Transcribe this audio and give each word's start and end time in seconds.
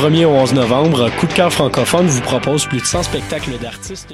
1er 0.00 0.24
au 0.24 0.30
11 0.30 0.54
novembre, 0.54 1.10
Coup 1.18 1.26
de 1.26 1.32
cœur 1.34 1.52
francophone 1.52 2.06
vous 2.06 2.22
propose 2.22 2.64
plus 2.64 2.80
de 2.80 2.86
100 2.86 3.02
spectacles 3.02 3.58
d'artistes. 3.60 4.08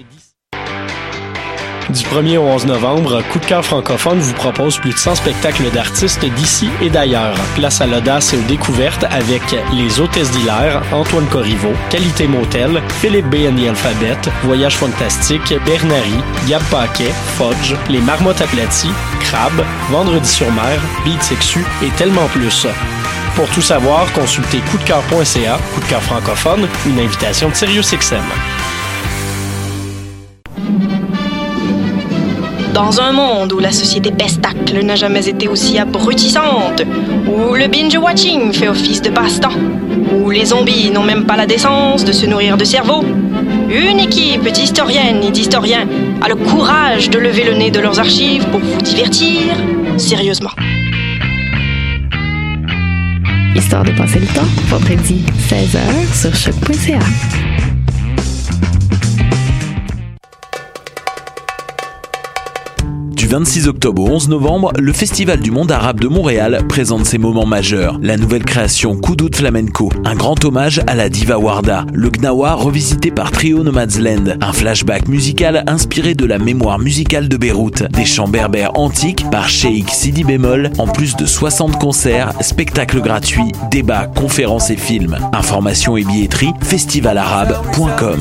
Du 1.90 2.02
1er 2.02 2.38
au 2.38 2.42
11 2.42 2.66
novembre, 2.66 3.22
Coup 3.30 3.38
de 3.38 3.46
cœur 3.46 3.64
francophone 3.64 4.18
vous 4.18 4.32
propose 4.32 4.78
plus 4.78 4.90
de 4.90 4.98
100 4.98 5.14
spectacles 5.14 5.70
d'artistes 5.70 6.24
d'ici 6.24 6.68
et 6.82 6.90
d'ailleurs. 6.90 7.36
Place 7.54 7.80
à 7.80 7.86
l'audace 7.86 8.34
et 8.34 8.36
aux 8.36 8.48
découvertes 8.48 9.04
avec 9.12 9.42
Les 9.74 10.00
Hôtesses 10.00 10.32
d'Hilaire, 10.32 10.82
Antoine 10.92 11.26
Corriveau, 11.26 11.72
Qualité 11.88 12.26
Motel, 12.26 12.82
Philippe 13.00 13.30
B. 13.30 13.36
and 13.48 13.56
Alphabet, 13.56 14.18
Voyage 14.42 14.78
Fantastique, 14.78 15.54
Bernary, 15.64 16.18
Gab 16.48 16.62
Paquet, 16.64 17.12
Fudge, 17.38 17.76
Les 17.88 18.00
Marmottes 18.00 18.40
aplaties, 18.40 18.90
Crabe, 19.20 19.64
Vendredi 19.90 20.28
sur 20.28 20.50
mer, 20.50 20.80
Beat 21.04 21.22
Sexu 21.22 21.64
et 21.80 21.90
tellement 21.90 22.26
plus. 22.26 22.66
Pour 23.36 23.50
tout 23.50 23.60
savoir, 23.60 24.10
consultez 24.14 24.60
coupdecoeur.ca, 24.70 25.58
coup 25.74 25.80
de 25.80 25.84
cœur 25.84 26.02
francophone, 26.02 26.66
une 26.86 26.98
invitation 26.98 27.50
de 27.50 27.54
SiriusXM. 27.54 28.24
Dans 32.72 32.98
un 32.98 33.12
monde 33.12 33.52
où 33.52 33.58
la 33.58 33.72
société 33.72 34.10
pestacle 34.10 34.82
n'a 34.82 34.96
jamais 34.96 35.28
été 35.28 35.48
aussi 35.48 35.78
abrutissante, 35.78 36.82
où 37.26 37.54
le 37.54 37.66
binge-watching 37.68 38.54
fait 38.54 38.68
office 38.68 39.02
de 39.02 39.10
passe-temps, 39.10 39.52
où 40.14 40.30
les 40.30 40.46
zombies 40.46 40.90
n'ont 40.90 41.04
même 41.04 41.26
pas 41.26 41.36
la 41.36 41.46
décence 41.46 42.06
de 42.06 42.12
se 42.12 42.24
nourrir 42.24 42.56
de 42.56 42.64
cerveau, 42.64 43.04
une 43.68 44.00
équipe 44.00 44.48
d'historiennes 44.50 45.22
et 45.22 45.30
d'historiens 45.30 45.86
a 46.22 46.28
le 46.28 46.36
courage 46.36 47.10
de 47.10 47.18
lever 47.18 47.44
le 47.44 47.52
nez 47.52 47.70
de 47.70 47.80
leurs 47.80 48.00
archives 48.00 48.46
pour 48.46 48.60
vous 48.60 48.80
divertir 48.80 49.54
sérieusement. 49.98 50.52
Histoire 53.56 53.84
de 53.84 53.92
passer 53.92 54.20
le 54.20 54.26
temps, 54.26 54.46
vendredi 54.68 55.24
16h 55.48 56.14
sur 56.14 56.34
choc.ca. 56.34 56.98
Du 63.26 63.32
26 63.32 63.66
octobre 63.66 64.04
au 64.04 64.08
11 64.08 64.28
novembre, 64.28 64.72
le 64.78 64.92
Festival 64.92 65.40
du 65.40 65.50
monde 65.50 65.72
arabe 65.72 65.98
de 65.98 66.06
Montréal 66.06 66.62
présente 66.68 67.06
ses 67.06 67.18
moments 67.18 67.44
majeurs. 67.44 67.98
La 68.00 68.16
nouvelle 68.16 68.44
création 68.44 68.94
Koudout 68.94 69.34
Flamenco, 69.34 69.90
un 70.04 70.14
grand 70.14 70.44
hommage 70.44 70.80
à 70.86 70.94
la 70.94 71.08
diva 71.08 71.36
Warda, 71.36 71.86
le 71.92 72.08
Gnawa 72.08 72.54
revisité 72.54 73.10
par 73.10 73.32
Trio 73.32 73.64
Nomadsland, 73.64 74.38
un 74.40 74.52
flashback 74.52 75.08
musical 75.08 75.64
inspiré 75.66 76.14
de 76.14 76.24
la 76.24 76.38
mémoire 76.38 76.78
musicale 76.78 77.28
de 77.28 77.36
Beyrouth, 77.36 77.82
des 77.90 78.04
chants 78.04 78.28
berbères 78.28 78.78
antiques 78.78 79.28
par 79.28 79.48
Sheikh 79.48 79.90
Sidi 79.90 80.22
Bémol, 80.22 80.70
en 80.78 80.86
plus 80.86 81.16
de 81.16 81.26
60 81.26 81.80
concerts, 81.80 82.32
spectacles 82.42 83.00
gratuits, 83.00 83.50
débats, 83.72 84.06
conférences 84.06 84.70
et 84.70 84.76
films. 84.76 85.18
Informations 85.32 85.96
et 85.96 86.04
billetterie 86.04 86.52
festivalarabe.com. 86.62 88.20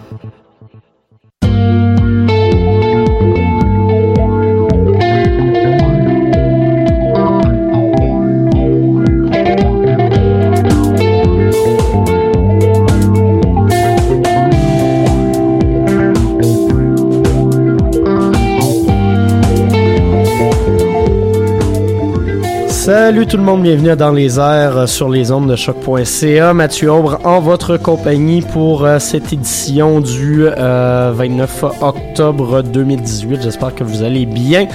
Salut 23.11 23.27
tout 23.27 23.35
le 23.35 23.43
monde, 23.43 23.63
bienvenue 23.63 23.93
dans 23.97 24.13
les 24.13 24.39
airs 24.39 24.77
euh, 24.77 24.87
sur 24.87 25.09
les 25.09 25.33
ondes 25.33 25.49
de 25.49 25.57
choc.ca. 25.57 26.53
Mathieu 26.53 26.89
Aubre 26.93 27.19
en 27.25 27.41
votre 27.41 27.75
compagnie 27.75 28.41
pour 28.41 28.85
euh, 28.85 28.99
cette 28.99 29.33
édition 29.33 29.99
du 29.99 30.45
euh, 30.47 31.11
29 31.13 31.65
octobre 31.81 32.63
2018. 32.63 33.41
J'espère 33.41 33.75
que 33.75 33.83
vous 33.83 34.01
allez 34.03 34.25
bien 34.25 34.65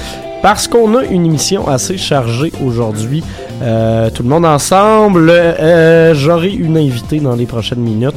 parce 0.42 0.68
qu'on 0.68 0.94
a 0.96 1.04
une 1.04 1.24
émission 1.26 1.66
assez 1.66 1.96
chargée 1.96 2.52
aujourd'hui. 2.64 3.24
Euh, 3.62 4.10
tout 4.10 4.22
le 4.22 4.28
monde 4.28 4.44
ensemble. 4.44 5.30
Euh, 5.30 6.14
J'aurai 6.14 6.52
une 6.52 6.76
invitée 6.76 7.20
dans 7.20 7.34
les 7.34 7.46
prochaines 7.46 7.80
minutes. 7.80 8.14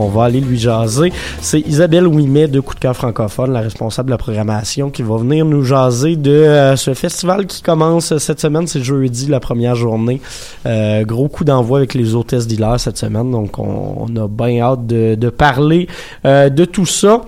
On 0.00 0.08
va 0.08 0.24
aller 0.24 0.40
lui 0.40 0.58
jaser. 0.58 1.12
C'est 1.40 1.60
Isabelle 1.60 2.06
Ouimet 2.06 2.48
de 2.48 2.60
Coup 2.60 2.74
de 2.74 2.80
cœur 2.80 2.96
francophone, 2.96 3.52
la 3.52 3.60
responsable 3.60 4.06
de 4.06 4.12
la 4.12 4.18
programmation, 4.18 4.90
qui 4.90 5.02
va 5.02 5.18
venir 5.18 5.44
nous 5.44 5.62
jaser 5.62 6.16
de 6.16 6.30
euh, 6.30 6.76
ce 6.76 6.94
festival 6.94 7.46
qui 7.46 7.62
commence 7.62 8.16
cette 8.16 8.40
semaine. 8.40 8.66
C'est 8.66 8.82
jeudi, 8.82 9.26
la 9.26 9.40
première 9.40 9.74
journée. 9.74 10.22
Euh, 10.64 11.04
gros 11.04 11.28
coup 11.28 11.44
d'envoi 11.44 11.78
avec 11.78 11.92
les 11.92 12.14
hôtesses 12.14 12.46
d'Hilaire 12.46 12.80
cette 12.80 12.96
semaine. 12.96 13.30
Donc, 13.30 13.58
on, 13.58 14.06
a 14.16 14.26
bien 14.26 14.62
hâte 14.62 14.86
de, 14.86 15.16
de 15.16 15.28
parler 15.28 15.86
euh, 16.24 16.48
de 16.48 16.64
tout 16.64 16.86
ça. 16.86 17.22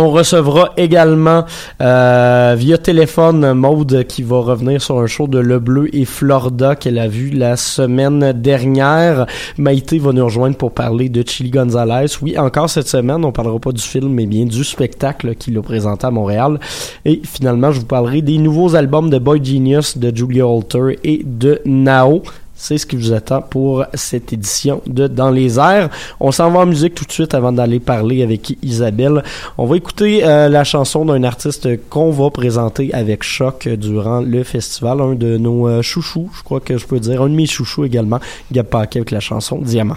On 0.00 0.10
recevra 0.10 0.74
également 0.76 1.44
euh, 1.80 2.54
via 2.56 2.78
téléphone 2.78 3.52
Maude 3.54 4.04
qui 4.06 4.22
va 4.22 4.38
revenir 4.38 4.80
sur 4.80 5.00
un 5.00 5.08
show 5.08 5.26
de 5.26 5.40
Le 5.40 5.58
Bleu 5.58 5.92
et 5.92 6.04
Florida 6.04 6.76
qu'elle 6.76 7.00
a 7.00 7.08
vu 7.08 7.30
la 7.30 7.56
semaine 7.56 8.30
dernière. 8.30 9.26
Maïté 9.56 9.98
va 9.98 10.12
nous 10.12 10.24
rejoindre 10.24 10.56
pour 10.56 10.70
parler 10.70 11.08
de 11.08 11.24
Chili 11.26 11.50
Gonzalez. 11.50 12.06
Oui, 12.22 12.38
encore 12.38 12.70
cette 12.70 12.86
semaine, 12.86 13.24
on 13.24 13.32
parlera 13.32 13.58
pas 13.58 13.72
du 13.72 13.82
film, 13.82 14.10
mais 14.10 14.26
bien 14.26 14.44
du 14.44 14.62
spectacle 14.62 15.34
qu'il 15.34 15.58
a 15.58 15.62
présenté 15.62 16.06
à 16.06 16.12
Montréal. 16.12 16.60
Et 17.04 17.20
finalement, 17.24 17.72
je 17.72 17.80
vous 17.80 17.86
parlerai 17.86 18.22
des 18.22 18.38
nouveaux 18.38 18.76
albums 18.76 19.10
de 19.10 19.18
Boy 19.18 19.44
Genius, 19.44 19.98
de 19.98 20.16
Julia 20.16 20.46
Holter 20.46 20.96
et 21.02 21.22
de 21.24 21.60
Nao. 21.64 22.22
C'est 22.60 22.76
ce 22.76 22.86
qui 22.86 22.96
vous 22.96 23.12
attend 23.12 23.40
pour 23.40 23.84
cette 23.94 24.32
édition 24.32 24.82
de 24.86 25.06
Dans 25.06 25.30
les 25.30 25.60
airs. 25.60 25.88
On 26.18 26.32
s'en 26.32 26.50
va 26.50 26.60
en 26.60 26.66
musique 26.66 26.94
tout 26.96 27.04
de 27.04 27.12
suite 27.12 27.32
avant 27.32 27.52
d'aller 27.52 27.78
parler 27.78 28.24
avec 28.24 28.58
Isabelle. 28.62 29.22
On 29.56 29.66
va 29.66 29.76
écouter 29.76 30.24
euh, 30.24 30.48
la 30.48 30.64
chanson 30.64 31.04
d'un 31.04 31.22
artiste 31.22 31.68
qu'on 31.88 32.10
va 32.10 32.30
présenter 32.30 32.92
avec 32.92 33.22
Choc 33.22 33.68
durant 33.68 34.20
le 34.20 34.42
festival. 34.42 35.00
Un 35.00 35.14
de 35.14 35.38
nos 35.38 35.68
euh, 35.68 35.82
chouchous, 35.82 36.30
je 36.36 36.42
crois 36.42 36.58
que 36.58 36.76
je 36.76 36.86
peux 36.86 36.98
dire. 36.98 37.22
Un 37.22 37.28
de 37.28 37.34
mes 37.34 37.46
chouchous 37.46 37.84
également, 37.84 38.18
Gab 38.50 38.66
Paquet 38.66 38.98
avec 38.98 39.12
la 39.12 39.20
chanson 39.20 39.58
Diamant. 39.58 39.96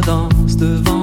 Danse 0.00 0.56
devant 0.56 0.93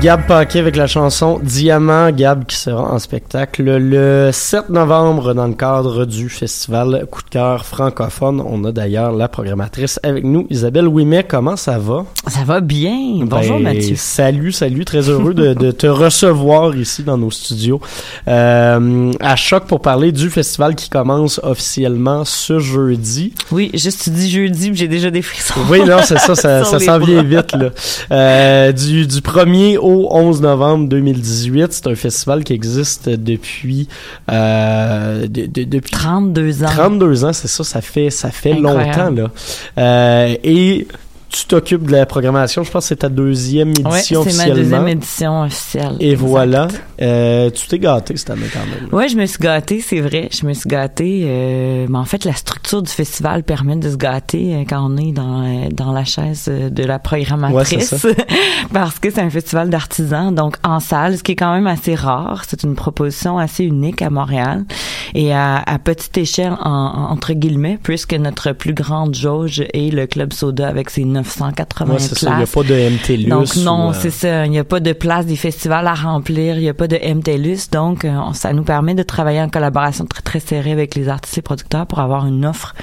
Gab 0.04 0.26
Paquet 0.26 0.58
avec 0.58 0.76
la 0.76 0.86
chanson 0.86 1.40
Diamant, 1.42 2.10
Gab 2.10 2.44
qui 2.44 2.56
sera 2.56 2.92
en 2.92 2.98
spectacle 2.98 3.62
le 3.62 4.28
7 4.30 4.68
novembre 4.68 5.32
dans 5.32 5.46
le 5.46 5.54
cadre 5.54 6.04
du 6.04 6.28
festival 6.28 7.06
Coup 7.10 7.22
de 7.22 7.30
cœur 7.30 7.64
francophone. 7.64 8.42
On 8.46 8.64
a 8.64 8.72
d'ailleurs 8.72 9.12
la 9.12 9.28
programmatrice 9.28 9.98
avec 10.02 10.24
nous, 10.24 10.46
Isabelle 10.50 10.88
Ouimet. 10.88 11.24
Comment 11.24 11.56
ça 11.56 11.78
va? 11.78 12.04
Ça 12.26 12.44
va 12.44 12.60
bien. 12.60 12.94
Bonjour 13.22 13.56
Ben, 13.56 13.62
Mathieu. 13.62 13.94
Salut, 13.96 14.52
salut. 14.52 14.84
Très 14.84 15.08
heureux 15.08 15.32
de, 15.32 15.54
de 15.58 15.70
te 15.70 15.86
recevoir 15.86 16.76
ici 16.76 17.02
dans 17.02 17.16
nos 17.16 17.30
studios. 17.30 17.80
Euh, 18.28 19.10
à 19.20 19.36
choc 19.36 19.64
pour 19.64 19.80
parler 19.80 20.12
du 20.12 20.28
festival 20.28 20.74
qui 20.74 20.90
commence 20.90 21.40
officiellement 21.42 22.26
ce 22.26 22.58
jeudi. 22.58 23.32
Oui, 23.50 23.70
juste 23.72 24.02
tu 24.04 24.10
dis 24.10 24.30
jeudi, 24.30 24.70
j'ai 24.74 24.88
déjà 24.88 25.10
des 25.10 25.22
frissons. 25.22 25.60
Oui, 25.70 25.80
non, 25.82 25.96
c'est 26.04 26.18
ça, 26.18 26.34
ça, 26.34 26.64
s'en 26.78 26.98
vient 26.98 27.22
vite. 27.22 27.54
Là. 27.54 27.70
Euh, 28.10 28.72
du, 28.72 29.06
du 29.06 29.20
1er 29.20 29.78
au 29.78 29.93
11 30.10 30.40
novembre 30.42 30.88
2018, 30.88 31.72
c'est 31.72 31.86
un 31.86 31.94
festival 31.94 32.44
qui 32.44 32.52
existe 32.52 33.08
depuis 33.08 33.88
euh, 34.30 35.26
de- 35.26 35.46
de- 35.46 35.64
depuis 35.64 35.90
32 35.90 36.62
ans. 36.64 36.68
32 36.68 37.24
ans, 37.24 37.32
c'est 37.32 37.48
ça, 37.48 37.64
ça 37.64 37.80
fait 37.80 38.10
ça 38.10 38.30
fait 38.30 38.52
Incroyable. 38.52 39.20
longtemps 39.20 39.22
là. 39.22 39.30
Euh, 39.78 40.36
et 40.44 40.86
tu 41.34 41.46
t'occupes 41.46 41.86
de 41.86 41.92
la 41.92 42.06
programmation, 42.06 42.62
je 42.62 42.70
pense 42.70 42.84
que 42.84 42.88
c'est 42.88 42.96
ta 42.96 43.08
deuxième 43.08 43.70
Ouais, 43.84 43.98
édition 43.98 44.22
c'est 44.24 44.36
ma 44.48 44.54
deuxième 44.54 44.86
édition 44.88 45.42
officielle. 45.42 45.96
Et 45.98 46.12
Exact. 46.12 46.26
voilà, 46.26 46.68
euh, 47.02 47.50
tu 47.50 47.66
t'es 47.66 47.78
gâté 47.80 48.16
cette 48.16 48.30
année 48.30 48.46
quand 48.52 48.60
même. 48.60 48.88
Ouais, 48.92 49.08
je 49.08 49.16
me 49.16 49.26
suis 49.26 49.38
gâtée, 49.40 49.80
c'est 49.80 50.00
vrai. 50.00 50.28
Je 50.32 50.46
me 50.46 50.52
suis 50.52 50.68
gâtée. 50.68 51.24
euh, 51.26 51.86
mais 51.88 51.98
en 51.98 52.04
fait, 52.04 52.24
la 52.24 52.34
structure 52.34 52.82
du 52.82 52.90
festival 52.90 53.42
permet 53.42 53.76
de 53.76 53.90
se 53.90 53.96
gâter 53.96 54.54
euh, 54.54 54.64
quand 54.68 54.88
on 54.88 54.96
est 54.96 55.10
dans 55.12 55.68
dans 55.70 55.92
la 55.92 56.04
chaise 56.04 56.44
de 56.48 56.84
la 56.84 56.98
programmatrice, 57.00 57.92
Ouais, 58.04 58.14
parce 58.72 58.98
que 59.00 59.10
c'est 59.10 59.20
un 59.20 59.30
festival 59.30 59.70
d'artisans, 59.70 60.34
donc 60.34 60.56
en 60.62 60.78
salle, 60.80 61.18
ce 61.18 61.22
qui 61.22 61.32
est 61.32 61.36
quand 61.36 61.52
même 61.52 61.66
assez 61.66 61.94
rare. 61.96 62.42
C'est 62.46 62.62
une 62.62 62.74
proposition 62.76 63.38
assez 63.38 63.64
unique 63.64 64.02
à 64.02 64.10
Montréal 64.10 64.64
et 65.14 65.32
à, 65.32 65.56
à 65.56 65.78
petite 65.78 66.16
échelle 66.18 66.52
en, 66.60 66.70
en- 66.70 67.10
entre 67.12 67.32
guillemets, 67.32 67.78
puisque 67.82 68.14
notre 68.14 68.52
plus 68.52 68.72
grande 68.74 69.14
jauge 69.14 69.64
est 69.72 69.92
le 69.92 70.06
Club 70.06 70.32
Soda 70.32 70.68
avec 70.68 70.90
ses 70.90 71.02
980 71.24 71.92
Ouais, 71.92 71.98
c'est 71.98 72.08
places. 72.10 72.18
ça, 72.20 72.30
il 72.32 72.36
n'y 72.36 72.42
a 72.42 72.46
pas 72.46 72.62
de 72.62 72.74
MTLUS. 72.90 73.28
Donc 73.28 73.56
non, 73.56 73.88
ou, 73.88 73.90
euh, 73.90 73.94
c'est 73.98 74.10
ça. 74.10 74.46
Il 74.46 74.50
n'y 74.50 74.58
a 74.58 74.64
pas 74.64 74.80
de 74.80 74.92
place 74.92 75.26
des 75.26 75.36
festivals 75.36 75.86
à 75.86 75.94
remplir. 75.94 76.56
Il 76.56 76.62
n'y 76.62 76.68
a 76.68 76.74
pas 76.74 76.86
de 76.88 76.96
MTLUS. 76.96 77.70
Donc, 77.72 78.04
euh, 78.04 78.12
ça 78.32 78.52
nous 78.52 78.62
permet 78.64 78.94
de 78.94 79.02
travailler 79.02 79.40
en 79.40 79.48
collaboration 79.48 80.04
très, 80.06 80.22
très 80.22 80.40
serrée 80.40 80.72
avec 80.72 80.94
les 80.94 81.08
artistes 81.08 81.38
et 81.38 81.42
producteurs 81.42 81.86
pour 81.86 81.98
avoir 82.00 82.26
une 82.26 82.44
offre 82.46 82.74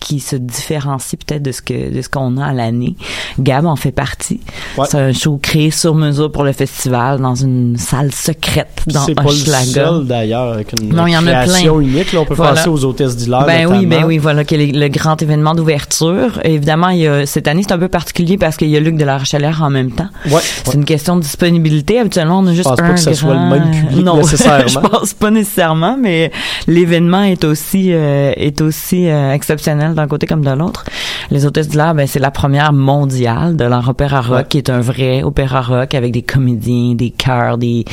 qui 0.00 0.20
se 0.20 0.36
différencie 0.36 1.18
peut-être 1.24 1.42
de 1.42 1.52
ce 1.52 1.60
que 1.62 1.92
de 1.94 2.02
ce 2.02 2.08
qu'on 2.08 2.36
a 2.38 2.46
à 2.46 2.52
l'année. 2.52 2.96
Gab 3.38 3.66
en 3.66 3.76
fait 3.76 3.92
partie. 3.92 4.40
Ouais. 4.76 4.86
C'est 4.88 4.98
un 4.98 5.12
show 5.12 5.38
créé 5.42 5.70
sur 5.70 5.94
mesure 5.94 6.30
pour 6.32 6.44
le 6.44 6.52
festival 6.52 7.20
dans 7.20 7.34
une 7.34 7.76
salle 7.76 8.12
secrète 8.12 8.82
dans 8.86 9.00
c'est 9.00 9.14
pas 9.14 9.22
le 9.24 9.28
seul 9.30 10.06
d'ailleurs 10.06 10.52
avec 10.54 10.72
une 10.80 10.88
Non, 10.94 11.06
il 11.06 11.12
y 11.12 11.16
en 11.16 11.26
a 11.26 11.30
création 11.44 11.76
plein. 11.78 11.82
unique. 11.88 12.12
Là, 12.12 12.20
on 12.20 12.24
peut 12.24 12.34
Voilà. 12.34 12.54
penser 12.54 12.68
aux 12.68 12.84
hôtesses 12.84 13.16
d'hilaire 13.16 13.44
Ben 13.46 13.66
oui, 13.66 13.86
ben 13.86 14.04
oui, 14.04 14.18
voilà, 14.18 14.44
qui 14.44 14.54
est 14.54 14.66
le, 14.72 14.78
le 14.78 14.88
grand 14.88 15.20
événement 15.20 15.54
d'ouverture. 15.54 16.40
Évidemment, 16.44 16.88
il 16.90 16.98
y 17.00 17.06
a, 17.06 17.26
cette 17.26 17.48
année, 17.48 17.62
c'est 17.62 17.72
un 17.72 17.77
peu 17.78 17.88
particulier 17.88 18.36
parce 18.38 18.56
qu'il 18.56 18.68
y 18.68 18.76
a 18.76 18.80
Luc 18.80 18.96
de 18.96 19.04
la 19.04 19.18
Rochelière 19.18 19.62
en 19.62 19.70
même 19.70 19.90
temps. 19.90 20.08
Ouais, 20.26 20.40
C'est 20.42 20.68
ouais. 20.68 20.74
une 20.74 20.84
question 20.84 21.16
de 21.16 21.22
disponibilité. 21.22 21.98
Habituellement, 22.00 22.38
on 22.40 22.46
a 22.46 22.52
juste 22.52 22.64
pense 22.68 22.76
pas 22.78 22.84
un 22.84 22.94
que 22.94 23.00
ça 23.00 23.14
soit 23.14 23.32
le 23.34 23.38
grand- 23.38 23.50
même 23.50 23.70
public 23.70 24.04
non, 24.04 24.16
nécessairement. 24.18 24.66
je 24.68 24.78
pense 24.78 25.14
pas 25.14 25.30
nécessairement, 25.30 25.96
mais 26.00 26.30
l'événement 26.66 27.22
est 27.22 27.44
aussi 27.44 27.92
euh, 27.92 28.32
est 28.36 28.60
aussi 28.60 29.08
euh, 29.08 29.32
exceptionnel 29.32 29.94
d'un 29.94 30.06
côté 30.06 30.26
comme 30.26 30.44
de 30.44 30.50
l'autre. 30.50 30.84
Les 31.30 31.46
hôtesses 31.46 31.68
de 31.68 31.76
l'art, 31.76 31.94
ben 31.94 32.06
c'est 32.06 32.18
la 32.18 32.30
première 32.30 32.72
mondiale 32.72 33.56
de 33.56 33.64
leur 33.64 33.88
opéra 33.88 34.20
rock, 34.20 34.36
Ouais. 34.38 34.44
qui 34.48 34.58
est 34.58 34.70
un 34.70 34.80
vrai 34.80 35.22
opéra 35.22 35.60
rock 35.62 35.94
avec 35.94 36.12
des 36.12 36.22
comédiens, 36.22 36.94
des 36.94 37.10
chœurs, 37.10 37.58
des 37.58 37.84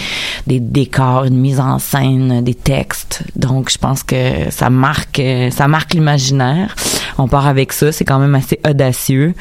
des 0.47 0.59
décors, 0.59 1.25
une 1.25 1.37
mise 1.39 1.59
en 1.59 1.79
scène, 1.79 2.43
des 2.43 2.53
textes. 2.53 3.23
Donc, 3.35 3.71
je 3.71 3.77
pense 3.77 4.03
que 4.03 4.15
ça 4.51 4.69
marque 4.69 5.19
euh, 5.19 5.49
ça 5.51 5.67
marque 5.67 5.93
l'imaginaire. 5.93 6.75
On 7.17 7.27
part 7.27 7.47
avec 7.47 7.71
ça, 7.71 7.91
c'est 7.91 8.03
quand 8.03 8.19
même 8.19 8.35
assez 8.35 8.59
audacieux. 8.67 9.33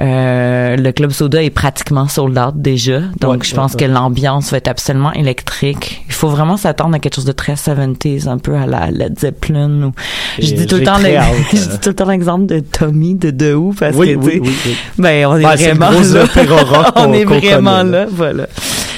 Euh, 0.00 0.76
le 0.76 0.92
club 0.92 1.10
Soda 1.10 1.42
est 1.42 1.50
pratiquement 1.50 2.08
sold 2.08 2.38
out 2.38 2.54
déjà, 2.56 3.00
donc 3.20 3.32
Ouais, 3.32 3.38
je 3.42 3.54
pense 3.54 3.72
ouais, 3.72 3.80
que 3.80 3.84
l'ambiance 3.84 4.50
va 4.50 4.56
être 4.58 4.68
absolument 4.68 5.12
électrique. 5.12 6.02
Il 6.08 6.14
faut 6.14 6.28
vraiment 6.28 6.56
s'attendre 6.56 6.94
à 6.94 6.98
quelque 6.98 7.14
chose 7.16 7.24
de 7.24 7.32
très 7.32 7.54
70s, 7.54 8.28
un 8.28 8.38
peu 8.38 8.54
à 8.54 8.66
la 8.66 8.90
Led 8.90 9.18
Zeppelin. 9.18 9.82
Ou... 9.84 9.92
Je 10.38 10.54
dis 10.54 10.66
tout 10.66 10.76
le 10.76 10.82
temps, 10.84 10.98
le- 10.98 11.04
je 11.52 11.56
dis 11.56 11.78
tout 11.80 11.88
le 11.90 11.94
temps 11.94 12.06
l'exemple 12.08 12.46
de 12.46 12.60
Tommy 12.60 13.14
de 13.14 13.30
The 13.30 13.54
Who 13.54 13.74
parce 13.78 13.96
Oui, 13.96 14.14
que 14.14 14.18
oui, 14.18 14.40
oui, 14.42 14.52
ben 14.98 15.26
on 15.26 15.36
est 15.36 15.42
Ben, 15.42 15.56
vraiment 15.56 15.90
là. 15.90 16.24
on 16.96 17.12
est 17.12 17.24
vraiment 17.24 17.82
là, 17.82 18.06
voilà. 18.10 18.46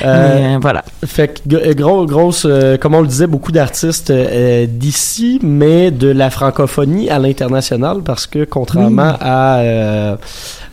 Euh, 0.02 0.34
Mais, 0.38 0.54
euh, 0.54 0.58
voilà. 0.60 0.84
Fait 1.06 1.28
que 1.28 1.50
g- 1.58 1.74
gros, 1.74 2.06
grosse, 2.06 2.46
euh, 2.48 2.76
comme 2.76 2.94
on 2.94 3.00
le 3.00 3.06
disait, 3.06 3.26
beaucoup 3.26 3.52
d'artistes 3.52 4.10
euh, 4.10 4.66
d'ici, 4.68 5.38
mais 5.42 5.90
de 5.90 6.08
la 6.08 6.30
francophonie 6.30 7.10
à 7.10 7.18
l'international, 7.18 7.98
parce 8.04 8.26
que 8.26 8.44
contrairement 8.44 9.14
à, 9.20 9.58
euh, 9.58 10.16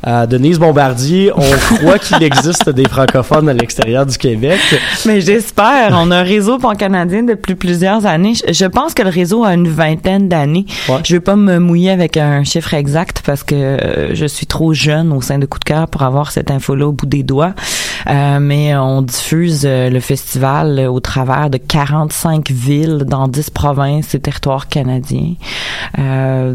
à 0.03 0.25
Denise 0.27 0.59
Bombardier, 0.59 1.31
on 1.35 1.41
croit 1.77 1.99
qu'il 1.99 2.21
existe 2.23 2.69
des 2.69 2.87
francophones 2.87 3.47
à 3.49 3.53
l'extérieur 3.53 4.05
du 4.05 4.17
Québec. 4.17 4.59
Mais 5.05 5.21
j'espère. 5.21 5.91
On 5.93 6.09
a 6.11 6.17
un 6.19 6.23
réseau 6.23 6.57
pan-canadien 6.57 7.23
depuis 7.23 7.55
plusieurs 7.55 8.05
années. 8.05 8.33
Je- 8.49 8.65
pense 8.71 8.93
que 8.93 9.03
le 9.03 9.09
réseau 9.09 9.43
a 9.43 9.53
une 9.53 9.67
vingtaine 9.67 10.29
d'années. 10.29 10.65
Ouais. 10.87 10.95
Je 11.03 11.15
veux 11.15 11.19
pas 11.19 11.35
me 11.35 11.59
mouiller 11.59 11.91
avec 11.91 12.15
un 12.15 12.43
chiffre 12.45 12.73
exact 12.73 13.21
parce 13.25 13.43
que 13.43 13.53
euh, 13.55 14.15
je 14.15 14.25
suis 14.25 14.45
trop 14.45 14.73
jeune 14.73 15.11
au 15.11 15.21
sein 15.21 15.39
de 15.39 15.45
Coup 15.45 15.59
de 15.59 15.65
cœur 15.65 15.87
pour 15.89 16.03
avoir 16.03 16.31
cette 16.31 16.49
info-là 16.51 16.87
au 16.87 16.93
bout 16.93 17.05
des 17.05 17.23
doigts. 17.23 17.53
Euh, 18.07 18.39
mais 18.39 18.75
on 18.75 19.01
diffuse 19.01 19.63
euh, 19.65 19.89
le 19.89 19.99
festival 19.99 20.79
euh, 20.79 20.91
au 20.91 20.99
travers 20.99 21.49
de 21.49 21.57
45 21.57 22.49
villes 22.51 23.03
dans 23.05 23.27
10 23.27 23.49
provinces 23.49 24.15
et 24.15 24.19
territoires 24.19 24.67
canadiens. 24.67 25.35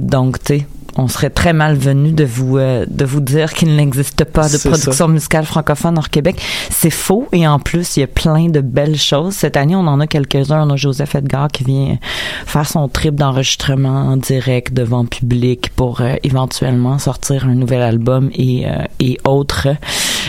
Donc, 0.00 0.42
tu 0.42 0.66
on 0.98 1.08
serait 1.08 1.30
très 1.30 1.52
malvenu 1.52 2.12
de 2.12 2.24
vous 2.24 2.58
euh, 2.58 2.84
de 2.88 3.04
vous 3.04 3.20
dire 3.20 3.52
qu'il 3.52 3.74
n'existe 3.76 4.24
pas 4.24 4.48
de 4.48 4.56
production 4.58 5.08
musicale 5.08 5.44
francophone 5.44 5.98
hors 5.98 6.10
Québec. 6.10 6.40
C'est 6.70 6.90
faux 6.90 7.28
et 7.32 7.46
en 7.46 7.58
plus, 7.58 7.96
il 7.96 8.00
y 8.00 8.02
a 8.02 8.06
plein 8.06 8.48
de 8.48 8.60
belles 8.60 8.96
choses. 8.98 9.34
Cette 9.34 9.56
année, 9.56 9.76
on 9.76 9.86
en 9.86 10.00
a 10.00 10.06
quelques-uns. 10.06 10.66
On 10.66 10.70
a 10.72 10.76
Joseph 10.76 11.14
Edgar 11.14 11.48
qui 11.48 11.64
vient 11.64 11.98
faire 12.46 12.66
son 12.68 12.88
trip 12.88 13.14
d'enregistrement 13.14 14.08
en 14.08 14.16
direct 14.16 14.72
devant 14.72 15.04
public 15.04 15.70
pour 15.76 16.00
euh, 16.00 16.14
éventuellement 16.24 16.98
sortir 16.98 17.46
un 17.46 17.54
nouvel 17.54 17.82
album 17.82 18.30
et 18.34 18.66
euh, 18.66 18.84
et 19.00 19.18
autres 19.24 19.68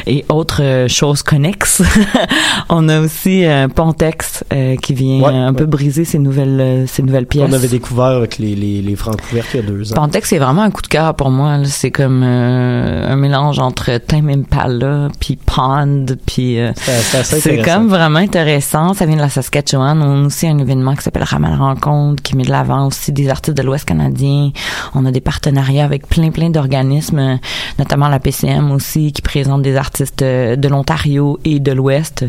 et 0.06 0.26
autres 0.30 0.62
euh, 0.64 0.88
choses 0.88 1.24
connexes. 1.24 1.82
on 2.70 2.88
a 2.90 3.00
aussi 3.00 3.46
euh, 3.46 3.68
Pontex 3.68 4.44
qui 4.82 4.94
vient 4.94 5.20
Ouais, 5.22 5.34
un 5.34 5.50
ouais. 5.52 5.58
peu 5.58 5.66
briser 5.66 6.06
ses 6.06 6.20
nouvelles 6.20 6.88
ses 6.88 7.04
nouvelles 7.04 7.26
pièces. 7.26 7.50
On 7.50 7.54
avait 7.54 7.68
découvert 7.68 8.06
avec 8.06 8.38
les, 8.38 8.56
les, 8.56 8.82
les 8.82 8.96
Francouvertes 8.96 9.48
il 9.54 9.58
y 9.58 9.64
a 9.64 9.66
deux 9.66 9.92
ans. 9.92 9.96
Pantex, 9.96 10.30
c'est 10.30 10.38
vraiment 10.38 10.57
un 10.64 10.72
coup 10.72 10.82
de 10.82 10.88
cœur 10.88 11.14
pour 11.16 11.30
moi. 11.32 11.58
là. 11.58 11.66
C'est 11.66 11.92
comme 11.92 12.22
euh, 12.24 13.12
un 13.12 13.16
mélange 13.16 13.60
entre 13.60 13.98
Tame 13.98 14.30
Impala, 14.30 15.10
puis 15.20 15.38
Pond, 15.38 16.06
puis 16.26 16.60
euh, 16.60 16.72
C'est- 16.76 17.62
comme 17.64 17.88
vraiment 17.88 18.20
intéressant. 18.20 18.94
Ça 18.94 19.06
vient 19.06 19.16
de 19.16 19.22
la 19.22 19.30
Saskatchewan. 19.30 20.02
On 20.02 20.24
a 20.24 20.26
aussi 20.28 20.48
un 20.48 20.58
événement 20.58 20.96
qui 20.96 21.04
s'appelle 21.04 21.24
Ramal 21.24 21.58
Rencontre, 21.60 22.22
qui 22.24 22.36
met 22.36 22.44
de 22.44 22.50
l'avant 22.52 22.88
aussi 22.88 23.12
des 23.12 23.30
artistes 23.30 23.58
de 23.58 23.64
l'Ouest 23.64 23.86
canadien. 23.86 24.52
On 24.96 25.06
a 25.06 25.12
des 25.12 25.22
partenariats 25.22 25.86
avec 25.86 26.08
plein, 26.08 26.30
plein 26.32 26.50
d'organismes, 26.50 27.40
notamment 27.80 28.08
la 28.08 28.20
PCM 28.20 28.72
aussi, 28.72 29.12
qui 29.12 29.22
présente 29.22 29.62
des 29.62 29.76
artistes 29.76 30.22
euh, 30.22 30.56
de 30.56 30.68
l'Ontario 30.68 31.40
et 31.46 31.60
de 31.60 31.72
l'Ouest. 31.72 32.26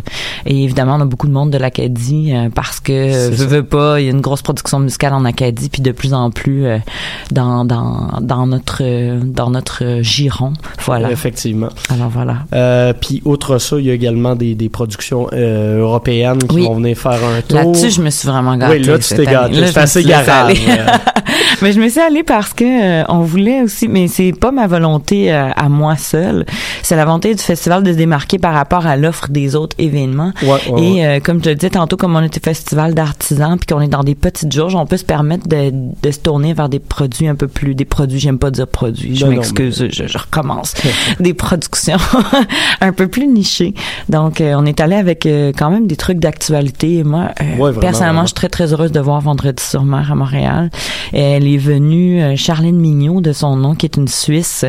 Et 0.46 0.64
évidemment, 0.64 0.96
on 0.96 1.00
a 1.00 1.04
beaucoup 1.04 1.26
de 1.28 1.32
monde 1.32 1.50
de 1.50 1.58
l'Acadie 1.58 2.32
euh, 2.34 2.48
parce 2.54 2.80
que, 2.80 2.92
euh, 2.92 3.30
veux, 3.32 3.46
veux 3.46 3.62
pas, 3.64 4.00
il 4.00 4.04
y 4.04 4.08
a 4.08 4.12
une 4.12 4.20
grosse 4.20 4.42
production 4.42 4.78
musicale 4.80 5.12
en 5.14 5.24
Acadie, 5.24 5.68
puis 5.68 5.82
de 5.82 5.92
plus 5.92 6.14
en 6.14 6.30
plus 6.30 6.66
euh, 6.66 6.78
dans, 7.30 7.64
dans, 7.64 8.08
dans 8.20 8.46
notre 8.46 8.82
dans 9.24 9.50
notre 9.50 10.00
giron. 10.02 10.52
Voilà. 10.84 11.10
Effectivement. 11.10 11.68
Alors 11.92 12.08
voilà. 12.08 12.36
Euh, 12.54 12.92
Puis, 12.98 13.22
outre 13.24 13.58
ça, 13.58 13.76
il 13.78 13.86
y 13.86 13.90
a 13.90 13.94
également 13.94 14.34
des, 14.34 14.54
des 14.54 14.68
productions 14.68 15.28
euh, 15.32 15.80
européennes 15.80 16.38
qui 16.38 16.56
Oui. 16.56 16.64
vont 16.64 16.74
venir 16.76 16.96
faire 16.96 17.12
un 17.24 17.40
tour. 17.42 17.58
Là-dessus, 17.58 17.90
je 17.90 18.02
me 18.02 18.10
suis 18.10 18.28
vraiment 18.28 18.56
gâtée. 18.56 18.78
Oui, 18.78 18.82
là, 18.84 18.98
tu 18.98 19.08
t'es 19.08 19.26
année. 19.26 19.32
gâté. 19.32 19.60
Là, 19.60 19.66
C'est 19.68 19.78
assez 19.80 20.02
garage. 20.04 20.58
mais 21.62 21.72
je 21.72 21.80
me 21.80 21.88
suis 21.88 22.00
allée 22.00 22.22
parce 22.22 22.52
que 22.54 22.64
euh, 22.64 23.04
on 23.08 23.20
voulait 23.20 23.62
aussi, 23.62 23.88
mais 23.88 24.08
c'est 24.08 24.32
pas 24.32 24.50
ma 24.50 24.66
volonté 24.66 25.30
à 25.32 25.68
moi 25.68 25.96
seule. 25.96 26.44
C'est 26.82 26.96
la 26.96 27.04
volonté 27.04 27.34
du 27.34 27.42
festival 27.42 27.82
de 27.82 27.92
se 27.92 27.96
démarquer 27.96 28.38
par 28.38 28.54
rapport 28.54 28.86
à 28.86 28.96
l'offre 28.96 29.28
des 29.28 29.54
autres 29.56 29.76
événements. 29.78 30.32
Ouais, 30.42 30.70
ouais, 30.72 31.16
Et 31.16 31.20
comme 31.20 31.42
je 31.42 31.50
le 31.50 31.54
disais 31.54 31.70
tantôt, 31.70 31.96
comme 31.96 32.16
on 32.16 32.22
était 32.22 32.40
festival 32.40 32.94
d'artisans, 32.94 33.56
puis 33.58 33.66
qu'on 33.74 33.80
est 33.80 33.88
dans 33.88 34.04
des 34.04 34.14
petites 34.14 34.52
jauges, 34.52 34.74
on 34.74 34.86
peut 34.86 34.96
se 34.96 35.04
permettre 35.04 35.48
de, 35.48 35.70
de 36.02 36.10
se 36.10 36.18
tourner 36.18 36.54
vers 36.54 36.68
des 36.68 36.78
produits 36.78 37.28
un 37.28 37.34
peu 37.34 37.48
plus, 37.48 37.74
des 37.74 37.84
produits, 37.84 37.97
j'aime 38.08 38.38
pas 38.38 38.50
dire 38.50 38.66
produits, 38.66 39.16
je 39.16 39.26
m'excuse, 39.26 39.88
je, 39.90 40.06
je 40.06 40.18
recommence, 40.18 40.74
des 41.20 41.34
productions 41.34 41.96
un 42.80 42.92
peu 42.92 43.08
plus 43.08 43.26
nichées. 43.26 43.74
Donc, 44.08 44.40
euh, 44.40 44.54
on 44.56 44.66
est 44.66 44.80
allé 44.80 44.96
avec 44.96 45.26
euh, 45.26 45.52
quand 45.56 45.70
même 45.70 45.86
des 45.86 45.96
trucs 45.96 46.18
d'actualité. 46.18 47.04
Moi, 47.04 47.30
euh, 47.40 47.44
Ouais, 47.44 47.56
vraiment, 47.56 47.80
personnellement, 47.80 48.06
vraiment. 48.06 48.22
je 48.22 48.26
suis 48.28 48.34
très 48.34 48.48
très 48.48 48.72
heureuse 48.72 48.92
de 48.92 49.00
voir 49.00 49.20
Vendredi 49.20 49.62
sur 49.62 49.84
mer 49.84 50.12
à 50.12 50.14
Montréal. 50.14 50.70
Elle 51.12 51.46
est 51.46 51.56
venue, 51.58 52.36
Charlène 52.36 52.78
Mignot 52.78 53.20
de 53.20 53.32
son 53.32 53.56
nom, 53.56 53.74
qui 53.74 53.86
est 53.86 53.96
une 53.96 54.08
Suisse, 54.08 54.64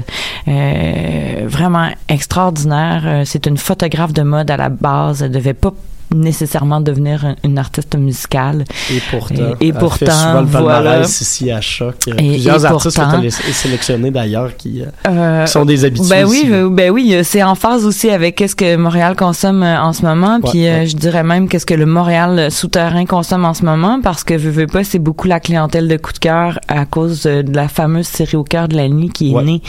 vraiment 0.47 1.89
extraordinaire. 2.07 3.23
C'est 3.25 3.45
une 3.45 3.57
photographe 3.57 4.13
de 4.13 4.21
mode 4.23 4.49
à 4.49 4.57
la 4.57 4.69
base. 4.69 5.21
Elle 5.21 5.31
devait 5.31 5.53
pas 5.53 5.73
nécessairement 6.13 6.81
devenir 6.81 7.25
un- 7.25 7.35
une 7.43 7.57
artiste 7.57 7.95
musicale. 7.97 8.63
Et 8.91 9.01
pourtant, 9.11 9.35
Et- 9.59 9.67
et 9.67 9.73
pourtant, 9.73 10.43
voilà. 10.45 11.01
ici 11.01 11.51
à 11.51 11.61
Choc. 11.61 11.95
Et- 12.07 12.13
Plusieurs 12.13 12.63
et 12.63 12.67
artistes 12.67 12.95
pourtant- 12.97 13.21
sélectionnés 13.51 14.11
d'ailleurs 14.11 14.55
qui, 14.57 14.81
euh, 14.81 14.85
Euh, 15.07 15.45
qui 15.45 15.51
sont 15.51 15.65
des 15.65 15.85
habitués. 15.85 16.09
Ben 16.09 16.25
oui, 16.25 16.47
ben, 16.49 16.67
ben 16.69 16.91
oui, 16.91 17.15
c'est 17.23 17.43
en 17.43 17.55
phase 17.55 17.85
aussi 17.85 18.09
avec 18.09 18.35
qu'est-ce 18.35 18.55
que 18.55 18.75
Montréal 18.75 19.15
consomme 19.15 19.63
euh, 19.63 19.81
en 19.81 19.93
ce 19.93 20.03
moment, 20.03 20.39
puis 20.41 20.63
Ouais, 20.63 20.79
ouais. 20.79 20.85
je 20.87 20.95
dirais 20.95 21.23
même 21.23 21.47
qu'est-ce 21.47 21.65
que 21.65 21.73
le 21.73 21.85
Montréal 21.85 22.51
souterrain 22.51 23.05
consomme 23.05 23.45
en 23.45 23.53
ce 23.53 23.63
moment, 23.65 23.99
parce 24.01 24.23
que 24.23 24.33
veux, 24.33 24.49
veux 24.51 24.67
pas, 24.67 24.83
c'est 24.83 24.99
beaucoup 24.99 25.27
la 25.27 25.39
clientèle 25.39 25.87
de 25.87 25.97
coup 25.97 26.13
de 26.13 26.19
cœur 26.19 26.59
à 26.67 26.85
cause 26.85 27.23
de 27.23 27.53
la 27.53 27.67
fameuse 27.67 28.07
série 28.07 28.37
au 28.37 28.43
cœur 28.43 28.67
de 28.67 28.75
la 28.75 28.87
nuit 28.89 29.09
qui 29.09 29.31
est 29.31 29.35
Ouais. 29.35 29.43
née 29.43 29.61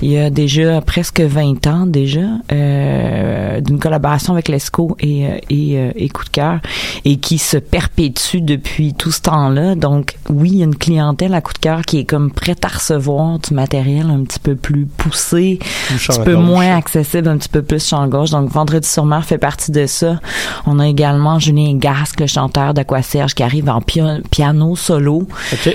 il 0.00 0.10
y 0.10 0.18
a 0.18 0.30
déjà 0.30 0.80
presque 0.80 1.20
20 1.20 1.66
ans 1.66 1.86
déjà, 1.86 2.20
euh, 2.52 3.60
d'une 3.60 3.78
collaboration 3.78 4.32
avec 4.32 4.48
l'ESCO 4.48 4.96
et, 5.00 5.24
et, 5.50 5.78
et 5.96 6.08
coup 6.08 6.24
de 6.24 6.30
cœur, 6.30 6.60
et 7.04 7.16
qui 7.18 7.38
se 7.38 7.56
perpétue 7.56 8.38
depuis 8.40 8.94
tout 8.94 9.10
ce 9.10 9.20
temps-là. 9.22 9.74
Donc 9.74 10.16
oui, 10.28 10.50
il 10.52 10.58
y 10.58 10.62
a 10.62 10.64
une 10.64 10.76
clientèle 10.76 11.34
à 11.34 11.40
coup 11.40 11.52
de 11.52 11.58
cœur 11.58 11.82
qui 11.82 11.98
est 11.98 12.04
comme 12.04 12.30
prête 12.30 12.64
à 12.64 12.68
recevoir 12.68 13.38
du 13.38 13.54
matériel 13.54 14.06
un 14.10 14.24
petit 14.24 14.38
peu 14.38 14.54
plus 14.54 14.86
poussé, 14.86 15.58
un 15.90 15.96
petit 15.96 16.20
peu 16.24 16.34
moins 16.36 16.76
accessible, 16.76 17.28
un 17.28 17.38
petit 17.38 17.48
peu 17.48 17.62
plus 17.62 17.86
champ 17.86 18.06
gauche. 18.08 18.30
Donc, 18.30 18.50
Vendredi 18.50 18.88
sur 18.88 19.04
mer 19.04 19.24
fait 19.24 19.38
partie 19.38 19.72
de 19.72 19.86
ça. 19.86 20.20
On 20.66 20.78
a 20.78 20.86
également 20.88 21.38
Julien 21.38 21.76
Gasque, 21.76 22.20
le 22.20 22.26
chanteur 22.26 22.74
d'Aquaserge, 22.74 23.34
qui 23.34 23.42
arrive 23.42 23.68
en 23.68 23.80
pia- 23.80 24.20
piano 24.30 24.76
solo 24.76 25.26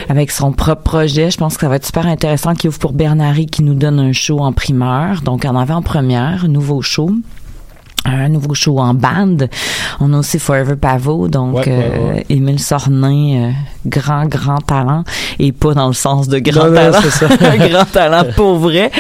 avec 0.10 0.32
son 0.32 0.52
propre 0.52 0.84
projet. 0.84 1.32
Je 1.32 1.38
pense 1.38 1.56
que 1.56 1.62
ça 1.62 1.70
va 1.70 1.76
être 1.78 1.86
super 1.86 2.06
intéressant 2.08 2.54
qui 2.54 2.68
ouvre 2.68 2.80
pour 2.80 2.94
Bernary 2.94 3.46
qui 3.48 3.64
nous 3.64 3.74
donne 3.74 4.00
un 4.00 4.14
show 4.14 4.40
en 4.40 4.54
primeur. 4.54 5.22
Donc, 5.22 5.46
en 5.46 5.56
avant-première, 5.56 6.46
un 6.46 6.48
nouveau 6.48 6.82
show 6.82 7.12
un 8.08 8.30
nouveau 8.30 8.54
show 8.54 8.80
en 8.80 8.94
bande. 8.94 9.50
On 10.00 10.14
a 10.14 10.18
aussi 10.20 10.40
Forever 10.40 10.76
Pavo, 10.76 11.28
donc 11.28 11.56
Ouais, 11.56 11.68
ouais, 11.68 11.92
euh, 11.94 12.14
ouais. 12.14 12.26
Émile 12.30 12.60
Sornin, 12.60 13.50
euh, 13.50 13.52
grand, 13.88 14.26
grand 14.26 14.58
talent, 14.58 15.04
et 15.40 15.52
pas 15.52 15.74
dans 15.74 15.88
le 15.88 15.94
sens 15.94 16.28
de 16.28 16.40
grand 16.40 16.68
Non, 16.68 16.74
talent, 16.76 17.02
ça. 17.10 17.28
un 17.42 17.58
grand 17.68 17.86
talent 17.92 18.24
pour 18.36 18.56
vrai, 18.58 18.92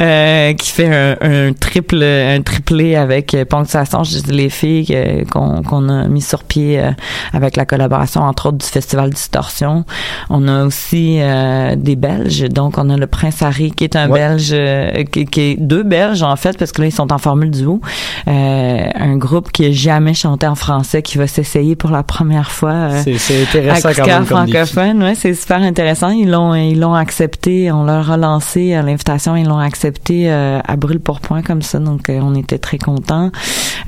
euh, 0.00 0.52
qui 0.54 0.70
fait 0.70 0.86
un, 0.94 1.16
un 1.20 1.52
triple, 1.52 2.02
un 2.02 2.40
triplé 2.42 2.96
avec 2.96 3.34
euh, 3.34 3.44
Ponctuation, 3.44 4.04
je 4.04 4.18
dis 4.18 4.32
les 4.32 4.48
filles 4.48 4.86
euh, 4.90 5.24
qu'on 5.30 5.62
qu'on 5.62 5.88
a 5.88 6.06
mis 6.08 6.22
sur 6.22 6.44
pied 6.44 6.80
euh, 6.80 6.90
avec 7.32 7.56
la 7.56 7.64
collaboration 7.66 8.22
entre 8.22 8.46
autres 8.48 8.58
du 8.58 8.66
Festival 8.66 9.10
Distorsion. 9.10 9.84
On 10.30 10.48
a 10.48 10.64
aussi 10.64 11.18
euh, 11.20 11.74
des 11.76 11.96
Belges, 11.96 12.48
donc 12.48 12.78
on 12.78 12.88
a 12.90 12.96
le 12.96 13.06
Prince 13.06 13.42
Harry 13.42 13.70
qui 13.72 13.84
est 13.84 13.96
un 13.96 14.08
Ouais. 14.10 14.18
Belge, 14.18 14.50
euh, 14.52 15.04
qui, 15.04 15.26
qui 15.26 15.40
est 15.40 15.56
deux 15.60 15.82
Belges 15.82 16.22
en 16.22 16.34
fait 16.36 16.56
parce 16.58 16.72
que 16.72 16.80
là 16.80 16.88
ils 16.88 16.92
sont 16.92 17.12
en 17.12 17.18
formule 17.18 17.50
duo. 17.50 17.80
Euh, 18.28 18.86
un 18.94 19.16
groupe 19.16 19.52
qui 19.52 19.66
a 19.66 19.70
jamais 19.72 20.14
chanté 20.14 20.46
en 20.46 20.54
français 20.54 21.02
qui 21.02 21.18
va 21.18 21.26
s'essayer 21.26 21.76
pour 21.76 21.90
la 21.90 22.02
première 22.02 22.50
fois. 22.50 22.88
C'est 23.04 23.18
c'est 23.18 23.42
intéressant 23.42 23.90
quand 23.94 24.06
même 24.06 24.24
francophone, 24.34 25.02
ouais, 25.02 25.14
c'est 25.14 25.34
super 25.34 25.62
intéressant. 25.62 26.10
Ils 26.10 26.30
l'ont, 26.30 26.54
ils 26.54 26.78
l'ont 26.78 26.94
accepté. 26.94 27.70
On 27.72 27.84
leur 27.84 28.10
a 28.10 28.16
lancé 28.16 28.74
à 28.74 28.82
l'invitation, 28.82 29.36
ils 29.36 29.46
l'ont 29.46 29.58
accepté 29.58 30.30
euh, 30.30 30.60
à 30.66 30.76
brûle 30.76 31.00
pour 31.00 31.20
point 31.20 31.42
comme 31.42 31.62
ça. 31.62 31.78
Donc, 31.78 32.08
euh, 32.08 32.20
on 32.22 32.34
était 32.34 32.58
très 32.58 32.78
contents. 32.78 33.30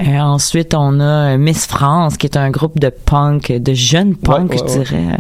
Euh, 0.01 0.19
ensuite, 0.19 0.75
on 0.75 1.01
a 1.01 1.35
euh, 1.35 1.39
Miss 1.39 1.67
France, 1.67 2.17
qui 2.17 2.27
est 2.27 2.37
un 2.37 2.51
groupe 2.51 2.79
de 2.79 2.91
punk, 2.91 3.53
de 3.53 3.75
jeunes 3.75 4.15
punk, 4.17 4.51
Ouais, 4.53 4.59
je 4.59 4.65
ouais, 4.65 4.85
dirais, 4.85 5.19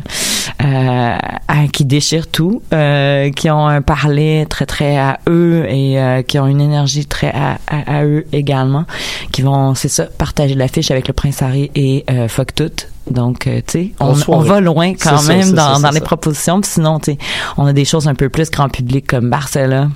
euh, 0.65 1.67
qui 1.73 1.85
déchirent 1.85 2.29
tout, 2.29 2.63
euh, 2.73 3.31
qui 3.31 3.51
ont 3.51 3.67
un 3.67 3.83
parler 3.83 4.47
très 4.49 4.67
très 4.67 4.97
à 4.97 5.19
eux 5.29 5.65
et 5.69 5.99
euh, 6.01 6.23
qui 6.23 6.39
ont 6.39 6.47
une 6.47 6.61
énergie 6.61 7.07
très 7.07 7.31
à, 7.31 7.59
à, 7.67 7.99
à 7.99 8.05
eux 8.05 8.25
également, 8.33 8.85
qui 9.33 9.43
vont, 9.43 9.75
c'est 9.75 9.89
ça, 9.89 10.05
partager 10.05 10.55
l'affiche 10.55 10.91
avec 10.91 11.09
le 11.09 11.15
Prince 11.15 11.43
Harry 11.43 11.71
et 11.75 12.05
euh, 12.11 12.29
Fuck 12.29 12.55
Tout. 12.55 12.71
Donc, 13.11 13.47
euh, 13.47 13.61
tu 13.67 13.73
sais, 13.73 13.93
on, 14.01 14.13
va 14.41 14.61
loin 14.61 14.93
quand 14.95 15.19
C'est 15.19 15.37
même 15.37 15.53
dans, 15.53 15.75
ça, 15.75 15.81
dans 15.81 15.89
c'est 15.89 15.95
les 15.95 15.99
ça. 16.01 16.05
propositions. 16.05 16.61
Puis 16.61 16.71
sinon, 16.73 16.99
tu 16.99 17.13
sais, 17.13 17.19
on 17.57 17.67
a 17.67 17.73
des 17.73 17.85
choses 17.85 18.07
un 18.09 18.15
peu 18.15 18.29
plus 18.29 18.51
grand 18.51 18.69
public 18.69 19.07
comme 19.07 19.29
Barcella 19.29 19.89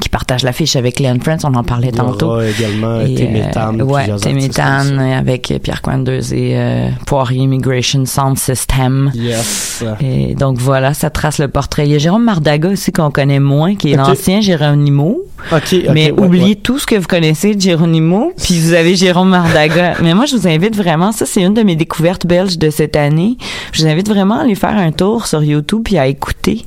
qui 0.00 0.08
partage 0.08 0.42
l'affiche 0.42 0.76
avec 0.76 0.98
Leon 0.98 1.18
Friends, 1.22 1.38
on 1.44 1.54
en 1.54 1.62
parlait 1.62 1.92
tantôt. 1.92 2.40
également 2.40 3.00
Et, 3.00 3.14
Téméthane. 3.14 3.80
euh, 3.80 3.84
ouais, 3.84 4.06
comme 4.06 4.98
avec 4.98 5.54
Pierre 5.62 5.82
Quenders 5.82 6.32
et 6.32 6.58
euh, 6.58 6.88
Poirier 7.06 7.42
Immigration 7.42 8.04
Sound 8.04 8.38
System. 8.38 9.12
Yes. 9.14 9.84
Et 10.00 10.34
donc 10.34 10.58
voilà, 10.58 10.94
ça 10.94 11.10
trace 11.10 11.38
le 11.38 11.48
portrait. 11.48 11.86
Il 11.86 11.92
y 11.92 11.94
a 11.94 11.98
Jérôme 11.98 12.24
Mardaga 12.24 12.70
aussi 12.70 12.92
qu'on 12.92 13.10
connaît 13.10 13.40
moins, 13.40 13.76
qui 13.76 13.92
est 13.92 13.96
l'ancien 13.96 14.40
Géronimo. 14.40 15.18
Ok, 15.52 15.74
ok, 15.74 15.90
mais 15.92 16.10
ouais, 16.10 16.24
oubliez 16.24 16.44
ouais. 16.44 16.54
tout 16.56 16.78
ce 16.78 16.86
que 16.86 16.94
vous 16.96 17.06
connaissez 17.06 17.54
de 17.54 17.60
Géronimo, 17.60 18.32
puis 18.42 18.58
vous 18.60 18.72
avez 18.72 18.96
Jérôme 18.96 19.28
Mardaga. 19.30 19.94
mais 20.02 20.14
moi, 20.14 20.26
je 20.26 20.36
vous 20.36 20.48
invite 20.48 20.76
vraiment, 20.76 21.12
ça 21.12 21.26
c'est 21.26 21.42
une 21.42 21.54
de 21.54 21.62
mes 21.62 21.76
découvertes 21.76 22.26
belges 22.26 22.58
de 22.58 22.70
cette 22.70 22.96
année. 22.96 23.36
Je 23.72 23.82
vous 23.82 23.88
invite 23.88 24.08
vraiment 24.08 24.36
à 24.38 24.42
aller 24.42 24.54
faire 24.54 24.76
un 24.76 24.92
tour 24.92 25.26
sur 25.26 25.42
YouTube 25.42 25.82
puis 25.84 25.98
à 25.98 26.06
écouter 26.06 26.64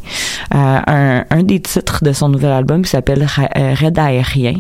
euh, 0.54 0.80
un, 0.88 1.26
un 1.30 1.44
des 1.44 1.60
titres 1.60 2.04
de 2.04 2.14
son 2.14 2.30
nouvel 2.30 2.52
album 2.52 2.82
qui 2.84 2.90
s'appelle 2.90 3.24
Ra- 3.24 3.50
euh, 3.58 3.74
Raid 3.74 3.98
aérien. 4.00 4.56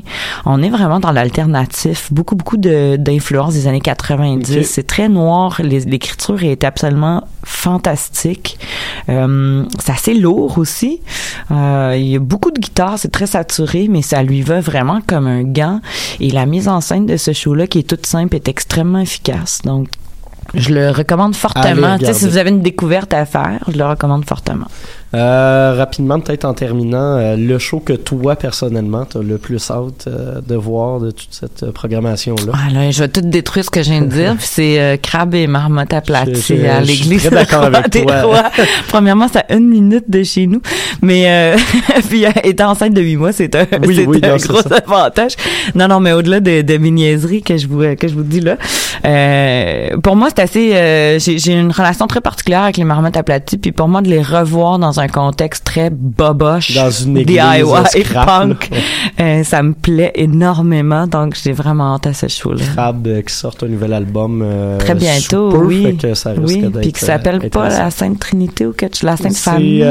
On 0.46 0.62
est 0.64 0.70
vraiment 0.70 1.00
dans 1.00 1.12
l'alternatif, 1.12 2.12
beaucoup 2.12 2.36
beaucoup 2.36 2.58
de 2.58 2.96
d'influences 2.98 3.54
des 3.54 3.68
années 3.68 3.82
90. 3.82 4.58
Ok. 4.58 4.64
C'est 4.66 4.88
très 4.88 5.10
noir, 5.10 5.60
l'écriture 5.64 6.44
est 6.44 6.64
absolument 6.64 7.24
fantastique. 7.44 8.58
Euh, 9.10 9.64
c'est 9.80 9.92
assez 9.92 10.14
lourd 10.14 10.58
aussi. 10.58 11.00
Euh, 11.52 11.96
il 11.98 12.08
y 12.08 12.16
a 12.16 12.20
beaucoup 12.20 12.52
de 12.52 12.60
guitare, 12.60 12.98
c'est 12.98 13.12
très 13.12 13.28
saturé, 13.28 13.88
mais 13.90 14.02
ça 14.08 14.24
lui 14.24 14.42
va 14.42 14.60
vraiment 14.62 15.02
comme 15.06 15.28
un 15.28 15.44
gant. 15.44 15.82
Et 16.20 16.32
la 16.32 16.46
mise 16.46 16.68
en 16.68 16.82
scène 16.82 17.06
de 17.06 17.18
ce 17.18 17.34
show-là, 17.34 17.68
qui 17.68 17.80
est 17.80 17.90
toute 17.90 18.06
simple, 18.06 18.36
est 18.36 18.48
extrêmement 18.48 19.00
efficace. 19.00 19.62
Donc, 19.64 19.90
je 20.54 20.74
le 20.74 20.92
recommande 20.92 21.36
fortement. 21.36 21.98
Si 22.14 22.26
vous 22.26 22.38
avez 22.38 22.50
une 22.50 22.62
découverte 22.62 23.14
à 23.14 23.26
faire, 23.26 23.60
je 23.68 23.78
le 23.78 23.86
recommande 23.86 24.26
fortement. 24.26 24.68
Euh, 25.14 25.74
rapidement, 25.78 26.20
peut-être 26.20 26.44
en 26.44 26.54
terminant, 26.54 27.16
euh, 27.18 27.38
le 27.38 27.58
show 27.60 27.80
que 27.80 27.94
toi, 27.94 28.36
personnellement, 28.36 29.06
t'as 29.06 29.22
le 29.22 29.38
plus 29.38 29.72
hâte 29.72 30.06
euh, 30.08 30.42
de 30.46 30.56
voir 30.56 31.00
de 31.00 31.12
toute 31.12 31.30
cette 31.32 31.64
euh, 31.64 31.72
programmation-là? 31.72 32.52
Ah 32.54 32.70
là, 32.74 32.92
je 32.92 33.04
vais 33.04 33.08
tout 33.08 33.22
détruire 33.22 33.64
ce 33.64 33.70
que 33.70 33.82
je 33.84 33.90
viens 33.92 34.02
de 34.02 34.08
dire. 34.08 34.36
c'est 34.40 34.80
euh, 34.82 34.98
crabe 34.98 35.34
et 35.34 35.48
marmotte 35.48 35.94
aplatie 35.94 36.32
à 36.66 36.84
je 36.84 36.92
suis 36.92 37.04
l'église. 37.06 37.30
d'accord 37.30 37.64
avec 37.64 37.90
des 37.90 38.04
toi. 38.04 38.22
Rois. 38.24 38.44
Premièrement, 38.90 39.28
c'est 39.32 39.40
à 39.50 39.56
une 39.56 39.70
minute 39.70 40.10
de 40.10 40.24
chez 40.24 40.46
nous. 40.46 40.62
Mais 41.02 41.24
euh, 41.28 41.58
puis 42.10 42.26
euh, 42.26 42.30
étant 42.44 42.72
enceinte 42.72 42.94
de 42.94 43.02
huit 43.02 43.16
mois, 43.16 43.32
c'est 43.32 43.56
un, 43.56 43.66
Oui, 43.86 43.96
c'est 43.96 44.06
oui, 44.08 44.20
un 44.24 44.28
non, 44.32 44.36
gros 44.36 44.74
avantage. 44.74 45.32
Non, 45.74 45.88
non, 45.88 46.02
mais 46.02 46.12
au-delà 46.12 46.42
de, 46.42 46.62
de 46.64 46.78
mes 46.78 46.92
niaiseries 46.92 47.44
que 47.44 47.56
je 47.56 47.68
vous 47.68 47.80
que 47.96 48.10
je 48.10 48.14
vous 48.14 48.24
dis 48.24 48.42
là, 48.42 48.58
euh, 49.06 49.98
pour 50.04 50.18
moi, 50.18 50.28
c'est 50.36 50.42
assez. 50.42 50.76
euh, 50.76 51.18
j'ai, 51.20 51.38
j'ai 51.40 51.54
une 51.54 51.72
relation 51.72 52.08
très 52.08 52.20
particulière 52.22 52.64
avec 52.64 52.76
les 52.78 52.84
marmottes 52.84 53.16
aplaties. 53.18 53.58
Puis 53.58 53.72
pour 53.72 53.88
moi, 53.88 54.02
de 54.02 54.10
les 54.10 54.22
revoir 54.22 54.80
dans 54.80 54.97
un 55.00 55.08
contexte 55.08 55.64
très 55.64 55.90
boboche, 55.90 56.74
Dans 56.76 56.90
une 56.92 57.18
église, 57.18 57.38
DIY, 57.40 58.04
punk, 58.26 58.70
euh, 59.20 59.44
ça 59.44 59.64
me 59.64 59.74
plaît 59.74 60.12
énormément. 60.16 61.08
Donc 61.08 61.36
j'ai 61.42 61.52
vraiment 61.52 61.96
hâte 61.96 62.08
à 62.08 62.14
ce 62.14 62.28
show-là. 62.28 62.64
Crab 62.74 63.06
euh, 63.08 63.22
qui 63.22 63.34
sort 63.34 63.56
un 63.64 63.68
nouvel 63.68 63.94
album 63.94 64.42
euh, 64.44 64.78
Très 64.78 64.96
bientôt, 64.96 65.52
sous 65.52 65.58
peu, 65.58 65.66
oui. 65.66 65.84
fait 65.84 65.94
que 66.08 66.14
ça 66.14 66.32
risque 66.32 66.44
oui, 66.48 66.66
puis 66.82 66.92
qui 66.92 67.00
s'appelle 67.06 67.40
euh, 67.44 67.50
pas 67.50 67.70
la 67.70 67.90
Sainte 67.92 68.20
Trinité 68.20 68.66
ou 68.66 68.74
quelque 68.74 68.96
chose, 68.96 69.04
la 69.04 69.18
Sainte 69.18 69.36
Famille. 69.36 69.82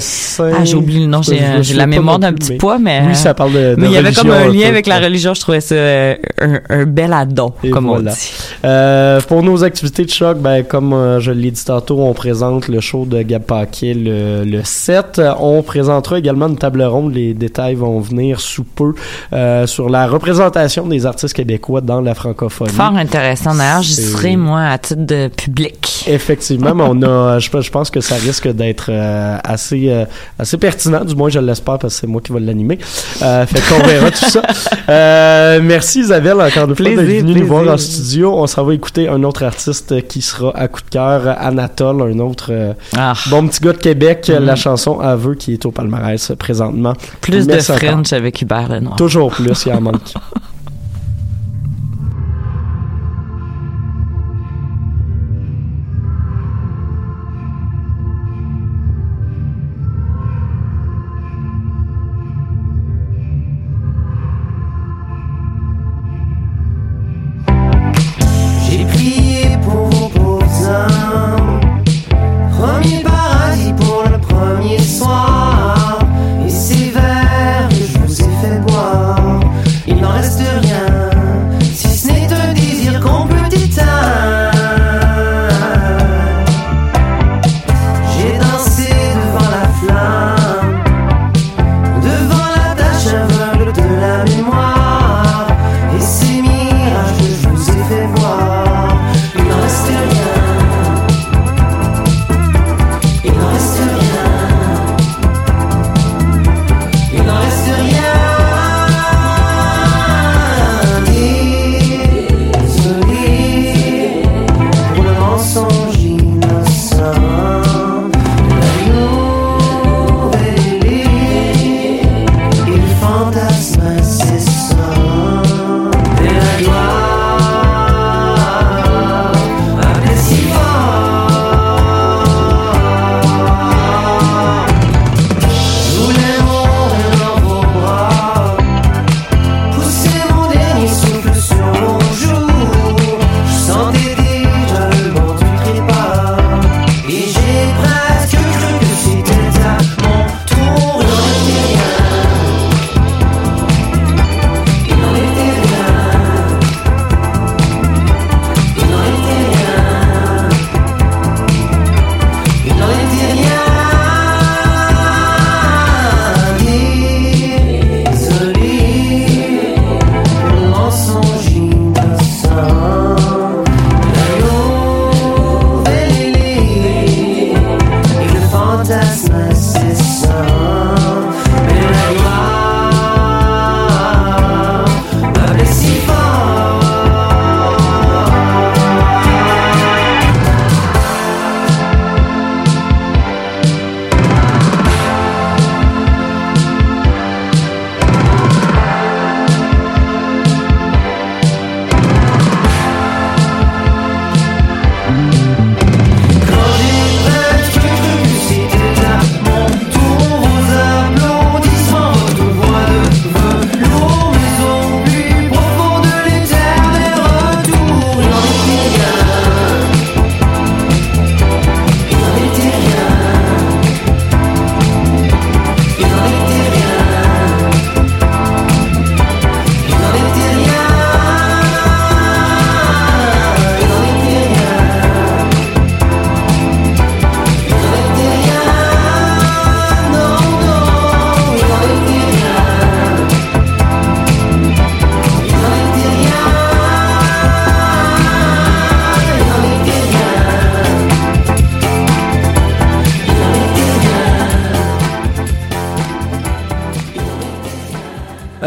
Saint- 0.00 0.52
ah, 0.58 0.64
j'ai 0.64 0.74
oublié 0.76 1.00
le 1.00 1.06
nom, 1.06 1.22
j'ai, 1.22 1.74
la 1.74 1.86
mémoire 1.86 2.18
d'un 2.18 2.32
petit 2.32 2.52
mais- 2.52 2.58
poids, 2.58 2.78
mais. 2.78 3.02
Oui, 3.06 3.14
ça 3.14 3.34
parle 3.34 3.52
de, 3.52 3.58
de 3.58 3.74
mais 3.78 3.86
il 3.86 3.92
y 3.92 3.96
avait 3.96 4.12
comme 4.12 4.30
un 4.30 4.48
lien 4.48 4.68
avec 4.68 4.86
la 4.86 4.98
religion, 4.98 5.34
je 5.34 5.40
trouvais 5.40 5.60
ça 5.60 5.74
un, 5.76 6.60
un 6.68 6.84
bel 6.84 7.12
addon, 7.12 7.52
Et 7.62 7.70
comme 7.70 7.86
voilà. 7.86 8.12
on 8.12 9.18
dit. 9.18 9.24
Pour 9.28 9.42
nos 9.42 9.64
activités 9.64 10.04
de 10.04 10.10
choc, 10.10 10.38
ben, 10.38 10.64
comme 10.64 11.18
je 11.20 11.30
l'ai 11.30 11.50
dit 11.50 11.64
tantôt, 11.64 12.00
on 12.00 12.12
présente 12.14 12.68
le 12.68 12.80
show 12.80 13.04
de 13.04 13.22
Gab 13.22 13.42
Paquet 13.42 13.94
le, 13.94 14.44
le 14.50 14.62
7. 14.64 15.18
Euh, 15.18 15.32
On 15.40 15.62
présentera 15.62 16.18
également 16.18 16.48
une 16.48 16.56
table 16.56 16.82
ronde. 16.82 17.14
Les 17.14 17.34
détails 17.34 17.74
vont 17.74 18.00
venir 18.00 18.40
sous 18.40 18.64
peu 18.64 18.94
euh, 19.32 19.66
sur 19.66 19.88
la 19.88 20.06
représentation 20.06 20.86
des 20.86 21.06
artistes 21.06 21.34
québécois 21.34 21.80
dans 21.80 22.00
la 22.00 22.14
francophonie. 22.14 22.70
Fort 22.70 22.96
intéressant. 22.96 23.54
D'ailleurs, 23.54 23.82
j'y 23.82 23.94
serai, 23.94 24.36
moi, 24.36 24.62
à 24.62 24.78
titre 24.78 25.04
de 25.04 25.28
public. 25.28 26.04
Effectivement, 26.06 26.74
mais 26.74 26.84
on 26.86 27.02
a, 27.02 27.38
je, 27.38 27.48
je 27.60 27.70
pense 27.70 27.90
que 27.90 28.00
ça 28.00 28.16
risque 28.16 28.48
d'être 28.48 28.86
euh, 28.90 29.36
assez, 29.44 29.88
euh, 29.88 30.04
assez 30.38 30.56
pertinent, 30.56 31.04
du 31.04 31.14
moins 31.14 31.28
je 31.28 31.40
l'espère 31.40 31.78
parce 31.78 31.94
que 31.94 32.00
c'est 32.00 32.06
moi 32.06 32.20
qui 32.20 32.32
vais 32.32 32.40
l'animer. 32.40 32.78
Fait 32.78 33.60
qu'on 33.68 33.86
verra 33.86 34.10
tout 34.10 34.24
ça. 34.24 34.42
Merci 35.60 36.00
Isabelle 36.00 36.40
encore 36.40 36.68
une 36.68 36.76
fois 36.76 36.86
Plaisir, 36.86 37.02
d'être 37.02 37.26
venue 37.26 37.40
nous 37.40 37.46
voir 37.46 37.68
en 37.68 37.76
studio. 37.76 38.34
On 38.34 38.46
s'en 38.46 38.64
va 38.64 38.74
écouter 38.74 39.08
un 39.08 39.22
autre 39.22 39.44
artiste 39.44 40.06
qui 40.08 40.22
sera 40.22 40.56
à 40.56 40.68
coup 40.68 40.80
de 40.80 40.90
cœur, 40.90 41.36
Anatole, 41.38 42.02
un 42.02 42.18
autre 42.20 42.52
Ah, 42.96 43.12
bon 43.30 43.46
petit 43.48 43.60
gars 43.60 43.72
de 43.72 43.78
Québec. 43.78 44.30
La 44.46 44.56
chanson 44.56 45.00
Aveu 45.00 45.34
qui 45.34 45.52
est 45.52 45.66
au 45.66 45.70
palmarès 45.70 46.32
présentement. 46.38 46.94
plus 47.20 47.46
de. 47.46 47.58
French 47.58 48.12
avec 48.12 48.40
Hubert 48.40 48.68
Lenoir. 48.68 48.96
Toujours 48.96 49.30
plus, 49.32 49.66
il 49.66 49.72
en 49.72 49.80
manque. 49.80 50.14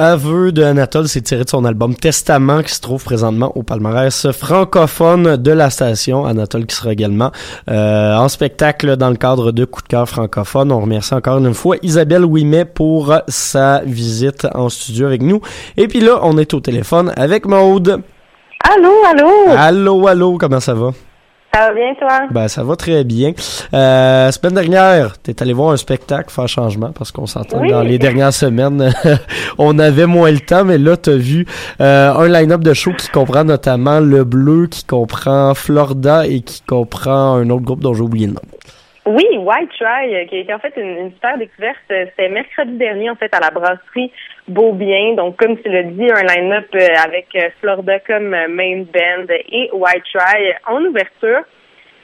Aveu 0.04 0.52
de 0.52 0.64
Anatole, 0.64 1.08
c'est 1.08 1.22
tiré 1.22 1.44
de 1.44 1.50
son 1.50 1.64
album 1.64 1.94
Testament 1.94 2.64
qui 2.64 2.74
se 2.74 2.82
trouve 2.82 3.04
présentement 3.04 3.52
au 3.56 3.62
palmarès 3.62 4.32
francophone 4.32 5.38
de 5.38 5.52
la 5.52 5.70
station. 5.70 6.26
Anatole 6.26 6.66
qui 6.66 6.76
sera 6.76 6.92
également 6.92 7.32
euh, 7.70 8.16
en 8.16 8.28
spectacle 8.28 8.96
dans 8.96 9.12
le 9.12 9.16
cadre 9.16 9.52
de 9.52 9.64
Coup 9.64 9.84
de 9.84 9.88
cœur 9.88 10.10
francophone. 10.10 10.72
On 10.72 10.82
remercie 10.82 11.14
encore 11.14 11.38
une 11.38 11.54
fois 11.54 11.76
Isabelle 11.84 12.26
Ouimet 12.26 12.66
pour 12.66 13.14
sa 13.28 13.84
visite 13.86 14.48
en 14.56 14.70
studio 14.70 15.06
avec 15.06 15.22
nous. 15.22 15.40
Et 15.78 15.88
puis 15.88 16.00
là, 16.00 16.18
on 16.24 16.36
est 16.40 16.56
au 16.56 16.62
téléphone 16.62 17.14
avec 17.16 17.46
Maude. 17.46 18.02
Allô, 18.60 18.92
allô? 19.08 19.30
Allô, 19.56 20.08
allô, 20.08 20.38
comment 20.40 20.60
ça 20.60 20.74
va? 20.74 20.94
Ça 21.54 21.68
va 21.68 21.74
bien, 21.74 21.94
toi? 21.96 22.28
Ben, 22.32 22.48
ça 22.48 22.64
va 22.64 22.76
très 22.78 23.04
bien. 23.04 23.34
Euh, 23.74 24.32
semaine 24.32 24.54
dernière, 24.54 25.18
t'es 25.18 25.42
allé 25.42 25.52
voir 25.52 25.72
un 25.72 25.78
spectacle 25.78 26.30
faire 26.32 26.48
changement 26.48 26.92
parce 26.98 27.12
qu'on 27.12 27.26
s'entend 27.26 27.60
Oui. 27.60 27.70
dans 27.70 27.82
les 27.82 28.00
dernières 28.00 28.34
semaines, 28.34 28.94
on 29.58 29.78
avait 29.78 30.06
moins 30.06 30.32
le 30.32 30.40
temps, 30.40 30.64
mais 30.64 30.78
là, 30.78 30.96
t'as 30.96 31.16
vu 31.18 31.46
euh, 31.82 32.14
un 32.14 32.28
line-up 32.30 32.62
de 32.62 32.74
show 32.74 32.94
qui 32.98 33.10
comprend 33.10 33.44
notamment 33.44 34.00
Le 34.00 34.24
Bleu, 34.24 34.68
qui 34.68 34.86
comprend 34.86 35.54
Florida 35.54 36.26
et 36.26 36.40
qui 36.40 36.62
comprend 36.62 37.36
un 37.36 37.50
autre 37.50 37.64
groupe 37.66 37.82
dont 37.82 37.94
j'ai 37.94 38.02
oublié 38.02 38.28
le 38.28 38.34
nom. 38.34 38.42
Oui, 39.06 39.26
White 39.36 39.72
Try, 39.80 40.14
euh, 40.14 40.26
qui 40.26 40.38
été 40.38 40.54
en 40.54 40.60
fait 40.60 40.74
une, 40.78 41.12
super 41.14 41.38
découverte. 41.38 41.80
Euh, 41.92 42.06
C'était 42.10 42.30
mercredi 42.30 42.78
dernier, 42.78 43.10
en 43.10 43.16
fait, 43.16 43.34
à 43.34 43.40
la 43.40 43.50
brasserie 43.50 44.12
Beaubien. 44.48 45.16
Donc, 45.16 45.38
comme 45.38 45.58
tu 45.60 45.70
l'as 45.70 45.84
dit, 45.84 46.08
un 46.12 46.22
line-up 46.22 46.68
euh, 46.76 46.88
avec 47.04 47.28
Florida 47.60 48.00
comme 48.02 48.30
main 48.30 48.84
band 48.94 49.26
et 49.30 49.70
White 49.74 50.04
Try 50.14 50.54
en 50.68 50.86
ouverture. 50.86 51.42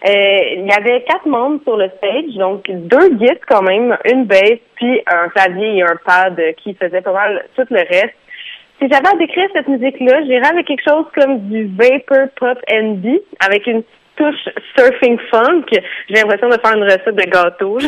Il 0.06 0.66
y 0.66 0.72
avait 0.72 1.04
quatre 1.04 1.26
membres 1.26 1.60
sur 1.64 1.76
le 1.76 1.90
stage, 1.98 2.36
donc 2.36 2.70
deux 2.70 3.10
guides 3.16 3.42
quand 3.48 3.64
même, 3.64 3.98
une 4.06 4.26
bass, 4.26 4.60
puis 4.76 5.02
un 5.08 5.28
clavier 5.30 5.78
et 5.78 5.82
un 5.82 5.96
pad 6.06 6.40
qui 6.58 6.76
faisaient 6.76 7.02
pas 7.02 7.14
mal 7.14 7.46
tout 7.56 7.66
le 7.72 7.80
reste. 7.80 8.14
Si 8.80 8.88
j'avais 8.92 9.08
à 9.08 9.18
décrire 9.18 9.50
cette 9.54 9.68
musique-là, 9.68 10.22
j'irais 10.24 10.50
avec 10.50 10.68
quelque 10.68 10.88
chose 10.88 11.06
comme 11.16 11.50
du 11.50 11.66
vapor 11.76 12.28
pop 12.40 12.60
NB, 12.72 13.08
avec 13.40 13.66
une 13.66 13.82
touche 14.18 14.50
surfing 14.78 15.18
funk. 15.32 15.66
J'ai 16.10 16.16
l'impression 16.16 16.50
de 16.50 16.58
faire 16.60 16.76
une 16.76 16.84
recette 16.84 17.16
de 17.16 17.24
gâteau. 17.24 17.78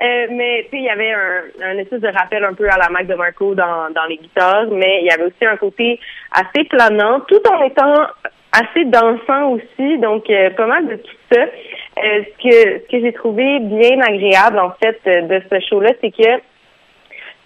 Euh, 0.00 0.26
mais 0.30 0.68
tu 0.70 0.70
sais, 0.70 0.76
il 0.76 0.84
y 0.84 0.90
avait 0.90 1.12
un, 1.12 1.70
un 1.72 1.78
espèce 1.78 2.00
de 2.00 2.06
rappel 2.06 2.44
un 2.44 2.54
peu 2.54 2.68
à 2.70 2.76
la 2.76 2.88
Mac 2.88 3.08
de 3.08 3.16
Marco 3.16 3.56
dans, 3.56 3.90
dans 3.92 4.04
les 4.08 4.16
guitares, 4.16 4.66
mais 4.70 5.00
il 5.00 5.06
y 5.06 5.10
avait 5.10 5.24
aussi 5.24 5.44
un 5.44 5.56
côté 5.56 5.98
assez 6.30 6.62
planant, 6.68 7.18
tout 7.20 7.40
en 7.50 7.64
étant 7.64 8.06
assez 8.52 8.84
dansant 8.84 9.50
aussi, 9.50 9.98
donc 9.98 10.28
euh, 10.30 10.50
pas 10.50 10.66
mal 10.66 10.86
de 10.86 10.96
tout 10.96 11.16
ça. 11.32 11.40
Euh, 11.40 12.22
ce 12.24 12.42
que 12.42 12.80
ce 12.80 12.90
que 12.90 13.00
j'ai 13.00 13.12
trouvé 13.12 13.58
bien 13.60 14.00
agréable 14.00 14.58
en 14.58 14.70
fait 14.82 15.00
euh, 15.06 15.22
de 15.22 15.42
ce 15.50 15.60
show-là, 15.68 15.90
c'est 16.00 16.10
que 16.10 16.40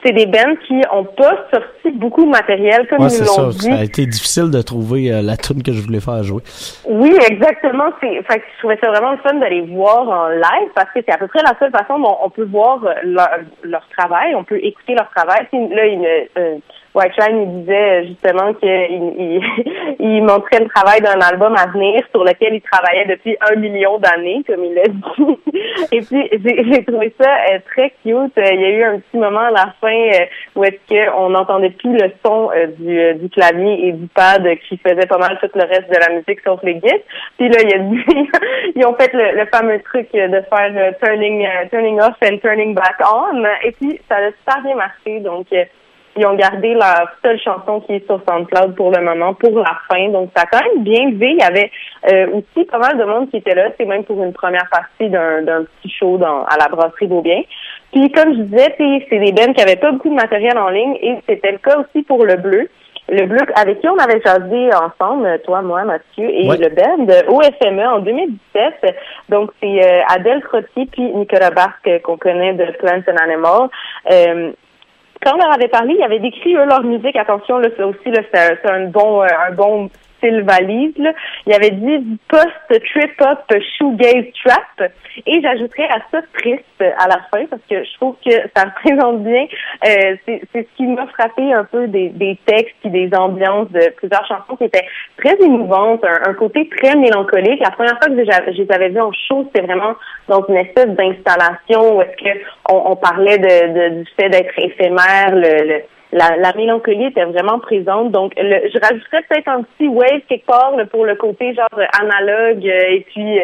c'est 0.05 0.13
des 0.13 0.27
bands 0.27 0.55
qui 0.67 0.81
ont 0.93 1.05
pas 1.05 1.37
sorti 1.53 1.91
beaucoup 1.97 2.25
de 2.25 2.31
matériel, 2.31 2.87
comme 2.89 3.03
Ouais, 3.05 3.13
ils 3.13 3.25
l'ont 3.25 3.51
ça. 3.53 3.59
dit. 3.59 3.71
Ça 3.71 3.79
a 3.79 3.85
été 3.85 4.07
difficile 4.07 4.51
de 4.51 4.61
trouver 4.63 5.13
euh, 5.13 5.23
la 5.23 5.37
tune 5.37 5.63
que 5.63 5.73
je 5.73 5.81
voulais 5.81 6.01
faire 6.01 6.23
jouer. 6.23 6.43
Oui, 6.87 7.17
exactement. 7.31 7.91
C'est, 8.01 8.23
fait 8.25 8.41
que 8.41 8.45
je 8.55 8.59
trouvais 8.59 8.79
ça 8.83 8.91
vraiment 8.91 9.13
le 9.13 9.19
fun 9.19 9.35
de 9.35 9.45
les 9.47 9.61
voir 9.63 10.09
en 10.09 10.29
live 10.29 10.71
parce 10.75 10.91
que 10.93 11.01
c'est 11.07 11.13
à 11.13 11.19
peu 11.19 11.29
près 11.29 11.43
la 11.43 11.57
seule 11.59 11.71
façon 11.71 11.99
dont 11.99 12.17
on 12.23 12.31
peut 12.31 12.45
voir 12.51 12.85
euh, 12.85 12.95
leur, 13.05 13.29
leur 13.63 13.87
travail, 13.97 14.35
on 14.35 14.45
peut 14.45 14.59
écouter 14.63 14.95
leur 14.95 15.09
travail. 15.11 15.47
Puis 15.51 15.69
là, 15.69 15.87
il, 15.87 16.05
euh, 16.39 16.57
White 16.95 17.15
Shine, 17.19 17.41
il 17.41 17.61
disait 17.61 18.03
euh, 18.03 18.07
justement 18.07 18.53
qu'il 18.55 18.69
il, 18.69 19.41
il 19.99 20.23
montrait 20.23 20.61
le 20.61 20.69
travail 20.69 21.01
d'un 21.01 21.19
album 21.21 21.55
à 21.57 21.67
venir 21.67 22.03
sur 22.11 22.23
lequel 22.23 22.55
il 22.55 22.61
travaillait 22.61 23.07
depuis 23.07 23.35
un 23.41 23.57
million 23.57 23.99
d'années, 23.99 24.43
comme 24.47 24.63
il 24.63 24.75
l'a 24.75 24.89
dit. 24.89 25.39
Et 25.93 26.01
puis, 26.03 26.29
j'ai, 26.33 26.85
trouvé 26.85 27.15
ça 27.19 27.31
euh, 27.51 27.59
très 27.71 27.95
cute. 28.03 28.37
Euh, 28.37 28.53
Il 28.53 28.61
y 28.61 28.65
a 28.65 28.71
eu 28.71 28.83
un 28.83 28.99
petit 28.99 29.17
moment 29.17 29.41
à 29.41 29.51
la 29.51 29.75
fin 29.81 30.11
où 30.55 30.65
est-ce 30.65 31.13
qu'on 31.15 31.31
n'entendait 31.31 31.71
plus 31.71 31.97
le 31.97 32.11
son 32.25 32.51
du, 32.79 33.15
du 33.15 33.31
clavier 33.31 33.89
et 33.89 33.93
du 33.93 34.07
pad 34.09 34.47
qui 34.69 34.77
faisait 34.77 35.07
pas 35.07 35.19
mal 35.19 35.39
tout 35.41 35.51
le 35.55 35.65
reste 35.65 35.89
de 35.89 35.97
la 35.99 36.15
musique 36.15 36.41
sauf 36.45 36.61
les 36.63 36.75
guides. 36.75 37.03
Puis 37.39 37.49
là, 37.49 37.59
il 37.63 37.75
a 37.75 37.79
dit, 37.79 38.05
ils 38.77 38.85
ont 38.85 38.95
fait 38.95 39.13
le, 39.15 39.39
le 39.39 39.47
fameux 39.47 39.81
truc 39.81 40.09
de 40.13 40.43
faire 40.51 40.95
turning, 41.03 41.47
turning 41.71 42.01
off 42.01 42.17
and 42.23 42.39
turning 42.43 42.75
back 42.75 42.97
on. 43.01 43.45
Et 43.65 43.73
puis, 43.73 43.99
ça 44.09 44.17
a 44.17 44.31
super 44.31 44.63
bien 44.63 44.77
marché. 44.77 45.21
Donc, 45.21 45.47
ils 46.17 46.27
ont 46.27 46.35
gardé 46.35 46.75
la 46.75 47.07
seule 47.25 47.39
chanson 47.41 47.81
qui 47.81 47.95
est 47.95 48.07
sur 48.07 48.21
SoundCloud 48.29 48.75
pour 48.75 48.91
le 48.91 49.03
moment, 49.03 49.35
pour 49.35 49.57
la 49.59 49.79
fin. 49.91 50.09
Donc, 50.09 50.31
ça 50.37 50.43
a 50.43 50.47
quand 50.47 50.63
même 50.65 50.83
bien 50.85 51.11
levé. 51.11 51.31
Il 51.31 51.39
y 51.41 51.43
avait 51.43 51.71
euh, 52.13 52.27
aussi 52.39 52.67
pas 52.67 52.79
mal 52.79 52.99
de 52.99 53.05
monde 53.05 53.31
qui 53.31 53.39
était 53.39 53.55
là. 53.55 53.69
C'est 53.79 53.87
même 53.87 54.05
pour 54.05 54.23
une 54.23 54.33
première 54.33 54.69
partie 54.71 55.09
d'un 55.09 55.43
d'un 55.43 55.65
petit 55.65 55.91
show 55.91 56.19
dans, 56.19 56.45
à 56.45 56.57
la 56.59 56.69
brasserie 56.69 57.07
Beaubien. 57.07 57.43
Puis, 57.93 58.11
comme 58.13 58.35
je 58.35 58.41
disais, 58.43 58.75
c'est 58.79 59.07
c'est 59.09 59.19
des 59.19 59.33
bands 59.33 59.53
qui 59.53 59.63
avaient 59.63 59.77
pas 59.77 59.93
beaucoup 59.93 60.11
de 60.11 60.15
matériel 60.15 60.57
en 60.59 60.69
ligne 60.69 60.97
et 61.01 61.17
c'était 61.29 61.53
le 61.53 61.59
cas 61.59 61.79
aussi 61.79 62.03
pour 62.03 62.25
le 62.25 62.37
bleu. 62.37 62.69
Le 63.09 63.27
bleu 63.27 63.41
avec 63.57 63.81
qui 63.81 63.89
on 63.89 63.99
avait 63.99 64.21
jasé 64.25 64.71
ensemble, 64.75 65.41
toi, 65.45 65.61
moi, 65.61 65.83
Mathieu, 65.83 66.31
et 66.31 66.49
Ouais. 66.49 66.57
le 66.57 66.69
band 66.69 67.13
au 67.35 67.43
FME 67.43 67.85
en 67.85 67.99
2017. 67.99 68.95
Donc, 69.29 69.51
c'est 69.61 69.85
euh, 69.85 70.03
Adèle 70.09 70.41
Crotty 70.41 70.87
puis 70.87 71.03
Nicolas 71.13 71.51
Barque 71.51 71.87
euh, 71.89 71.99
qu'on 71.99 72.17
connaît 72.17 72.55
de 72.55 72.65
Plants 72.79 73.03
and 73.09 73.17
Animals. 73.21 73.69
Euh, 74.11 74.53
quand 75.23 75.35
on 75.35 75.39
leur 75.39 75.53
avait 75.53 75.69
parlé, 75.69 75.95
ils 75.99 76.03
avaient 76.03 76.19
décrit 76.19 76.55
eux 76.55 76.67
leur 76.67 76.83
musique. 76.83 77.17
Attention, 77.17 77.59
là, 77.59 77.69
c'est 77.77 77.83
aussi 77.83 78.11
là, 78.11 78.23
c'est 78.33 78.71
un, 78.71 78.75
un 78.75 78.87
bon, 78.87 79.23
euh, 79.23 79.27
un 79.49 79.53
bon 79.53 79.89
Ils 80.23 81.55
avaient 81.55 81.71
dit 81.71 81.99
du 81.99 82.17
post 82.29 82.49
trip 82.69 83.21
hop 83.21 83.53
shoegaze 83.79 84.27
trap. 84.45 84.91
Et 85.27 85.43
j'ajouterais 85.43 85.89
à 85.89 85.99
ça 86.11 86.21
triste 86.39 86.65
à 86.81 87.07
la 87.09 87.19
fin 87.31 87.45
parce 87.51 87.61
que 87.69 87.85
je 87.85 87.95
trouve 87.97 88.17
que 88.25 88.33
ça 88.57 88.65
représente 88.77 89.23
bien. 89.25 89.47
euh, 89.87 90.17
c'est 90.27 90.41
ce 90.55 90.61
qui 90.77 90.87
m'a 90.87 91.07
frappé 91.09 91.53
un 91.53 91.65
peu 91.65 91.87
des, 91.87 92.09
des 92.11 92.39
textes 92.47 92.75
et 92.85 92.89
des 92.89 93.11
ambiances 93.15 93.71
de 93.73 93.91
plusieurs 93.97 94.27
chansons 94.27 94.57
qui 94.57 94.65
étaient 94.65 94.87
très 95.19 95.37
émouvantes, 95.43 96.03
un, 96.05 96.31
un 96.31 96.35
côté 96.35 96.69
très 96.69 96.97
mélancolique. 96.97 97.61
La 97.61 97.71
première 97.73 97.99
fois 97.99 98.09
que 98.09 98.25
je, 98.25 98.53
je 98.57 98.63
les 98.63 98.73
avais 98.73 98.89
vus 98.89 99.01
en 99.01 99.13
show, 99.13 99.45
c'était 99.53 99.67
vraiment 99.67 99.95
dans 100.29 100.45
une 100.47 100.57
espèce 100.57 100.89
d'installation 100.89 101.97
où 101.97 102.03
est-ce 102.03 102.17
que 102.25 102.39
on, 102.71 102.93
on 102.93 102.97
parlait 102.97 103.39
de, 103.39 103.45
de- 103.99 104.03
du 104.03 104.11
fait 104.19 104.31
d'être 104.31 104.55
éphémère, 104.59 105.35
le, 105.35 105.67
le- 105.69 105.83
la, 106.13 106.37
la 106.37 106.53
mélancolie 106.53 107.07
était 107.07 107.25
vraiment 107.25 107.59
présente. 107.59 108.13
Donc, 108.13 108.35
le, 108.37 108.69
je 108.69 108.79
rajouterais 108.79 109.23
peut-être 109.29 109.49
un 109.49 109.63
petit 109.63 109.89
wave 109.89 110.21
quelque 110.29 110.47
part 110.47 110.77
là, 110.77 110.85
pour 110.85 111.05
le 111.05 111.15
côté 111.15 111.55
genre 111.55 111.81
analogue 111.99 112.67
euh, 112.67 112.91
et 112.91 113.07
puis 113.09 113.41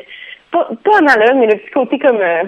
pas, 0.50 0.68
pas 0.84 0.98
analogue, 0.98 1.36
mais 1.36 1.46
le 1.46 1.56
petit 1.56 1.70
côté 1.70 1.98
comme 1.98 2.20
euh, 2.20 2.44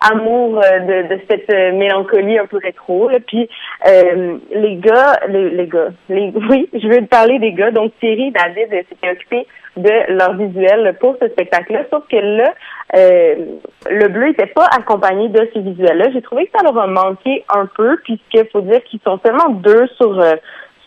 amour 0.00 0.58
euh, 0.58 0.78
de, 0.80 1.14
de 1.14 1.20
cette 1.28 1.50
euh, 1.50 1.72
mélancolie 1.72 2.38
un 2.38 2.46
peu 2.46 2.58
rétro. 2.58 3.08
Là. 3.08 3.18
Puis 3.26 3.48
euh, 3.86 4.38
les 4.52 4.76
gars, 4.76 5.18
les, 5.28 5.50
les 5.50 5.66
gars, 5.66 5.88
les, 6.08 6.32
oui, 6.50 6.68
je 6.72 6.86
veux 6.86 7.00
te 7.00 7.08
parler 7.08 7.38
des 7.38 7.52
gars. 7.52 7.70
Donc 7.70 7.92
Thierry 8.00 8.30
David 8.30 8.72
euh, 8.72 8.82
s'étaient 8.88 9.10
occupés 9.10 9.46
de 9.76 10.14
leur 10.14 10.34
visuel 10.34 10.96
pour 11.00 11.16
ce 11.20 11.28
spectacle-là. 11.28 11.84
Sauf 11.90 12.04
que 12.08 12.16
là, 12.16 12.54
euh, 12.96 13.36
le 13.90 14.08
bleu 14.08 14.28
n'était 14.28 14.46
pas 14.46 14.66
accompagné 14.66 15.28
de 15.28 15.48
ce 15.54 15.60
visuel-là. 15.60 16.10
J'ai 16.12 16.22
trouvé 16.22 16.46
que 16.46 16.52
ça 16.56 16.64
leur 16.64 16.76
a 16.78 16.86
manqué 16.86 17.44
un 17.54 17.66
peu, 17.66 17.96
puisqu'il 18.02 18.46
faut 18.50 18.62
dire 18.62 18.82
qu'ils 18.84 19.00
sont 19.04 19.20
seulement 19.24 19.50
deux 19.50 19.86
sur 19.96 20.20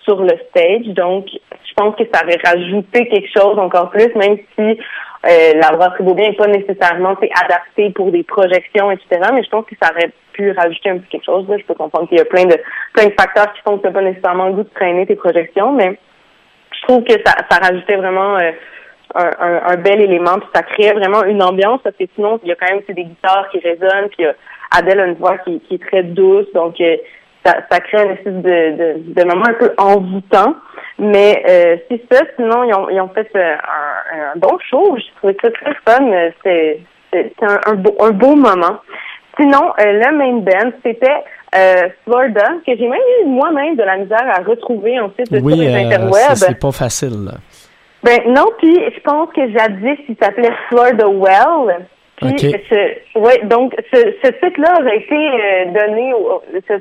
sur 0.04 0.22
le 0.22 0.38
stage. 0.50 0.86
Donc, 0.88 1.28
je 1.30 1.74
pense 1.76 1.96
que 1.96 2.04
ça 2.14 2.24
aurait 2.24 2.40
rajouté 2.44 3.08
quelque 3.08 3.30
chose 3.34 3.58
encore 3.58 3.90
plus, 3.90 4.14
même 4.16 4.38
si 4.56 4.78
euh, 5.26 5.54
la 5.56 5.72
brasserie 5.72 6.04
Beaubien 6.04 6.30
n'est 6.30 6.36
pas 6.36 6.48
nécessairement 6.48 7.16
adaptée 7.44 7.92
pour 7.92 8.12
des 8.12 8.24
projections, 8.24 8.92
etc. 8.92 9.22
Mais 9.34 9.44
je 9.44 9.50
pense 9.50 9.66
que 9.66 9.76
ça 9.82 9.92
aurait 9.92 10.12
pu 10.34 10.52
rajouter 10.52 10.90
un 10.90 10.98
petit 10.98 11.10
quelque 11.10 11.26
chose. 11.26 11.48
Là. 11.48 11.58
Je 11.58 11.64
peux 11.64 11.76
comprendre 11.76 12.10
qu'il 12.10 12.18
y 12.18 12.22
a 12.22 12.26
plein 12.26 12.46
de 12.46 12.58
plein 12.94 13.06
de 13.06 13.14
facteurs 13.18 13.54
qui 13.54 13.62
font 13.62 13.78
que 13.78 13.88
tu 13.88 13.94
pas 13.94 14.02
nécessairement 14.02 14.48
le 14.48 14.54
goût 14.54 14.64
de 14.64 14.74
traîner 14.74 15.06
tes 15.06 15.16
projections, 15.16 15.72
mais 15.72 15.98
je 16.76 16.82
trouve 16.88 17.04
que 17.04 17.14
ça, 17.26 17.36
ça 17.50 17.58
rajoutait 17.58 17.96
vraiment 17.96 18.38
euh, 18.38 18.52
un, 19.16 19.62
un, 19.68 19.76
bel 19.78 20.02
élément, 20.02 20.40
puis 20.40 20.50
ça 20.54 20.64
créait 20.64 20.94
vraiment 20.94 21.24
une 21.24 21.42
ambiance, 21.42 21.80
parce 21.84 21.96
que 21.96 22.06
sinon, 22.16 22.40
il 22.44 22.50
y 22.50 22.52
a 22.52 22.56
quand 22.56 22.74
même 22.74 22.82
des 22.88 23.04
guitares 23.04 23.48
qui 23.52 23.60
résonnent, 23.60 24.10
puis 24.10 24.26
euh, 24.26 24.34
Adèle 24.72 25.00
a 25.00 25.06
une 25.06 25.14
voix 25.14 25.38
qui, 25.40 25.60
qui 25.62 25.76
est 25.76 25.88
très 25.88 26.04
douce, 26.04 26.48
donc 26.54 26.80
euh, 26.82 26.98
ça, 27.46 27.58
ça 27.70 27.80
crée 27.80 28.04
une 28.04 28.12
espèce 28.12 28.34
de, 28.34 28.42
de, 28.42 29.14
de 29.14 29.24
moment 29.28 29.46
un 29.48 29.54
peu 29.54 29.74
envoûtant. 29.78 30.56
Mais 31.00 31.44
euh, 31.50 31.78
c'est 31.90 32.02
ça, 32.12 32.22
sinon 32.36 32.64
ils 32.64 32.74
ont, 32.76 32.90
ils 32.90 33.02
ont 33.02 33.10
fait 33.10 33.28
euh, 33.36 33.56
un, 33.56 34.36
un 34.36 34.38
bon 34.40 34.58
show, 34.70 34.96
je 34.98 35.04
trouvais 35.18 35.36
ça 35.42 35.50
très 35.52 35.74
fun, 35.86 36.06
euh, 36.12 36.30
c'est 36.44 36.80
c'est 37.12 37.34
un, 37.42 37.60
un, 37.72 37.74
beau, 37.76 37.96
un 38.00 38.12
beau 38.12 38.36
moment. 38.36 38.78
Sinon, 39.40 39.72
euh, 39.80 39.84
le 40.04 40.18
main 40.18 40.34
band, 40.38 40.72
c'était 40.86 41.24
euh, 41.56 41.90
Florida, 42.06 42.44
que 42.66 42.76
j'ai 42.76 42.88
même 42.88 43.00
eu 43.22 43.26
moi-même 43.26 43.76
de 43.76 43.84
la 43.84 43.98
misère 43.98 44.24
à 44.32 44.42
retrouver 44.44 45.00
ensuite 45.00 45.28
sur 45.34 45.44
Oui, 45.44 45.56
les 45.58 45.68
euh, 45.74 45.78
interwebs. 45.88 46.36
c'est 46.36 46.60
pas 46.60 46.72
facile. 46.72 47.26
là. 47.26 47.34
Ben 48.04 48.20
non, 48.34 48.46
puis 48.60 48.80
je 48.96 49.00
pense 49.02 49.30
que 49.36 49.42
jadis, 49.52 49.98
il 50.10 50.16
s'appelait 50.22 50.52
Florida 50.70 51.08
Well. 51.08 51.86
Puis 52.18 52.30
Ok. 52.30 52.60
ce, 52.70 53.20
ouais, 53.20 53.42
donc 53.46 53.74
ce, 53.92 53.98
ce 54.24 54.28
titre-là 54.32 54.80
aurait 54.82 54.98
été 54.98 55.16
euh, 55.16 55.66
donné 55.66 56.14
au 56.14 56.42
ce, 56.68 56.74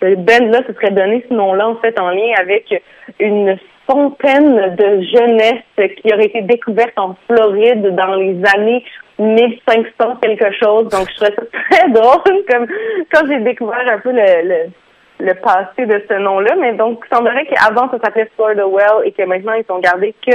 ce 0.00 0.14
band-là 0.14 0.62
se 0.66 0.72
serait 0.74 0.90
donné 0.90 1.24
ce 1.28 1.34
nom-là 1.34 1.68
en 1.68 1.76
fait 1.76 1.98
en 1.98 2.10
lien 2.10 2.32
avec 2.38 2.82
une 3.18 3.58
fontaine 3.86 4.76
de 4.76 5.02
jeunesse 5.02 5.62
qui 5.76 6.12
aurait 6.12 6.26
été 6.26 6.42
découverte 6.42 6.96
en 6.96 7.16
Floride 7.26 7.94
dans 7.94 8.14
les 8.14 8.36
années 8.56 8.84
1500 9.18 10.16
quelque 10.22 10.52
chose. 10.52 10.88
Donc 10.88 11.08
je 11.10 11.14
trouvais 11.16 11.34
ça 11.34 11.42
très 11.70 11.88
drôle 11.90 12.44
comme 12.48 12.66
quand 13.12 13.26
j'ai 13.28 13.40
découvert 13.40 13.86
un 13.88 13.98
peu 13.98 14.12
le, 14.12 14.48
le 14.48 14.70
le 15.20 15.34
passé 15.34 15.86
de 15.86 16.02
ce 16.08 16.14
nom-là, 16.14 16.54
mais 16.58 16.72
donc 16.74 17.02
il 17.04 17.14
semblerait 17.14 17.46
qu'avant 17.46 17.90
ça 17.90 17.98
s'appelait 18.02 18.30
Florida 18.34 18.66
Well 18.66 19.04
et 19.04 19.12
que 19.12 19.22
maintenant 19.22 19.52
ils 19.52 19.70
ont 19.70 19.78
gardé 19.78 20.14
que 20.26 20.34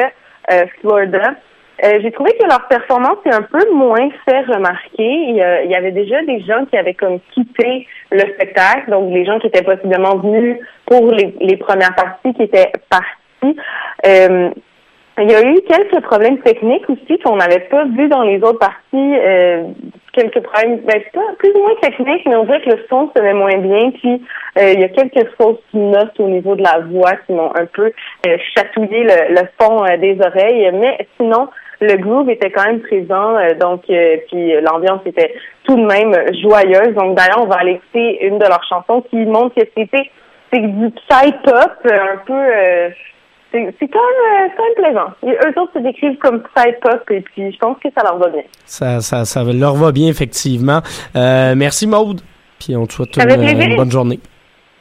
euh, 0.51 0.65
Florida. 0.80 1.36
Euh, 1.83 1.99
j'ai 2.01 2.11
trouvé 2.11 2.31
que 2.39 2.45
leur 2.47 2.67
performance 2.67 3.17
est 3.25 3.33
un 3.33 3.41
peu 3.41 3.71
moins 3.73 4.09
fait 4.23 4.41
remarquer. 4.41 4.88
Il 4.97 5.35
y, 5.35 5.75
avait 5.75 5.91
déjà 5.91 6.23
des 6.23 6.39
gens 6.41 6.65
qui 6.65 6.77
avaient 6.77 6.93
comme 6.93 7.19
quitté 7.33 7.85
le 8.11 8.21
spectacle, 8.33 8.89
donc 8.91 9.13
les 9.13 9.25
gens 9.25 9.39
qui 9.39 9.47
étaient 9.47 9.63
possiblement 9.63 10.15
venus 10.15 10.57
pour 10.85 11.11
les, 11.11 11.57
premières 11.57 11.95
parties 11.95 12.33
qui 12.33 12.43
étaient 12.43 12.71
partis. 12.89 13.59
Euh, 14.05 14.49
il 15.17 15.31
y 15.31 15.35
a 15.35 15.41
eu 15.41 15.61
quelques 15.61 16.01
problèmes 16.03 16.39
techniques 16.39 16.89
aussi 16.89 17.17
qu'on 17.19 17.38
n'avait 17.38 17.67
pas 17.71 17.85
vu 17.85 18.09
dans 18.09 18.23
les 18.23 18.38
autres 18.38 18.59
parties. 18.59 18.75
Euh, 18.93 19.63
quelques 20.11 20.41
problèmes, 20.41 20.79
ben, 20.79 21.01
pas 21.13 21.21
plus 21.39 21.51
ou 21.55 21.59
moins 21.59 21.75
techniques, 21.81 22.25
mais 22.25 22.35
on 22.35 22.43
dirait 22.45 22.61
que 22.61 22.69
le 22.69 22.85
son 22.89 23.09
se 23.15 23.21
met 23.21 23.33
moins 23.33 23.57
bien. 23.57 23.91
Puis 23.91 24.21
il 24.57 24.79
y 24.79 24.83
a 24.83 24.89
quelques 24.89 25.29
fausses 25.38 25.59
notes 25.73 26.19
au 26.19 26.27
niveau 26.27 26.55
de 26.55 26.63
la 26.63 26.79
voix 26.79 27.13
qui 27.25 27.33
m'ont 27.33 27.51
un 27.55 27.65
peu 27.65 27.91
chatouillé 28.55 29.03
le 29.03 29.41
fond 29.59 29.83
des 29.99 30.17
oreilles. 30.21 30.69
Mais 30.73 31.07
sinon, 31.17 31.47
le 31.81 31.97
groove 31.97 32.29
était 32.29 32.51
quand 32.51 32.65
même 32.65 32.81
présent, 32.81 33.35
donc 33.59 33.83
puis 33.83 34.61
l'ambiance 34.61 35.01
était 35.05 35.33
tout 35.63 35.75
de 35.75 35.85
même 35.85 36.13
joyeuse. 36.41 36.93
Donc 36.95 37.15
d'ailleurs, 37.15 37.43
on 37.43 37.47
va 37.47 37.55
aller 37.55 37.73
écouter 37.73 38.25
une 38.25 38.38
de 38.39 38.45
leurs 38.45 38.63
chansons 38.67 39.01
qui 39.09 39.17
montre 39.17 39.55
que 39.55 39.67
c'était 39.77 40.09
c'est 40.51 40.59
du 40.59 40.89
psy 40.91 41.33
pop 41.43 41.71
un 41.85 42.17
peu 42.25 42.93
c'est 43.79 43.88
quand, 43.88 43.99
même, 43.99 44.51
quand 44.57 44.63
même 44.63 44.75
plaisant. 44.75 45.13
eux 45.23 45.61
autres 45.61 45.73
se 45.73 45.79
décrivent 45.79 46.17
comme 46.17 46.43
side 46.57 46.77
pop 46.81 47.01
et 47.11 47.21
puis 47.21 47.51
je 47.51 47.57
pense 47.57 47.77
que 47.83 47.89
ça 47.95 48.03
leur 48.03 48.17
va 48.17 48.29
bien. 48.29 48.43
Ça, 48.65 49.01
ça, 49.01 49.25
ça 49.25 49.43
leur 49.43 49.75
va 49.75 49.91
bien, 49.91 50.09
effectivement. 50.09 50.81
Euh, 51.15 51.53
merci, 51.55 51.88
Maude. 51.88 52.21
Puis 52.59 52.75
on 52.75 52.85
te 52.85 52.93
souhaite 52.93 53.17
une, 53.17 53.75
bonne 53.75 53.91
journée. 53.91 54.19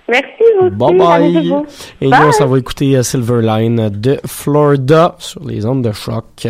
Merci, 0.08 0.44
vous 0.60 0.70
Bye 0.70 0.98
bye. 0.98 1.52
Et 2.00 2.08
nous, 2.08 2.16
on 2.26 2.32
s'en 2.32 2.46
va 2.46 2.58
écouter 2.58 2.96
euh, 2.96 3.02
Silverline 3.02 3.88
de 3.88 4.20
Florida 4.26 5.14
sur 5.18 5.44
les 5.44 5.64
ondes 5.64 5.82
de 5.82 5.92
choc. 5.92 6.46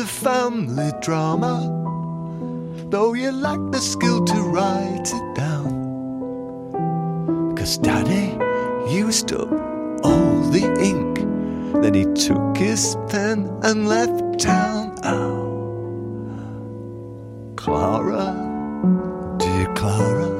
A 0.00 0.06
family 0.06 0.90
drama, 1.02 1.60
though 2.88 3.12
you 3.12 3.32
lack 3.32 3.60
the 3.70 3.80
skill 3.80 4.24
to 4.24 4.40
write 4.40 5.12
it 5.12 5.34
down. 5.34 6.72
Cause 7.54 7.76
daddy 7.76 8.34
used 8.90 9.30
up 9.34 9.52
all 10.02 10.40
the 10.48 10.64
ink, 10.80 11.18
then 11.82 11.92
he 11.92 12.06
took 12.14 12.56
his 12.56 12.96
pen 13.10 13.50
and 13.62 13.88
left 13.88 14.40
town. 14.40 14.96
Oh, 15.04 16.32
Clara, 17.56 18.32
dear 19.36 19.66
Clara, 19.74 20.30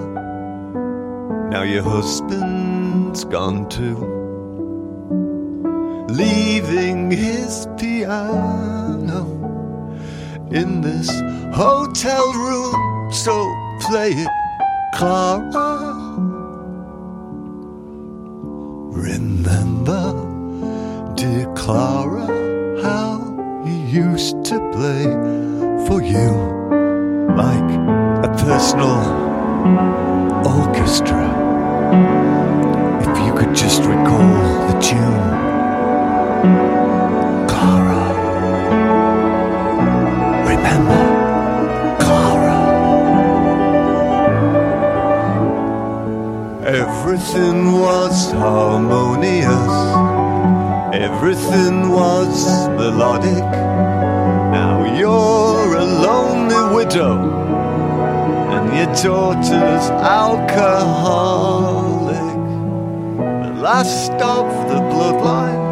now 1.51 1.64
your 1.64 1.83
husband's 1.83 3.25
gone 3.25 3.68
too, 3.68 3.99
leaving 6.09 7.11
his 7.11 7.66
piano 7.79 9.39
in 10.52 10.80
this 10.80 11.08
hotel 11.54 12.32
room. 12.32 13.12
So 13.12 13.54
play 13.80 14.10
it, 14.12 14.28
Clara. 14.94 15.96
Remember, 18.92 20.12
dear 21.14 21.46
Clara, 21.54 22.26
how 22.82 23.62
he 23.64 23.76
used 23.90 24.44
to 24.46 24.58
play 24.72 25.04
for 25.86 26.02
you 26.02 26.30
like 27.36 27.70
a 28.24 28.28
personal 28.44 29.00
orchestra. 30.46 31.28
If 33.00 33.26
you 33.26 33.32
could 33.34 33.54
just 33.54 33.82
recall 33.82 34.66
the 34.68 34.78
tune, 34.80 35.50
Everything 47.12 47.73
was 47.73 48.31
harmonious. 48.31 49.75
Everything 50.94 51.90
was 51.90 52.68
melodic. 52.68 53.51
Now 54.55 54.85
you're 54.96 55.75
a 55.75 55.85
lonely 55.85 56.62
widow, 56.73 57.18
and 58.55 58.73
your 58.77 58.94
daughter's 58.94 59.90
alcoholic. 59.90 61.11
The 63.42 63.55
last 63.61 64.12
of 64.12 64.46
the 64.68 64.81
bloodline 64.92 65.62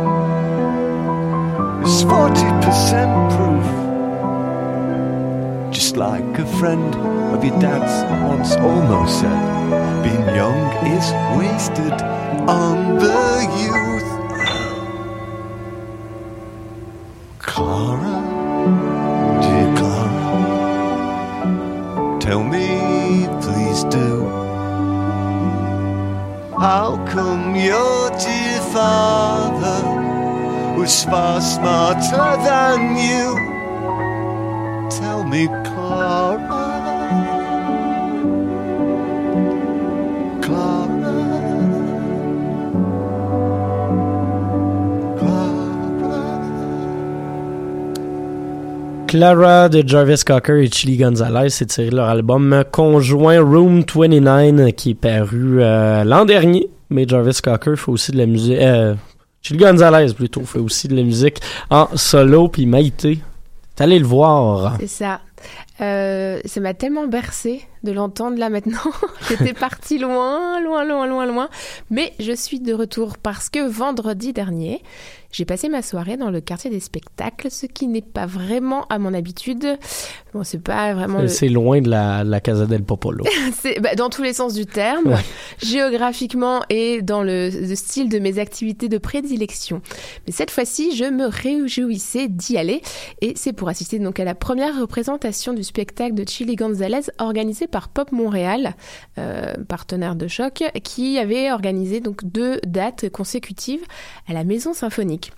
is 1.86 2.02
40% 2.02 3.30
proof. 3.36 3.66
Just 5.72 5.96
like 5.96 6.36
a 6.36 6.46
friend 6.58 6.96
of 7.32 7.44
your 7.44 7.56
dad's 7.60 8.02
once 8.28 8.56
almost 8.56 9.20
said, 9.20 9.57
being 10.08 10.34
young 10.34 10.86
is 10.86 11.12
wasted 11.36 11.92
on 12.48 12.96
the 12.96 13.46
youth. 13.60 13.87
Clara 49.08 49.70
de 49.70 49.82
Jarvis 49.88 50.22
Cocker 50.22 50.62
et 50.62 50.70
Chili 50.70 50.98
Gonzalez, 50.98 51.48
c'est 51.48 51.64
tiré 51.64 51.88
leur 51.88 52.10
album 52.10 52.62
conjoint 52.70 53.40
Room 53.40 53.82
29 53.82 54.72
qui 54.72 54.90
est 54.90 54.94
paru 54.94 55.62
euh, 55.62 56.04
l'an 56.04 56.26
dernier. 56.26 56.68
Mais 56.90 57.08
Jarvis 57.08 57.40
Cocker 57.42 57.74
fait 57.76 57.90
aussi 57.90 58.12
de 58.12 58.18
la 58.18 58.26
musique. 58.26 58.58
Euh, 58.58 58.94
Chili 59.40 59.60
Gonzalez 59.60 60.12
plutôt 60.12 60.42
fait 60.42 60.58
aussi 60.58 60.88
de 60.88 60.94
la 60.94 61.02
musique 61.02 61.40
en 61.70 61.88
solo. 61.94 62.48
Puis 62.48 62.66
Maïté, 62.66 63.20
t'es 63.74 63.84
allé 63.84 63.98
le 63.98 64.04
voir. 64.04 64.76
C'est 64.78 64.86
ça. 64.86 65.20
Euh, 65.80 66.40
ça 66.44 66.60
m'a 66.60 66.74
tellement 66.74 67.06
bercé 67.06 67.62
de 67.84 67.92
l'entendre 67.92 68.38
là 68.38 68.50
maintenant. 68.50 68.78
J'étais 69.28 69.52
partie 69.54 69.98
loin, 69.98 70.60
loin, 70.60 70.84
loin, 70.84 71.06
loin, 71.06 71.26
loin. 71.26 71.48
Mais 71.90 72.12
je 72.20 72.32
suis 72.32 72.60
de 72.60 72.72
retour 72.74 73.18
parce 73.18 73.48
que 73.48 73.66
vendredi 73.66 74.32
dernier, 74.32 74.82
j'ai 75.30 75.44
passé 75.44 75.68
ma 75.68 75.82
soirée 75.82 76.16
dans 76.16 76.30
le 76.30 76.40
quartier 76.40 76.70
des 76.70 76.80
spectacles, 76.80 77.50
ce 77.50 77.66
qui 77.66 77.86
n'est 77.86 78.00
pas 78.00 78.24
vraiment 78.26 78.86
à 78.88 78.98
mon 78.98 79.12
habitude. 79.12 79.78
Bon, 80.32 80.42
c'est 80.42 80.62
pas 80.62 80.94
vraiment. 80.94 81.20
le- 81.20 81.28
C'est 81.28 81.48
loin 81.50 81.80
de 81.82 81.90
la, 81.90 82.40
Casa 82.40 82.64
del 82.66 82.82
Popolo. 82.82 83.24
bah, 83.80 83.94
dans 83.94 84.08
tous 84.08 84.22
les 84.22 84.32
sens 84.32 84.54
du 84.54 84.64
terme, 84.66 85.08
Ouais. 85.08 85.20
géographiquement 85.78 86.62
et 86.70 87.02
dans 87.02 87.22
le, 87.22 87.50
le 87.50 87.74
style 87.76 88.08
de 88.08 88.18
mes 88.18 88.38
activités 88.38 88.88
de 88.88 88.98
prédilection. 88.98 89.80
Mais 90.26 90.32
cette 90.32 90.50
fois-ci, 90.50 90.96
je 90.96 91.04
me 91.04 91.26
réjouissais 91.26 92.26
d'y 92.28 92.56
aller 92.58 92.82
et 93.20 93.34
c'est 93.36 93.52
pour 93.52 93.68
assister 93.68 93.98
donc 94.00 94.18
à 94.18 94.24
la 94.24 94.34
première 94.34 94.80
représentation 94.80 95.52
du 95.52 95.62
spectacle 95.62 96.14
de 96.14 96.28
Chili 96.28 96.56
Gonzalez 96.56 97.10
organisé 97.18 97.66
par 97.70 97.88
Pop 97.88 98.12
Montréal, 98.12 98.74
euh, 99.18 99.54
partenaire 99.68 100.16
de 100.16 100.28
choc, 100.28 100.64
qui 100.82 101.18
avait 101.18 101.50
organisé 101.52 102.00
donc 102.00 102.24
deux 102.24 102.60
dates 102.66 103.08
consécutives 103.10 103.84
à 104.28 104.32
la 104.32 104.44
Maison 104.44 104.74
Symphonique. 104.74 105.32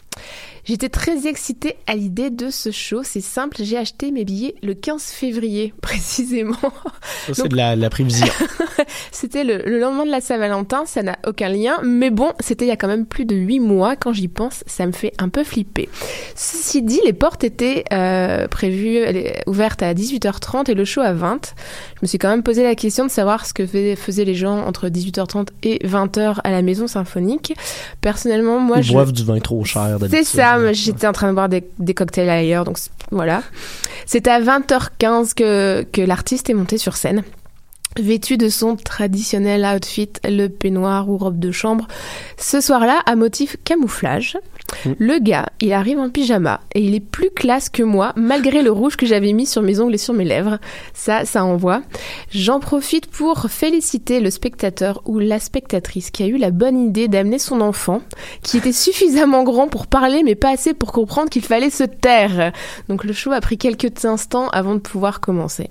J'étais 0.64 0.90
très 0.90 1.26
excitée 1.26 1.76
à 1.86 1.94
l'idée 1.96 2.28
de 2.28 2.50
ce 2.50 2.70
show. 2.70 3.00
C'est 3.02 3.22
simple, 3.22 3.56
j'ai 3.62 3.78
acheté 3.78 4.10
mes 4.10 4.24
billets 4.26 4.54
le 4.62 4.74
15 4.74 5.02
février 5.04 5.72
précisément. 5.82 6.54
C'est 7.32 7.48
de 7.48 7.56
la, 7.56 7.76
la. 7.76 7.88
C'était 9.10 9.44
le, 9.44 9.62
le 9.64 9.78
lendemain 9.78 10.04
de 10.04 10.10
la 10.10 10.20
Saint-Valentin, 10.20 10.84
ça 10.86 11.02
n'a 11.02 11.18
aucun 11.26 11.48
lien, 11.48 11.78
mais 11.82 12.10
bon, 12.10 12.32
c'était 12.40 12.64
il 12.66 12.68
y 12.68 12.72
a 12.72 12.76
quand 12.76 12.88
même 12.88 13.06
plus 13.06 13.24
de 13.24 13.34
huit 13.34 13.60
mois. 13.60 13.96
Quand 13.96 14.12
j'y 14.12 14.28
pense, 14.28 14.62
ça 14.66 14.86
me 14.86 14.92
fait 14.92 15.12
un 15.18 15.28
peu 15.28 15.44
flipper. 15.44 15.88
Ceci 16.34 16.82
dit, 16.82 17.00
les 17.04 17.12
portes 17.12 17.42
étaient 17.44 17.84
euh, 17.92 18.46
prévues, 18.48 18.96
elle 18.96 19.16
est 19.16 19.42
ouverte 19.46 19.82
à 19.82 19.92
18h30 19.94 20.70
et 20.70 20.74
le 20.74 20.84
show 20.84 21.00
à 21.00 21.12
20. 21.12 21.54
Je 21.96 21.98
me 22.02 22.06
suis 22.06 22.18
quand 22.18 22.28
même 22.30 22.42
posé 22.42 22.62
la 22.62 22.74
question 22.74 23.04
de 23.06 23.10
savoir 23.10 23.44
ce 23.46 23.54
que 23.54 23.66
fais- 23.66 23.96
faisaient 23.96 24.24
les 24.24 24.34
gens 24.34 24.58
entre 24.64 24.88
18h30 24.88 25.48
et 25.62 25.78
20h 25.86 26.36
à 26.44 26.50
la 26.50 26.62
maison 26.62 26.86
symphonique. 26.86 27.54
Personnellement, 28.00 28.58
moi, 28.60 28.78
Ils 28.78 28.84
je... 28.84 28.92
boivent 28.92 29.12
du 29.12 29.24
vin 29.24 29.38
trop 29.40 29.64
cher. 29.64 29.98
C'est 30.08 30.24
ça, 30.24 30.58
moi, 30.58 30.72
j'étais 30.72 31.06
en 31.06 31.12
train 31.12 31.28
de 31.28 31.34
boire 31.34 31.48
des, 31.48 31.64
des 31.78 31.94
cocktails 31.94 32.28
ailleurs, 32.30 32.64
donc 32.64 32.78
voilà. 33.10 33.42
C'est 34.06 34.28
à 34.28 34.40
20h15 34.40 35.34
que, 35.34 35.82
que 35.92 36.00
l'artiste 36.00 36.50
est 36.50 36.54
monté 36.54 36.78
sur 36.78 36.96
scène. 36.96 37.22
Vêtu 37.98 38.36
de 38.36 38.48
son 38.48 38.76
traditionnel 38.76 39.64
outfit, 39.64 40.12
le 40.24 40.46
peignoir 40.46 41.08
ou 41.08 41.18
robe 41.18 41.40
de 41.40 41.50
chambre, 41.50 41.88
ce 42.38 42.60
soir-là, 42.60 43.00
à 43.04 43.16
motif 43.16 43.56
camouflage, 43.64 44.38
le 44.98 45.18
gars, 45.18 45.46
il 45.60 45.72
arrive 45.72 45.98
en 45.98 46.10
pyjama 46.10 46.60
et 46.74 46.80
il 46.80 46.94
est 46.94 47.00
plus 47.00 47.30
classe 47.30 47.68
que 47.68 47.82
moi, 47.82 48.12
malgré 48.16 48.62
le 48.62 48.70
rouge 48.70 48.96
que 48.96 49.06
j'avais 49.06 49.32
mis 49.32 49.46
sur 49.46 49.62
mes 49.62 49.80
ongles 49.80 49.94
et 49.94 49.98
sur 49.98 50.14
mes 50.14 50.24
lèvres. 50.24 50.58
Ça, 50.94 51.24
ça 51.24 51.44
envoie. 51.44 51.82
J'en 52.30 52.60
profite 52.60 53.06
pour 53.06 53.50
féliciter 53.50 54.20
le 54.20 54.30
spectateur 54.30 55.02
ou 55.06 55.18
la 55.18 55.38
spectatrice 55.38 56.10
qui 56.10 56.22
a 56.22 56.26
eu 56.26 56.36
la 56.36 56.50
bonne 56.50 56.78
idée 56.78 57.08
d'amener 57.08 57.38
son 57.38 57.60
enfant, 57.60 58.02
qui 58.42 58.56
était 58.58 58.72
suffisamment 58.72 59.42
grand 59.42 59.68
pour 59.68 59.86
parler 59.86 60.22
mais 60.24 60.34
pas 60.34 60.50
assez 60.50 60.74
pour 60.74 60.92
comprendre 60.92 61.30
qu'il 61.30 61.44
fallait 61.44 61.70
se 61.70 61.84
taire. 61.84 62.52
Donc 62.88 63.04
le 63.04 63.12
show 63.12 63.32
a 63.32 63.40
pris 63.40 63.58
quelques 63.58 64.04
instants 64.04 64.48
avant 64.50 64.74
de 64.74 64.80
pouvoir 64.80 65.20
commencer. 65.20 65.68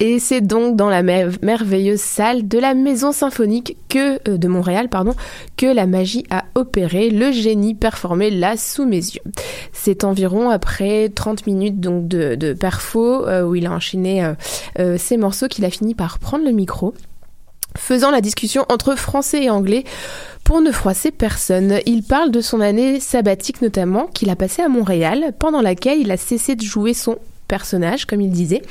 Et 0.00 0.18
c'est 0.18 0.40
donc 0.40 0.76
dans 0.76 0.90
la 0.90 1.02
mer- 1.02 1.30
merveilleuse 1.42 2.00
salle 2.00 2.48
de 2.48 2.58
la 2.58 2.74
Maison 2.74 3.12
Symphonique 3.12 3.76
que 3.88 4.18
euh, 4.28 4.36
de 4.36 4.48
Montréal, 4.48 4.88
pardon, 4.88 5.14
que 5.56 5.66
la 5.66 5.86
magie 5.86 6.24
a 6.30 6.44
opéré, 6.54 7.10
le 7.10 7.30
génie 7.32 7.74
performé 7.74 8.23
là 8.30 8.56
sous 8.56 8.86
mes 8.86 8.96
yeux. 8.96 9.22
C'est 9.72 10.04
environ 10.04 10.50
après 10.50 11.08
30 11.08 11.46
minutes 11.46 11.80
donc 11.80 12.08
de, 12.08 12.34
de 12.34 12.52
perfo 12.52 13.26
euh, 13.26 13.42
où 13.42 13.54
il 13.54 13.66
a 13.66 13.72
enchaîné 13.72 14.24
euh, 14.24 14.34
euh, 14.78 14.96
ces 14.98 15.16
morceaux 15.16 15.48
qu'il 15.48 15.64
a 15.64 15.70
fini 15.70 15.94
par 15.94 16.18
prendre 16.18 16.44
le 16.44 16.52
micro 16.52 16.94
faisant 17.76 18.10
la 18.10 18.20
discussion 18.20 18.64
entre 18.68 18.94
français 18.94 19.44
et 19.44 19.50
anglais 19.50 19.84
pour 20.44 20.60
ne 20.60 20.70
froisser 20.70 21.10
personne. 21.10 21.80
Il 21.86 22.02
parle 22.02 22.30
de 22.30 22.40
son 22.40 22.60
année 22.60 23.00
sabbatique 23.00 23.62
notamment 23.62 24.06
qu'il 24.06 24.30
a 24.30 24.36
passée 24.36 24.62
à 24.62 24.68
Montréal, 24.68 25.32
pendant 25.38 25.60
laquelle 25.60 25.98
il 25.98 26.10
a 26.12 26.16
cessé 26.16 26.54
de 26.54 26.62
jouer 26.62 26.94
son 26.94 27.16
personnage, 27.48 28.04
comme 28.04 28.20
il 28.20 28.30
disait, 28.30 28.62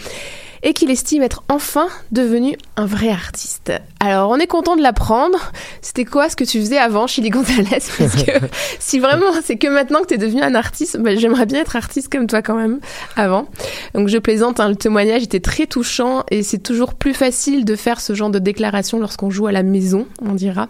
et 0.64 0.74
qu'il 0.74 0.89
estime 0.89 1.24
être 1.24 1.43
enfin 1.49 1.88
devenu 2.11 2.57
un 2.78 2.86
vrai 2.86 3.09
artiste. 3.09 3.72
Alors, 3.99 4.30
on 4.30 4.38
est 4.38 4.47
content 4.47 4.76
de 4.76 4.82
l'apprendre. 4.82 5.51
C'était 5.82 6.05
quoi 6.05 6.30
ce 6.30 6.36
que 6.36 6.43
tu 6.43 6.59
faisais 6.59 6.78
avant, 6.78 7.05
Chili 7.05 7.30
Gonzalez? 7.30 7.68
Parce 7.97 8.24
que 8.24 8.32
si 8.80 8.99
vraiment 8.99 9.32
c'est 9.43 9.57
que 9.57 9.68
maintenant 9.68 10.01
que 10.01 10.07
tu 10.07 10.14
es 10.16 10.18
devenu 10.18 10.41
un 10.41 10.55
artiste, 10.55 10.97
bah, 10.97 11.16
j'aimerais 11.16 11.45
bien 11.45 11.61
être 11.61 11.76
artiste 11.76 12.11
comme 12.11 12.28
toi 12.28 12.41
quand 12.41 12.55
même, 12.55 12.80
avant. 13.16 13.47
Donc, 13.93 14.07
je 14.07 14.18
plaisante, 14.18 14.59
hein, 14.59 14.70
le 14.70 14.76
témoignage 14.76 15.24
était 15.24 15.41
très 15.41 15.68
touchant 15.68 16.24
et 16.32 16.43
c'est 16.43 16.59
toujours 16.59 16.93
plus 16.93 17.14
facile 17.14 17.66
de 17.66 17.76
faire 17.76 17.99
ce 17.99 18.14
genre 18.14 18.30
de 18.30 18.39
déclaration 18.39 18.99
lorsqu'on 18.99 19.30
joue 19.30 19.47
à 19.47 19.51
la 19.51 19.64
maison, 19.64 20.07
on 20.22 20.34
dira. 20.34 20.70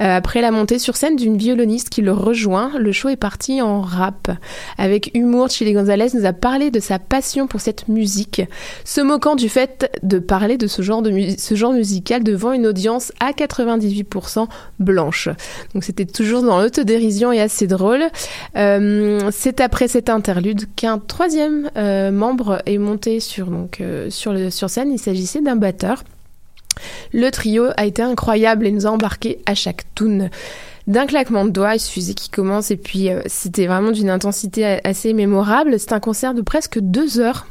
Euh, 0.00 0.16
après 0.16 0.40
la 0.40 0.50
montée 0.50 0.78
sur 0.78 0.96
scène 0.96 1.16
d'une 1.16 1.36
violoniste 1.36 1.88
qui 1.88 2.02
le 2.02 2.12
rejoint, 2.12 2.72
le 2.78 2.92
show 2.92 3.08
est 3.08 3.16
parti 3.16 3.62
en 3.62 3.80
rap. 3.80 4.30
Avec 4.76 5.10
humour, 5.14 5.50
Chili 5.50 5.72
Gonzalez 5.72 6.08
nous 6.14 6.26
a 6.26 6.32
parlé 6.32 6.70
de 6.70 6.80
sa 6.80 6.98
passion 6.98 7.46
pour 7.46 7.60
cette 7.60 7.88
musique, 7.88 8.42
se 8.84 9.00
du 9.36 9.48
fait 9.48 9.90
de 10.02 10.18
parler 10.18 10.56
de 10.56 10.66
ce 10.66 10.82
genre, 10.82 11.02
de 11.02 11.12
ce 11.38 11.54
genre 11.54 11.72
musical 11.72 12.24
devant 12.24 12.52
une 12.52 12.66
audience 12.66 13.12
à 13.20 13.32
98% 13.32 14.48
blanche. 14.78 15.28
Donc 15.74 15.84
c'était 15.84 16.06
toujours 16.06 16.42
dans 16.42 16.60
l'autodérision 16.60 17.30
et 17.30 17.40
assez 17.40 17.66
drôle. 17.66 18.04
Euh, 18.56 19.30
C'est 19.30 19.60
après 19.60 19.88
cet 19.88 20.08
interlude 20.08 20.64
qu'un 20.74 20.98
troisième 20.98 21.70
euh, 21.76 22.10
membre 22.10 22.62
est 22.66 22.78
monté 22.78 23.20
sur, 23.20 23.46
donc, 23.46 23.80
euh, 23.80 24.08
sur, 24.10 24.34
sur 24.52 24.70
scène. 24.70 24.90
Il 24.92 24.98
s'agissait 24.98 25.42
d'un 25.42 25.56
batteur. 25.56 26.02
Le 27.12 27.30
trio 27.30 27.66
a 27.76 27.84
été 27.84 28.02
incroyable 28.02 28.66
et 28.66 28.72
nous 28.72 28.86
a 28.86 28.90
embarqués 28.90 29.40
à 29.44 29.54
chaque 29.54 29.84
tune. 29.94 30.30
D'un 30.86 31.06
claquement 31.06 31.44
de 31.44 31.50
doigts, 31.50 31.74
il 31.74 31.80
suffisait 31.80 32.14
qu'il 32.14 32.30
commence 32.30 32.70
et 32.70 32.76
puis 32.76 33.10
euh, 33.10 33.20
c'était 33.26 33.66
vraiment 33.66 33.90
d'une 33.90 34.10
intensité 34.10 34.80
assez 34.84 35.12
mémorable. 35.12 35.78
C'est 35.78 35.92
un 35.92 36.00
concert 36.00 36.34
de 36.34 36.42
presque 36.42 36.78
deux 36.80 37.20
heures 37.20 37.46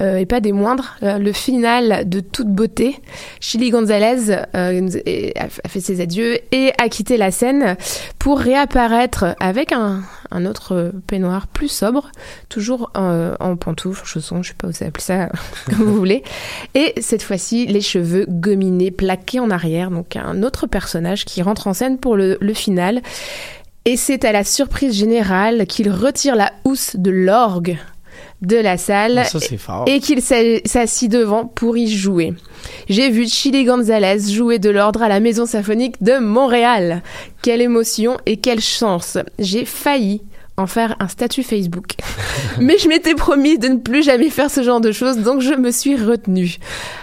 euh, 0.00 0.16
et 0.16 0.26
pas 0.26 0.40
des 0.40 0.52
moindres. 0.52 0.96
Euh, 1.02 1.18
le 1.18 1.32
final 1.32 2.08
de 2.08 2.20
toute 2.20 2.48
beauté, 2.48 3.00
Chili 3.40 3.70
Gonzalez 3.70 4.30
euh, 4.54 4.88
a 5.36 5.68
fait 5.68 5.80
ses 5.80 6.00
adieux 6.00 6.38
et 6.52 6.72
a 6.78 6.88
quitté 6.88 7.16
la 7.16 7.30
scène 7.30 7.76
pour 8.18 8.38
réapparaître 8.38 9.36
avec 9.40 9.72
un, 9.72 10.02
un 10.34 10.46
autre 10.46 10.92
peignoir 11.06 11.46
plus 11.46 11.68
sobre, 11.68 12.10
toujours 12.48 12.90
euh, 12.96 13.36
en 13.40 13.56
pantoufles, 13.56 14.04
chaussons, 14.04 14.42
je 14.42 14.48
sais 14.48 14.54
pas 14.58 14.68
où 14.68 14.72
ça 14.72 14.86
appeler 14.86 15.02
ça, 15.02 15.28
comme 15.66 15.84
vous 15.84 15.94
voulez. 15.94 16.22
Et 16.74 16.92
cette 17.00 17.22
fois-ci, 17.22 17.66
les 17.66 17.80
cheveux 17.80 18.26
gominés, 18.28 18.90
plaqués 18.90 19.40
en 19.40 19.50
arrière, 19.50 19.90
donc 19.90 20.16
un 20.16 20.42
autre 20.42 20.66
personnage 20.66 21.24
qui 21.24 21.42
rentre 21.42 21.68
en 21.68 21.72
scène 21.74 21.98
pour 21.98 22.16
le, 22.16 22.36
le 22.40 22.54
Et 23.86 23.96
c'est 23.96 24.24
à 24.24 24.32
la 24.32 24.44
surprise 24.44 24.94
générale 24.94 25.66
qu'il 25.66 25.90
retire 25.90 26.36
la 26.36 26.52
housse 26.64 26.96
de 26.96 27.10
l'orgue 27.10 27.76
de 28.42 28.56
la 28.56 28.76
salle 28.76 29.24
Ça, 29.26 29.38
fort. 29.58 29.84
et 29.86 30.00
qu'il 30.00 30.20
s'a- 30.20 30.58
s'assit 30.64 31.10
devant 31.10 31.46
pour 31.46 31.76
y 31.78 31.88
jouer. 31.88 32.34
J'ai 32.88 33.08
vu 33.10 33.26
Chili 33.26 33.64
Gonzalez 33.64 34.18
jouer 34.32 34.58
de 34.58 34.68
l'ordre 34.70 35.02
à 35.02 35.08
la 35.08 35.20
Maison 35.20 35.46
Symphonique 35.46 36.02
de 36.02 36.18
Montréal. 36.18 37.02
Quelle 37.42 37.62
émotion 37.62 38.16
et 38.26 38.36
quelle 38.38 38.60
chance. 38.60 39.16
J'ai 39.38 39.64
failli 39.64 40.20
en 40.56 40.66
faire 40.66 40.96
un 41.00 41.08
statut 41.08 41.42
Facebook. 41.42 41.94
Mais 42.60 42.78
je 42.78 42.88
m'étais 42.88 43.14
promis 43.14 43.58
de 43.58 43.68
ne 43.68 43.76
plus 43.76 44.02
jamais 44.02 44.30
faire 44.30 44.50
ce 44.50 44.62
genre 44.62 44.80
de 44.80 44.92
choses, 44.92 45.18
donc 45.18 45.40
je 45.40 45.54
me 45.54 45.70
suis 45.70 45.96
retenue. 45.96 46.56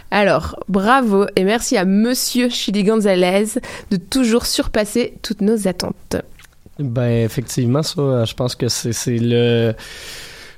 Alors, 0.09 0.57
bravo 0.67 1.25
et 1.35 1.43
merci 1.43 1.77
à 1.77 1.85
Monsieur 1.85 2.49
Chili 2.49 2.83
Gonzalez 2.83 3.59
de 3.91 3.97
toujours 3.97 4.45
surpasser 4.45 5.13
toutes 5.21 5.41
nos 5.41 5.67
attentes. 5.67 6.17
Ben, 6.79 7.23
effectivement, 7.23 7.83
ça, 7.83 8.25
je 8.25 8.33
pense 8.33 8.55
que 8.55 8.67
c'est 8.67 9.17
le. 9.19 9.73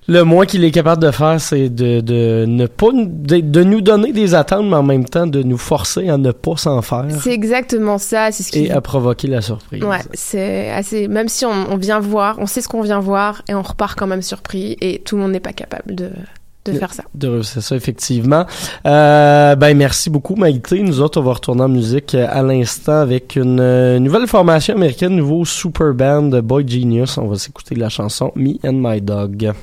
Le 0.07 0.23
moins 0.23 0.45
qu'il 0.45 0.63
est 0.63 0.71
capable 0.71 1.01
de 1.01 1.11
faire, 1.11 1.39
c'est 1.39 1.69
de, 1.69 2.01
de 2.01 2.45
ne 2.47 2.67
pas 2.67 2.89
de, 2.93 3.39
de 3.39 3.63
nous 3.63 3.81
donner 3.81 4.11
des 4.11 4.35
attentes, 4.35 4.65
mais 4.65 4.75
en 4.75 4.83
même 4.83 5.05
temps 5.05 5.27
de 5.27 5.43
nous 5.43 5.57
forcer 5.57 6.09
à 6.09 6.17
ne 6.17 6.31
pas 6.31 6.57
s'en 6.57 6.81
faire 6.81 7.05
C'est 7.21 7.31
exactement 7.33 7.97
ça, 7.97 8.31
c'est 8.31 8.43
ce 8.43 8.51
qui 8.51 8.65
et 8.65 8.71
à 8.71 8.81
provoquer 8.81 9.27
la 9.27 9.41
surprise. 9.41 9.83
Ouais, 9.83 10.01
c'est 10.13 10.69
assez. 10.71 11.07
Même 11.07 11.29
si 11.29 11.45
on, 11.45 11.71
on 11.71 11.77
vient 11.77 11.99
voir, 11.99 12.37
on 12.39 12.45
sait 12.45 12.61
ce 12.61 12.67
qu'on 12.67 12.81
vient 12.81 12.99
voir 12.99 13.41
et 13.47 13.53
on 13.53 13.61
repart 13.61 13.97
quand 13.97 14.07
même 14.07 14.21
surpris 14.21 14.77
et 14.81 14.99
tout 14.99 15.15
le 15.15 15.21
monde 15.21 15.31
n'est 15.31 15.39
pas 15.39 15.53
capable 15.53 15.95
de, 15.95 16.09
de 16.65 16.73
faire 16.73 16.93
ça. 16.93 17.03
De 17.15 17.27
réussir 17.27 17.61
ça, 17.61 17.75
effectivement. 17.75 18.45
Euh, 18.85 19.55
ben, 19.55 19.75
merci 19.75 20.09
beaucoup, 20.09 20.35
Maïté. 20.35 20.81
Nous 20.81 21.01
autres, 21.01 21.19
on 21.19 21.23
va 21.23 21.33
retourner 21.33 21.63
en 21.63 21.69
musique 21.69 22.15
euh, 22.15 22.27
à 22.29 22.41
l'instant 22.41 22.99
avec 22.99 23.35
une 23.35 23.59
euh, 23.59 23.99
nouvelle 23.99 24.27
formation 24.27 24.75
américaine, 24.75 25.15
nouveau 25.15 25.45
super 25.45 25.93
band 25.93 26.29
Boy 26.43 26.67
Genius. 26.67 27.17
On 27.17 27.27
va 27.27 27.37
s'écouter 27.37 27.75
la 27.75 27.89
chanson 27.89 28.31
Me 28.35 28.53
and 28.65 28.73
My 28.73 29.01
Dog. 29.01 29.53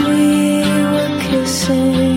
we 0.00 0.62
were 0.92 1.20
kissing. 1.20 2.07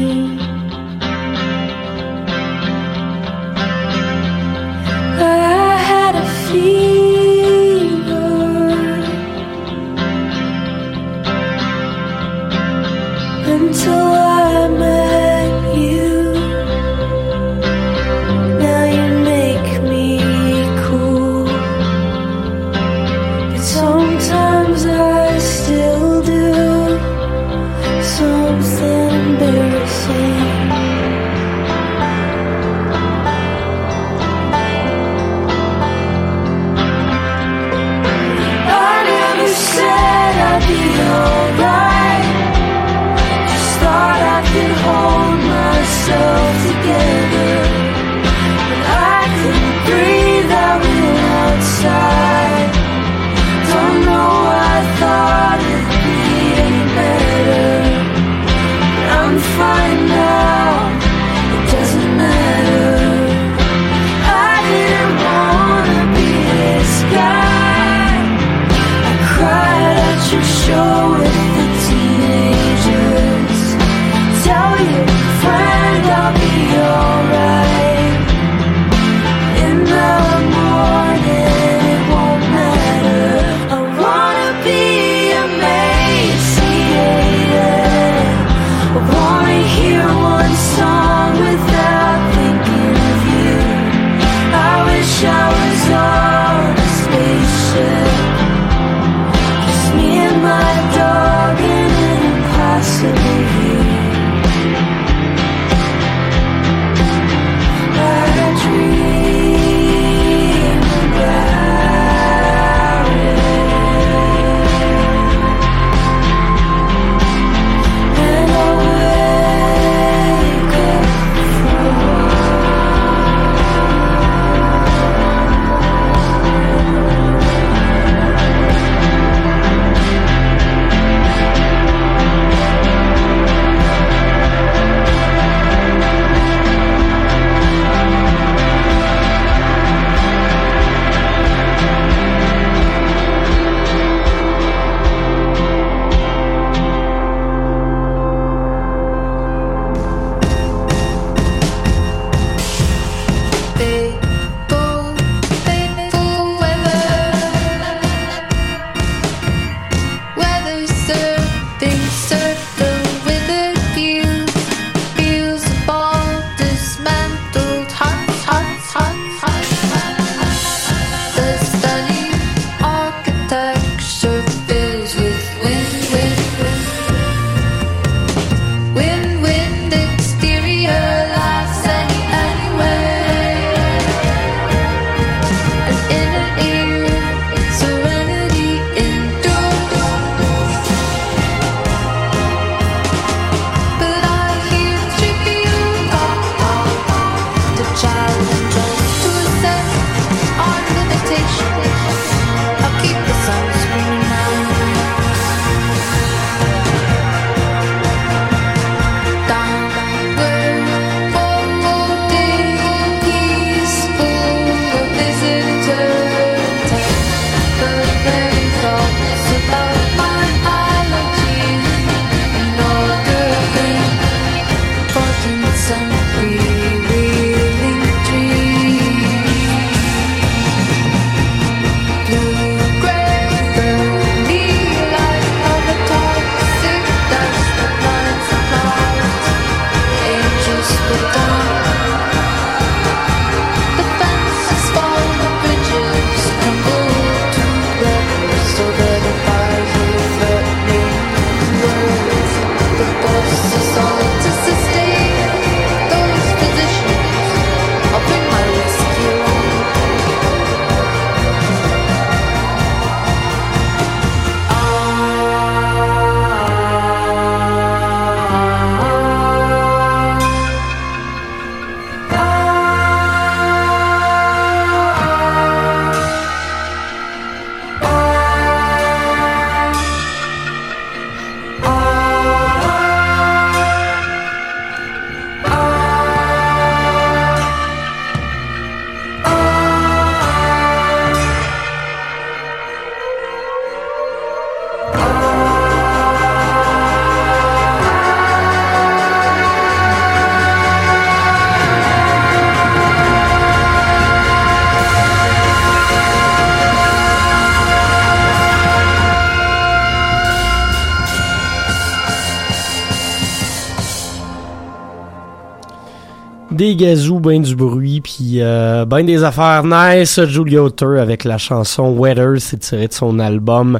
Des 316.81 316.95
gazous, 316.95 317.39
ben 317.39 317.61
du 317.61 317.75
bruit, 317.75 318.21
puis 318.21 318.55
euh, 318.55 319.05
ben 319.05 319.23
des 319.23 319.43
affaires 319.43 319.83
nice. 319.83 320.43
Julia 320.45 320.81
Otter 320.81 321.19
avec 321.19 321.43
la 321.43 321.59
chanson 321.59 322.11
Weather, 322.17 322.53
c'est 322.57 322.79
tiré 322.79 323.07
de 323.07 323.13
son 323.13 323.37
album 323.37 323.99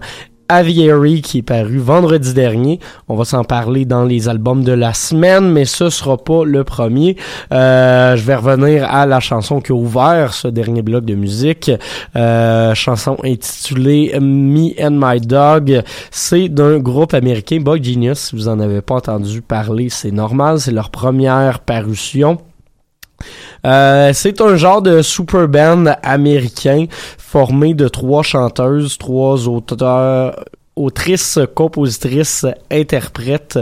Aviary 0.49 1.21
qui 1.21 1.37
est 1.37 1.43
paru 1.43 1.77
vendredi 1.77 2.33
dernier. 2.33 2.79
On 3.07 3.13
va 3.13 3.23
s'en 3.23 3.43
parler 3.43 3.85
dans 3.85 4.03
les 4.03 4.29
albums 4.29 4.63
de 4.63 4.71
la 4.71 4.95
semaine, 4.95 5.51
mais 5.51 5.65
ce 5.65 5.91
sera 5.91 6.17
pas 6.17 6.43
le 6.43 6.63
premier. 6.63 7.17
Euh, 7.53 8.15
je 8.15 8.23
vais 8.23 8.33
revenir 8.33 8.89
à 8.89 9.05
la 9.05 9.19
chanson 9.19 9.61
qui 9.61 9.73
a 9.73 9.75
ouvert 9.75 10.33
ce 10.33 10.47
dernier 10.47 10.81
bloc 10.81 11.05
de 11.05 11.13
musique. 11.13 11.69
Euh, 12.15 12.73
chanson 12.73 13.15
intitulée 13.23 14.11
Me 14.19 14.71
and 14.83 14.97
My 14.99 15.21
Dog. 15.21 15.83
C'est 16.09 16.49
d'un 16.49 16.79
groupe 16.79 17.13
américain, 17.13 17.59
Bug 17.61 17.83
Genius. 17.83 18.17
Si 18.17 18.35
vous 18.35 18.47
en 18.47 18.59
avez 18.59 18.81
pas 18.81 18.95
entendu 18.95 19.43
parler, 19.43 19.89
c'est 19.89 20.09
normal. 20.09 20.59
C'est 20.59 20.71
leur 20.71 20.89
première 20.89 21.59
parution. 21.59 22.39
Euh, 23.65 24.11
c'est 24.13 24.41
un 24.41 24.55
genre 24.55 24.81
de 24.81 25.01
super 25.01 25.47
band 25.47 25.85
américain 26.03 26.85
formé 27.17 27.73
de 27.73 27.87
trois 27.87 28.23
chanteuses, 28.23 28.97
trois 28.97 29.47
auteurs 29.47 30.35
autrices, 30.77 31.37
compositrices, 31.53 32.45
interprètes, 32.71 33.59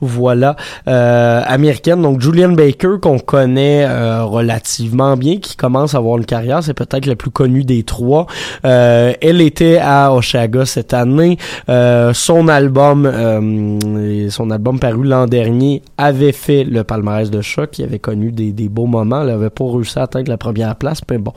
voilà, 0.00 0.56
euh, 0.88 1.42
américaine. 1.46 2.02
Donc 2.02 2.20
Julian 2.20 2.50
Baker 2.50 2.96
qu'on 3.00 3.18
connaît 3.18 3.86
euh, 3.86 4.24
relativement 4.24 5.16
bien, 5.16 5.38
qui 5.38 5.56
commence 5.56 5.94
à 5.94 5.98
avoir 5.98 6.18
une 6.18 6.26
carrière, 6.26 6.62
c'est 6.62 6.74
peut-être 6.74 7.06
la 7.06 7.16
plus 7.16 7.30
connue 7.30 7.64
des 7.64 7.82
trois. 7.82 8.26
Euh, 8.66 9.12
elle 9.22 9.40
était 9.40 9.78
à 9.78 10.12
Oshaga 10.12 10.66
cette 10.66 10.92
année. 10.92 11.38
Euh, 11.68 12.12
son 12.12 12.48
album, 12.48 13.06
euh, 13.06 14.28
son 14.28 14.50
album 14.50 14.78
paru 14.78 15.04
l'an 15.04 15.26
dernier 15.26 15.82
avait 15.96 16.32
fait 16.32 16.64
le 16.64 16.84
palmarès 16.84 17.30
de 17.30 17.40
choc. 17.40 17.78
Il 17.78 17.84
avait 17.84 17.98
connu 17.98 18.32
des, 18.32 18.68
beaux 18.68 18.86
moments. 18.86 19.22
Elle 19.22 19.30
avait 19.30 19.50
pas 19.50 19.64
réussi 19.64 19.98
à 19.98 20.02
atteindre 20.02 20.28
la 20.28 20.36
première 20.36 20.76
place, 20.76 21.00
mais 21.10 21.18
bon, 21.18 21.32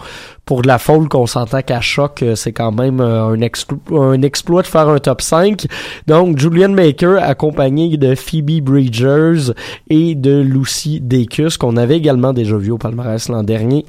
pour 0.46 0.62
de 0.62 0.68
la 0.68 0.80
foule 0.80 1.08
qu'on 1.08 1.28
s'entend 1.28 1.62
qu'à 1.62 1.80
choc, 1.82 2.24
c'est 2.36 2.52
quand 2.52 2.74
même 2.74 3.00
un, 3.00 3.34
un 3.34 4.22
exploit 4.22 4.62
de 4.62 4.68
faire 4.68 4.90
un 4.90 5.00
top 5.00 5.13
5. 5.22 5.66
Donc, 6.08 6.38
Julian 6.38 6.70
Baker, 6.70 7.18
accompagné 7.22 7.98
de 7.98 8.16
Phoebe 8.16 8.62
Bridgers 8.62 9.54
et 9.90 10.16
de 10.16 10.40
Lucy 10.42 11.00
Dacus, 11.02 11.58
qu'on 11.58 11.78
avait 11.78 11.98
également 11.98 12.34
déjà 12.34 12.58
vu 12.58 12.72
au 12.72 12.78
palmarès 12.78 13.30
l'an 13.30 13.44
dernier. 13.44 13.86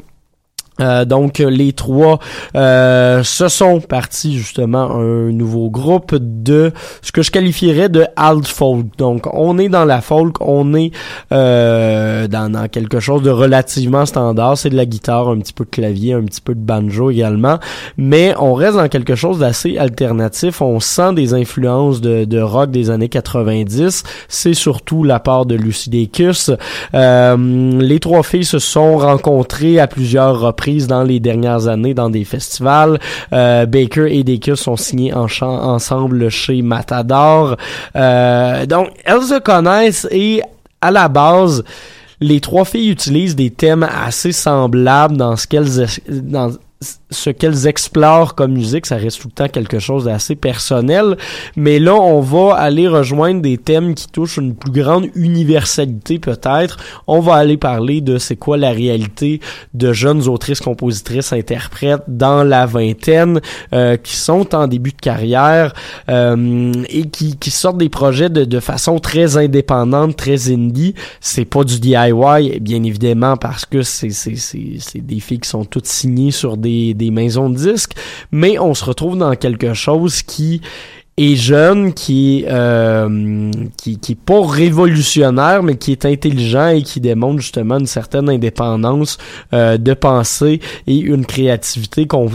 Euh, 0.81 1.05
donc 1.05 1.39
les 1.39 1.73
trois 1.73 2.19
euh, 2.57 3.23
se 3.23 3.47
sont 3.49 3.81
partis 3.81 4.37
justement 4.37 4.91
un 4.91 5.31
nouveau 5.31 5.71
groupe 5.71 6.17
de 6.17 6.73
ce 7.01 7.13
que 7.13 7.23
je 7.23 7.31
qualifierais 7.31 7.89
de 7.89 8.07
alt 8.17 8.47
folk. 8.47 8.87
Donc 8.99 9.29
on 9.33 9.59
est 9.59 9.69
dans 9.69 9.85
la 9.85 10.01
folk, 10.01 10.37
on 10.41 10.75
est 10.75 10.91
euh, 11.33 12.27
dans, 12.27 12.51
dans 12.51 12.67
quelque 12.69 12.99
chose 12.99 13.23
de 13.23 13.31
relativement 13.31 14.05
standard. 14.05 14.59
C'est 14.59 14.71
de 14.71 14.77
la 14.77 14.87
guitare, 14.87 15.29
un 15.29 15.39
petit 15.39 15.53
peu 15.53 15.65
de 15.65 15.71
clavier, 15.71 16.15
un 16.15 16.25
petit 16.25 16.41
peu 16.41 16.55
de 16.55 16.61
banjo 16.61 17.11
également, 17.11 17.59
mais 17.97 18.35
on 18.39 18.55
reste 18.55 18.77
dans 18.77 18.89
quelque 18.89 19.15
chose 19.15 19.39
d'assez 19.39 19.79
alternatif. 19.79 20.61
On 20.61 20.81
sent 20.81 21.13
des 21.15 21.35
influences 21.35 22.01
de, 22.01 22.25
de 22.25 22.41
rock 22.41 22.71
des 22.71 22.91
années 22.91 23.09
90. 23.09 24.03
C'est 24.29 24.55
surtout 24.55 25.05
la 25.05 25.21
part 25.21 25.47
de 25.47 25.55
Lucy 25.55 25.91
Dacus. 25.91 26.51
Euh, 26.95 27.79
les 27.81 28.01
trois 28.01 28.23
filles 28.23 28.45
se 28.45 28.59
sont 28.59 28.97
rencontrées 28.97 29.79
à 29.79 29.87
plusieurs 29.87 30.41
reprises 30.41 30.64
dans 30.87 31.03
les 31.03 31.21
dernières 31.21 31.69
années 31.69 31.95
dans 31.95 32.11
des 32.11 32.25
festivals. 32.25 32.99
Euh, 33.33 33.67
Baker 33.67 34.07
et 34.11 34.25
Dacus 34.25 34.61
sont 34.61 34.77
signés 34.77 35.13
en 35.13 35.27
ensemble 35.43 36.29
chez 36.31 36.63
Matador. 36.63 37.57
Euh, 37.97 38.67
donc, 38.67 38.89
elles 39.05 39.23
se 39.23 39.39
connaissent 39.41 40.09
et 40.11 40.43
à 40.81 40.91
la 40.91 41.09
base, 41.09 41.65
les 42.21 42.41
trois 42.41 42.65
filles 42.65 42.91
utilisent 42.91 43.37
des 43.37 43.51
thèmes 43.51 43.83
assez 43.83 44.33
semblables 44.33 45.17
dans 45.17 45.37
ce 45.37 45.47
qu'elles 45.47 45.87
dans 46.09 46.53
ce 47.15 47.31
qu'elles 47.31 47.67
explorent 47.67 48.35
comme 48.35 48.53
musique, 48.53 48.87
ça 48.87 48.97
reste 48.97 49.21
tout 49.21 49.29
le 49.29 49.33
temps 49.33 49.49
quelque 49.49 49.79
chose 49.79 50.05
d'assez 50.05 50.35
personnel, 50.35 51.17
mais 51.57 51.79
là 51.79 51.95
on 51.95 52.21
va 52.21 52.55
aller 52.55 52.89
rejoindre 52.89 53.41
des 53.41 53.59
thèmes 53.59 53.95
qui 53.95 54.09
touchent 54.09 54.37
une 54.37 54.55
plus 54.55 54.73
grande 54.73 55.07
universalité 55.15 56.19
peut-être. 56.19 56.79
On 57.07 57.21
va 57.21 57.35
aller 57.35 57.57
parler 57.57 58.01
de 58.01 58.19
c'est 58.19 58.37
quoi 58.37 58.57
la 58.57 58.71
réalité 58.71 59.41
de 59.75 59.93
jeunes 59.93 60.29
autrices, 60.29 60.61
compositrices, 60.61 61.33
interprètes 61.33 62.03
dans 62.09 62.45
la 62.45 62.67
vingtaine 62.67 63.41
euh, 63.73 63.97
qui 63.97 64.17
sont 64.17 64.55
en 64.55 64.67
début 64.67 64.93
de 64.93 65.01
carrière 65.01 65.73
euh, 66.09 66.73
et 66.89 67.09
qui, 67.09 67.37
qui 67.37 67.51
sortent 67.51 67.79
des 67.79 67.89
projets 67.89 68.29
de, 68.29 68.45
de 68.45 68.61
façon 68.61 68.99
très 68.99 69.37
indépendante, 69.37 70.17
très 70.17 70.51
indie. 70.53 70.95
C'est 71.21 71.45
pas 71.45 71.65
du 71.65 71.81
DIY 71.81 72.61
bien 72.61 72.83
évidemment 72.83 73.37
parce 73.37 73.65
que 73.65 73.83
c'est 73.83 74.09
des 74.95 75.21
filles 75.21 75.41
qui 75.41 75.49
sont 75.49 75.65
toutes 75.65 75.87
signées 75.87 76.31
sur 76.31 76.57
des 76.57 76.95
des 76.95 77.04
maisons 77.11 77.51
de 77.51 77.57
disques, 77.57 77.93
mais 78.33 78.59
on 78.59 78.75
se 78.75 78.85
retrouve 78.85 79.17
dans 79.17 79.35
quelque 79.37 79.75
chose 79.75 80.23
qui 80.23 80.61
est 81.17 81.37
jeune, 81.37 81.95
qui 81.95 82.45
euh, 82.49 83.51
qui, 83.77 83.93
est 84.09 84.15
pas 84.19 84.45
révolutionnaire, 84.45 85.63
mais 85.63 85.77
qui 85.77 85.93
est 85.93 86.05
intelligent 86.05 86.69
et 86.69 86.83
qui 86.83 87.01
démontre 87.01 87.41
justement 87.41 87.79
une 87.79 87.87
certaine 87.87 88.29
indépendance 88.29 89.19
euh, 89.53 89.79
de 89.79 89.95
pensée 89.95 90.61
et 90.87 90.99
une 90.99 91.25
créativité 91.25 92.07
qu'on 92.07 92.29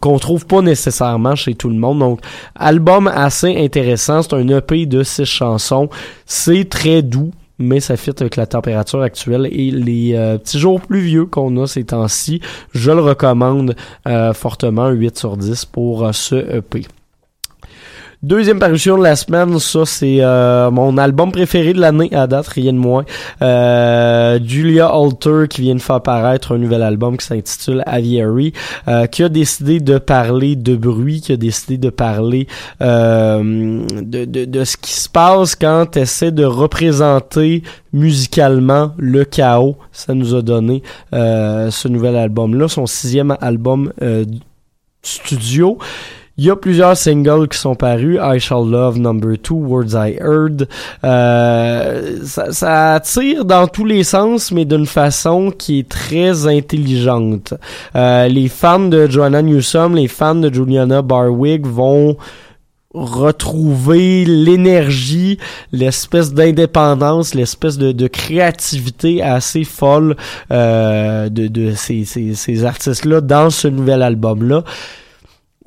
qu'on 0.00 0.18
trouve 0.18 0.46
pas 0.46 0.60
nécessairement 0.60 1.36
chez 1.36 1.54
tout 1.54 1.70
le 1.70 1.76
monde. 1.76 2.00
Donc, 2.00 2.20
album 2.54 3.08
assez 3.08 3.56
intéressant. 3.56 4.22
C'est 4.22 4.34
un 4.34 4.48
EP 4.48 4.84
de 4.84 5.02
six 5.02 5.24
chansons. 5.24 5.88
C'est 6.26 6.68
très 6.68 7.00
doux 7.02 7.30
mais 7.58 7.80
ça 7.80 7.96
fit 7.96 8.12
avec 8.20 8.36
la 8.36 8.46
température 8.46 9.02
actuelle 9.02 9.48
et 9.50 9.70
les 9.70 10.14
euh, 10.14 10.38
petits 10.38 10.58
jours 10.58 10.80
pluvieux 10.80 11.26
qu'on 11.26 11.56
a 11.62 11.66
ces 11.66 11.84
temps-ci. 11.84 12.40
Je 12.72 12.90
le 12.90 13.00
recommande 13.00 13.74
euh, 14.06 14.32
fortement, 14.32 14.88
8 14.88 15.18
sur 15.18 15.36
10 15.36 15.64
pour 15.66 16.04
euh, 16.04 16.12
ce 16.12 16.36
EP. 16.56 16.86
Deuxième 18.20 18.58
parution 18.58 18.98
de 18.98 19.04
la 19.04 19.14
semaine, 19.14 19.60
ça 19.60 19.86
c'est 19.86 20.18
euh, 20.22 20.72
mon 20.72 20.98
album 20.98 21.30
préféré 21.30 21.72
de 21.72 21.80
l'année 21.80 22.12
à 22.12 22.26
date, 22.26 22.48
rien 22.48 22.72
de 22.72 22.78
moins. 22.78 23.04
Euh, 23.42 24.40
Julia 24.44 24.88
Alter 24.88 25.44
qui 25.48 25.60
vient 25.60 25.76
de 25.76 25.80
faire 25.80 26.02
paraître 26.02 26.52
un 26.56 26.58
nouvel 26.58 26.82
album 26.82 27.16
qui 27.16 27.24
s'intitule 27.24 27.84
Aviary, 27.86 28.52
euh, 28.88 29.06
qui 29.06 29.22
a 29.22 29.28
décidé 29.28 29.78
de 29.78 29.98
parler 29.98 30.56
de 30.56 30.74
bruit, 30.74 31.20
qui 31.20 31.30
a 31.30 31.36
décidé 31.36 31.78
de 31.78 31.90
parler 31.90 32.48
euh, 32.82 33.84
de, 34.02 34.24
de, 34.24 34.46
de 34.46 34.64
ce 34.64 34.76
qui 34.76 34.94
se 34.94 35.08
passe 35.08 35.54
quand 35.54 35.86
tu 35.92 36.00
essaies 36.00 36.32
de 36.32 36.44
représenter 36.44 37.62
musicalement 37.92 38.94
le 38.98 39.24
chaos. 39.24 39.76
Ça 39.92 40.14
nous 40.14 40.34
a 40.34 40.42
donné 40.42 40.82
euh, 41.14 41.70
ce 41.70 41.86
nouvel 41.86 42.16
album-là, 42.16 42.66
son 42.66 42.86
sixième 42.86 43.36
album 43.40 43.92
euh, 44.02 44.24
studio. 45.02 45.78
Il 46.38 46.44
y 46.44 46.50
a 46.50 46.56
plusieurs 46.56 46.96
singles 46.96 47.48
qui 47.48 47.58
sont 47.58 47.74
parus. 47.74 48.16
I 48.22 48.38
Shall 48.38 48.70
Love 48.70 49.00
Number 49.00 49.36
2, 49.36 49.54
Words 49.54 49.94
I 49.94 50.16
Heard. 50.20 50.68
Euh, 51.02 52.20
ça, 52.24 52.52
ça 52.52 53.00
tire 53.02 53.44
dans 53.44 53.66
tous 53.66 53.84
les 53.84 54.04
sens, 54.04 54.52
mais 54.52 54.64
d'une 54.64 54.86
façon 54.86 55.50
qui 55.50 55.80
est 55.80 55.88
très 55.88 56.46
intelligente. 56.46 57.54
Euh, 57.96 58.28
les 58.28 58.46
fans 58.48 58.78
de 58.78 59.08
Joanna 59.10 59.42
Newsom, 59.42 59.96
les 59.96 60.06
fans 60.06 60.36
de 60.36 60.54
Juliana 60.54 61.02
Barwick 61.02 61.66
vont 61.66 62.16
retrouver 62.94 64.24
l'énergie, 64.24 65.38
l'espèce 65.72 66.32
d'indépendance, 66.32 67.34
l'espèce 67.34 67.78
de, 67.78 67.90
de 67.90 68.06
créativité 68.06 69.22
assez 69.22 69.64
folle 69.64 70.16
euh, 70.52 71.28
de, 71.28 71.48
de 71.48 71.72
ces, 71.74 72.04
ces, 72.04 72.34
ces 72.34 72.64
artistes-là 72.64 73.22
dans 73.22 73.50
ce 73.50 73.66
nouvel 73.66 74.02
album-là. 74.02 74.62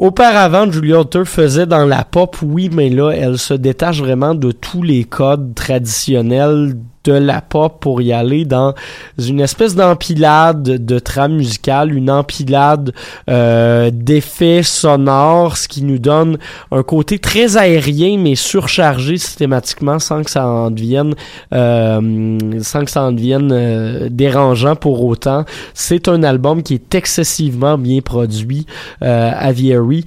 Auparavant, 0.01 0.71
Julia 0.71 0.97
Holter 0.97 1.25
faisait 1.25 1.67
dans 1.67 1.85
la 1.85 2.03
pop, 2.03 2.35
oui, 2.41 2.71
mais 2.73 2.89
là, 2.89 3.11
elle 3.11 3.37
se 3.37 3.53
détache 3.53 3.99
vraiment 3.99 4.33
de 4.33 4.51
tous 4.51 4.81
les 4.81 5.03
codes 5.03 5.53
traditionnels 5.53 6.73
de 7.03 7.13
la 7.13 7.41
pop 7.41 7.79
pour 7.79 8.01
y 8.01 8.13
aller 8.13 8.45
dans 8.45 8.73
une 9.17 9.39
espèce 9.39 9.75
d'empilade 9.75 10.63
de 10.63 10.99
trame 10.99 11.35
musicale, 11.35 11.93
une 11.93 12.09
empilade 12.09 12.93
euh, 13.29 13.89
d'effets 13.91 14.63
sonores, 14.63 15.57
ce 15.57 15.67
qui 15.67 15.83
nous 15.83 15.99
donne 15.99 16.37
un 16.71 16.83
côté 16.83 17.19
très 17.19 17.57
aérien 17.57 18.17
mais 18.17 18.35
surchargé 18.35 19.17
systématiquement 19.17 19.99
sans 19.99 20.23
que 20.23 20.31
ça 20.31 20.47
en 20.47 20.71
devienne 20.71 21.15
euh, 21.53 22.39
sans 22.61 22.85
que 22.85 22.91
ça 22.91 23.03
en 23.03 23.11
devienne 23.11 23.51
euh, 23.51 24.07
dérangeant 24.09 24.75
pour 24.75 25.03
autant. 25.03 25.45
C'est 25.73 26.07
un 26.07 26.23
album 26.23 26.63
qui 26.63 26.75
est 26.75 26.95
excessivement 26.95 27.77
bien 27.77 28.01
produit, 28.01 28.65
euh, 29.01 29.31
Aviary. 29.35 30.05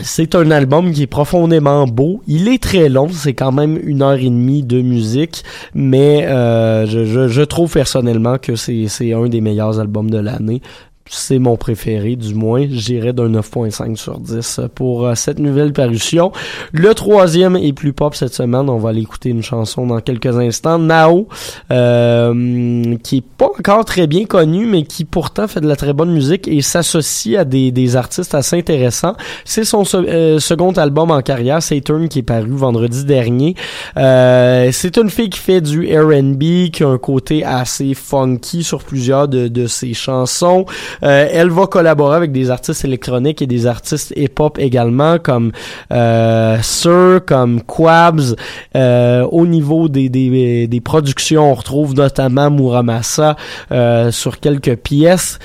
C'est 0.00 0.34
un 0.34 0.50
album 0.50 0.90
qui 0.90 1.02
est 1.02 1.06
profondément 1.06 1.86
beau. 1.86 2.20
Il 2.26 2.48
est 2.48 2.60
très 2.60 2.88
long, 2.88 3.08
c'est 3.08 3.34
quand 3.34 3.52
même 3.52 3.78
une 3.80 4.02
heure 4.02 4.14
et 4.14 4.24
demie 4.24 4.64
de 4.64 4.82
musique, 4.82 5.44
mais 5.72 6.26
euh, 6.26 6.84
je, 6.86 7.42
trouve 7.42 7.72
personnellement 7.72 8.38
que 8.38 8.56
c'est 8.56 9.12
un 9.12 9.28
des 9.28 9.40
meilleurs 9.40 9.78
albums 9.78 10.10
de 10.10 10.18
l'année. 10.18 10.62
C'est 11.10 11.38
mon 11.38 11.56
préféré, 11.58 12.16
du 12.16 12.34
moins. 12.34 12.64
J'irais 12.66 13.12
d'un 13.12 13.28
9.5 13.28 13.96
sur 13.96 14.18
10 14.18 14.60
pour 14.74 15.06
euh, 15.06 15.14
cette 15.14 15.38
nouvelle 15.38 15.74
parution. 15.74 16.32
Le 16.72 16.94
troisième 16.94 17.56
et 17.56 17.74
plus 17.74 17.92
pop 17.92 18.14
cette 18.14 18.32
semaine, 18.32 18.70
on 18.70 18.78
va 18.78 18.88
aller 18.88 19.02
écouter 19.02 19.28
une 19.28 19.42
chanson 19.42 19.86
dans 19.86 20.00
quelques 20.00 20.38
instants. 20.38 20.78
Nao, 20.78 21.28
euh, 21.70 22.96
qui 23.02 23.18
est 23.18 23.24
pas 23.36 23.50
encore 23.58 23.84
très 23.84 24.06
bien 24.06 24.24
connu, 24.24 24.64
mais 24.64 24.84
qui 24.84 25.04
pourtant 25.04 25.46
fait 25.46 25.60
de 25.60 25.68
la 25.68 25.76
très 25.76 25.92
bonne 25.92 26.10
musique 26.10 26.48
et 26.48 26.62
s'associe 26.62 27.38
à 27.38 27.44
des, 27.44 27.96
artistes 27.96 28.34
assez 28.34 28.56
intéressants. 28.56 29.14
C'est 29.44 29.64
son 29.64 29.84
euh, 29.94 30.38
second 30.38 30.72
album 30.72 31.10
en 31.10 31.20
carrière, 31.20 31.62
Saturn, 31.62 32.08
qui 32.08 32.20
est 32.20 32.22
paru 32.22 32.48
vendredi 32.48 33.04
dernier. 33.04 33.56
Euh, 33.98 34.70
c'est 34.72 34.96
une 34.96 35.10
fille 35.10 35.28
qui 35.28 35.38
fait 35.38 35.60
du 35.60 35.94
R&B, 35.94 36.70
qui 36.72 36.82
a 36.82 36.88
un 36.88 36.98
côté 36.98 37.44
assez 37.44 37.92
funky 37.92 38.64
sur 38.64 38.82
plusieurs 38.82 39.28
de 39.28 39.66
ses 39.66 39.92
chansons. 39.92 40.64
Euh, 41.02 41.28
elle 41.30 41.50
va 41.50 41.66
collaborer 41.66 42.16
avec 42.16 42.32
des 42.32 42.50
artistes 42.50 42.84
électroniques 42.84 43.42
et 43.42 43.46
des 43.46 43.66
artistes 43.66 44.12
hip-hop 44.16 44.58
également, 44.58 45.18
comme 45.18 45.52
euh, 45.92 46.58
Sir, 46.62 47.20
comme 47.26 47.62
Quabs. 47.62 48.36
Euh, 48.76 49.22
au 49.30 49.46
niveau 49.46 49.88
des, 49.88 50.08
des, 50.08 50.80
productions, 50.80 51.50
on 51.50 51.54
retrouve 51.54 51.94
notamment 51.94 52.50
Muramasa 52.50 53.36
euh, 53.72 54.10
sur 54.10 54.40
quelques 54.40 54.76
pièces. 54.76 55.38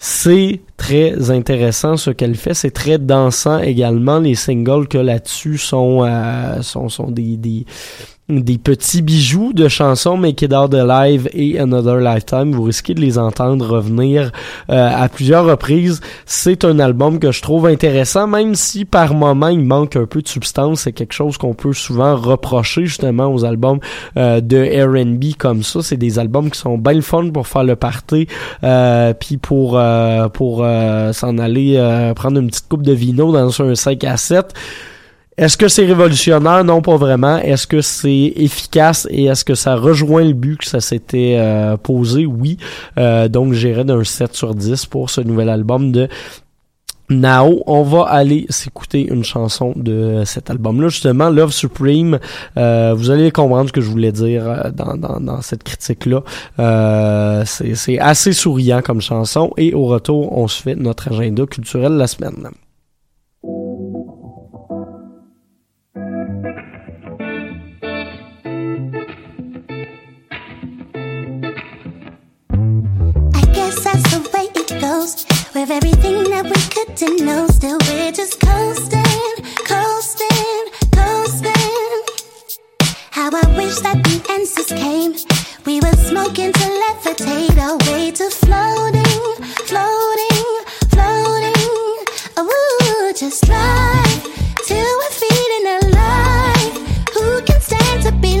C'est 0.00 0.60
très 0.76 1.30
intéressant 1.30 1.96
ce 1.96 2.10
qu'elle 2.10 2.36
fait. 2.36 2.54
C'est 2.54 2.70
très 2.70 2.98
dansant 2.98 3.58
également. 3.58 4.20
Les 4.20 4.36
singles 4.36 4.86
que 4.86 4.98
là-dessus 4.98 5.58
sont, 5.58 6.08
sont, 6.62 6.88
sont 6.88 7.10
des, 7.10 7.36
des, 7.36 7.66
des 8.28 8.58
petits 8.58 9.00
bijoux 9.00 9.52
de 9.54 9.68
chansons 9.68 10.18
Make 10.18 10.42
It 10.42 10.52
Out 10.52 10.74
Alive 10.74 11.30
et 11.32 11.58
Another 11.58 11.96
Lifetime. 11.96 12.52
Vous 12.52 12.64
risquez 12.64 12.92
de 12.92 13.00
les 13.00 13.16
entendre 13.16 13.66
revenir 13.66 14.32
euh, 14.70 14.90
à 14.94 15.08
plusieurs 15.08 15.46
reprises. 15.46 16.00
C'est 16.26 16.64
un 16.64 16.78
album 16.78 17.18
que 17.18 17.32
je 17.32 17.40
trouve 17.40 17.66
intéressant, 17.66 18.26
même 18.26 18.54
si 18.54 18.84
par 18.84 19.14
moment 19.14 19.48
il 19.48 19.64
manque 19.64 19.96
un 19.96 20.04
peu 20.04 20.20
de 20.20 20.28
substance. 20.28 20.82
C'est 20.82 20.92
quelque 20.92 21.14
chose 21.14 21.38
qu'on 21.38 21.54
peut 21.54 21.72
souvent 21.72 22.16
reprocher 22.16 22.84
justement 22.84 23.32
aux 23.32 23.44
albums 23.46 23.80
euh, 24.18 24.42
de 24.42 24.58
R&B 24.58 25.36
comme 25.38 25.62
ça. 25.62 25.80
C'est 25.82 25.96
des 25.96 26.18
albums 26.18 26.50
qui 26.50 26.58
sont 26.58 26.76
bien 26.76 27.00
fun 27.00 27.30
pour 27.30 27.46
faire 27.46 27.64
le 27.64 27.76
party, 27.76 28.26
euh, 28.62 29.14
puis 29.14 29.38
pour 29.38 29.78
euh, 29.78 30.28
pour 30.28 30.60
euh, 30.62 31.12
s'en 31.12 31.38
aller 31.38 31.76
euh, 31.76 32.12
prendre 32.12 32.38
une 32.38 32.48
petite 32.48 32.68
coupe 32.68 32.82
de 32.82 32.92
vino 32.92 33.32
dans 33.32 33.62
un 33.62 33.74
5 33.74 34.04
à 34.04 34.16
7. 34.16 34.54
Est-ce 35.38 35.56
que 35.56 35.68
c'est 35.68 35.86
révolutionnaire? 35.86 36.64
Non, 36.64 36.82
pas 36.82 36.96
vraiment. 36.96 37.38
Est-ce 37.38 37.68
que 37.68 37.80
c'est 37.80 38.32
efficace 38.34 39.06
et 39.08 39.26
est-ce 39.26 39.44
que 39.44 39.54
ça 39.54 39.76
rejoint 39.76 40.24
le 40.24 40.32
but 40.32 40.58
que 40.58 40.66
ça 40.66 40.80
s'était 40.80 41.36
euh, 41.38 41.76
posé? 41.76 42.26
Oui. 42.26 42.56
Euh, 42.98 43.28
donc, 43.28 43.52
j'irai 43.52 43.84
d'un 43.84 44.02
7 44.02 44.34
sur 44.34 44.52
10 44.52 44.86
pour 44.86 45.10
ce 45.10 45.20
nouvel 45.20 45.48
album 45.48 45.92
de 45.92 46.08
Nao. 47.08 47.62
On 47.68 47.84
va 47.84 48.02
aller 48.02 48.46
s'écouter 48.48 49.06
une 49.06 49.22
chanson 49.22 49.74
de 49.76 50.24
cet 50.24 50.50
album-là, 50.50 50.88
justement, 50.88 51.30
Love 51.30 51.52
Supreme. 51.52 52.18
Euh, 52.56 52.94
vous 52.96 53.10
allez 53.10 53.30
comprendre 53.30 53.68
ce 53.68 53.72
que 53.72 53.80
je 53.80 53.90
voulais 53.90 54.10
dire 54.10 54.42
euh, 54.44 54.70
dans, 54.72 54.96
dans, 54.96 55.20
dans 55.20 55.40
cette 55.40 55.62
critique-là. 55.62 56.24
Euh, 56.58 57.44
c'est 57.46 58.00
assez 58.00 58.32
souriant 58.32 58.82
comme 58.82 59.00
chanson. 59.00 59.52
Et 59.56 59.72
au 59.72 59.86
retour, 59.86 60.36
on 60.36 60.48
se 60.48 60.60
fait 60.60 60.74
notre 60.74 61.12
agenda 61.12 61.46
culturel 61.46 61.92
la 61.92 62.08
semaine. 62.08 62.48
With 75.68 75.84
everything 75.84 76.24
that 76.30 76.44
we 76.44 76.60
couldn't 76.72 77.26
know, 77.26 77.46
still 77.48 77.76
we're 77.88 78.10
just 78.10 78.40
coasting, 78.40 79.04
coasting, 79.68 80.60
coasting. 80.92 82.00
How 83.10 83.28
I 83.28 83.44
wish 83.54 83.78
that 83.80 84.02
the 84.02 84.16
answers 84.32 84.72
came. 84.72 85.12
We 85.66 85.80
were 85.80 85.98
smoking 86.08 86.54
to 86.54 86.66
levitate 86.84 87.58
away 87.60 88.12
to 88.12 88.30
floating, 88.30 89.44
floating, 89.68 90.48
floating. 90.88 91.52
Oh, 92.38 93.12
just 93.14 93.44
drive 93.44 94.22
till 94.64 94.92
we're 95.00 95.16
feeling 95.20 95.66
alive. 95.84 96.76
Who 97.12 97.42
can 97.42 97.60
stand 97.60 98.04
to 98.04 98.12
be 98.12 98.40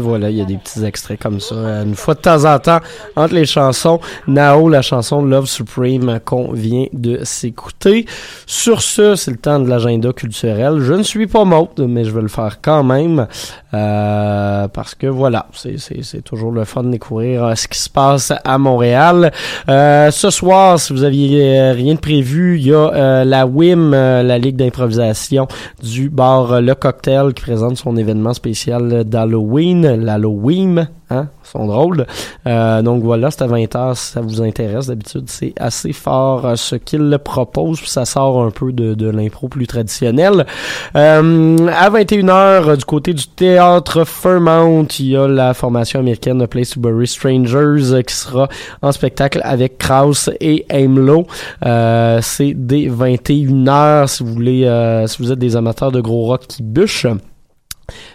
Voilà, 0.00 0.30
il 0.30 0.36
y 0.36 0.40
a 0.40 0.44
des 0.44 0.56
petits 0.56 0.84
extraits 0.84 1.20
comme 1.20 1.40
ça. 1.40 1.54
euh, 1.54 1.84
Une 1.84 1.94
fois 1.94 2.14
de 2.14 2.20
temps 2.20 2.44
en 2.44 2.58
temps, 2.58 2.80
entre 3.16 3.34
les 3.34 3.46
chansons, 3.46 4.00
Nao, 4.26 4.68
la 4.68 4.82
chanson 4.82 5.22
Love 5.24 5.46
Supreme 5.46 6.20
qu'on 6.24 6.52
vient 6.52 6.86
de 6.92 7.20
s'écouter. 7.24 8.06
Sur 8.46 8.82
ce, 8.82 9.14
c'est 9.16 9.30
le 9.30 9.36
temps 9.36 9.58
de 9.60 9.68
l'agenda 9.68 10.12
culturel. 10.12 10.80
Je 10.80 10.94
ne 10.94 11.02
suis 11.02 11.26
pas 11.26 11.44
mode, 11.44 11.86
mais 11.88 12.04
je 12.04 12.10
vais 12.10 12.22
le 12.22 12.28
faire 12.28 12.58
quand 12.62 12.84
même. 12.84 13.26
Euh, 13.74 14.68
parce 14.68 14.94
que 14.94 15.06
voilà, 15.06 15.46
c'est- 15.54 16.22
toujours 16.24 16.52
le 16.52 16.64
fun 16.64 16.82
de 16.84 16.90
découvrir 16.90 17.44
euh, 17.44 17.54
ce 17.54 17.66
qui 17.68 17.78
se 17.78 17.88
passe 17.90 18.32
à 18.44 18.58
Montréal. 18.58 19.32
Euh, 19.68 20.10
ce 20.10 20.30
soir, 20.30 20.78
si 20.78 20.92
vous 20.92 21.04
aviez 21.04 21.70
rien 21.72 21.94
de 21.94 21.98
prévu, 22.00 22.58
il 22.58 22.66
y 22.68 22.74
a 22.74 23.24
la 23.24 23.46
WIM, 23.46 23.90
la 23.92 24.38
Ligue 24.38 24.56
d'improvisation 24.56 25.46
du 25.82 26.08
bar 26.10 26.60
Le 26.60 26.74
Cocktail 26.74 27.32
qui 27.34 27.42
présente 27.42 27.76
son 27.76 27.96
événement 27.96 28.34
spécial 28.34 29.04
d'Halloween, 29.04 30.04
l'Halloween, 30.04 30.88
hein, 31.12 31.28
sont 31.42 31.66
drôles. 31.66 32.06
Euh, 32.46 32.82
donc 32.82 33.02
voilà, 33.02 33.30
c'est 33.30 33.42
à 33.42 33.46
20h 33.46 33.94
si 33.94 34.12
ça 34.12 34.20
vous 34.20 34.42
intéresse. 34.42 34.86
D'habitude, 34.86 35.24
c'est 35.26 35.54
assez 35.58 35.92
fort 35.92 36.46
euh, 36.46 36.56
ce 36.56 36.76
qu'il 36.76 37.18
propose, 37.22 37.80
puis 37.80 37.90
ça 37.90 38.04
sort 38.04 38.42
un 38.42 38.50
peu 38.50 38.72
de, 38.72 38.94
de 38.94 39.08
l'impro 39.08 39.48
plus 39.48 39.66
traditionnelle. 39.66 40.46
Euh, 40.96 41.68
à 41.68 41.90
21h, 41.90 42.30
euh, 42.30 42.76
du 42.76 42.84
côté 42.84 43.14
du 43.14 43.26
théâtre 43.26 44.04
Fairmount, 44.04 44.86
il 44.98 45.06
y 45.06 45.16
a 45.16 45.28
la 45.28 45.54
formation 45.54 46.00
américaine 46.00 46.38
de 46.38 46.46
Place 46.46 46.70
to 46.70 46.80
Bury 46.80 47.06
Strangers 47.06 47.92
euh, 47.92 48.02
qui 48.02 48.14
sera 48.14 48.48
en 48.80 48.92
spectacle 48.92 49.40
avec 49.44 49.78
Kraus 49.78 50.30
et 50.40 50.64
Aimlo. 50.68 51.26
Euh, 51.64 52.20
c'est 52.22 52.54
dès 52.54 52.88
21h 52.88 54.06
si 54.08 54.22
vous 54.22 54.32
voulez, 54.32 54.64
euh, 54.64 55.06
si 55.06 55.22
vous 55.22 55.32
êtes 55.32 55.38
des 55.38 55.56
amateurs 55.56 55.92
de 55.92 56.00
gros 56.00 56.26
rock 56.26 56.46
qui 56.46 56.62
bûchent. 56.62 57.06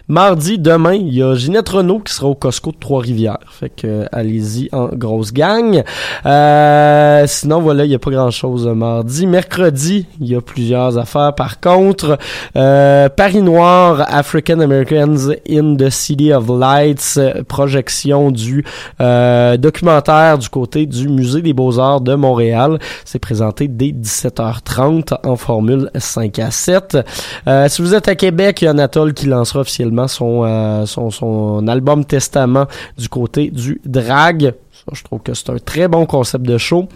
Mardi, 0.08 0.58
demain, 0.58 0.94
il 0.94 1.14
y 1.14 1.22
a 1.22 1.34
Ginette 1.34 1.68
Renault 1.68 2.00
qui 2.00 2.12
sera 2.12 2.28
au 2.28 2.34
Costco 2.34 2.72
de 2.72 2.78
Trois-Rivières. 2.78 3.38
Fait 3.50 3.68
que 3.68 3.86
euh, 3.86 4.04
allez-y 4.12 4.68
en 4.72 4.88
grosse 4.88 5.32
gang. 5.32 5.82
Euh, 6.26 7.24
sinon, 7.26 7.60
voilà, 7.60 7.84
il 7.84 7.88
n'y 7.88 7.94
a 7.94 7.98
pas 7.98 8.10
grand-chose 8.10 8.66
euh, 8.66 8.74
mardi. 8.74 9.26
Mercredi, 9.26 10.06
il 10.20 10.28
y 10.28 10.34
a 10.34 10.40
plusieurs 10.40 10.96
affaires. 10.98 11.34
Par 11.34 11.60
contre, 11.60 12.18
Paris 12.54 13.42
Noir, 13.42 14.04
African 14.08 14.60
Americans 14.60 15.32
in 15.48 15.76
the 15.76 15.90
City 15.90 16.32
of 16.32 16.48
Lights, 16.48 17.18
projection 17.48 18.30
du 18.30 18.64
documentaire 18.98 20.38
du 20.38 20.48
côté 20.48 20.86
du 20.86 21.08
Musée 21.08 21.42
des 21.42 21.52
Beaux-Arts 21.52 22.00
de 22.00 22.14
Montréal. 22.14 22.78
C'est 23.04 23.18
présenté 23.18 23.68
dès 23.68 23.88
17h30 23.92 25.18
en 25.24 25.36
formule 25.36 25.90
5 25.94 26.38
à 26.38 26.50
7. 26.50 26.98
Euh, 27.46 27.68
si 27.68 27.82
vous 27.82 27.94
êtes 27.94 28.08
à 28.08 28.14
Québec, 28.14 28.62
il 28.62 28.66
y 28.66 28.68
a 28.68 28.70
Anatole 28.70 29.14
qui 29.14 29.26
lancera 29.26 29.64
officiellement 29.68 30.08
son, 30.08 30.44
euh, 30.44 30.86
son, 30.86 31.10
son 31.10 31.68
album 31.68 32.04
Testament 32.04 32.66
du 32.96 33.08
côté 33.08 33.50
du 33.50 33.80
drag. 33.84 34.54
Je 34.92 35.04
trouve 35.04 35.20
que 35.20 35.34
c'est 35.34 35.50
un 35.50 35.58
très 35.58 35.86
bon 35.88 36.06
concept 36.06 36.46
de 36.46 36.56
show. 36.56 36.88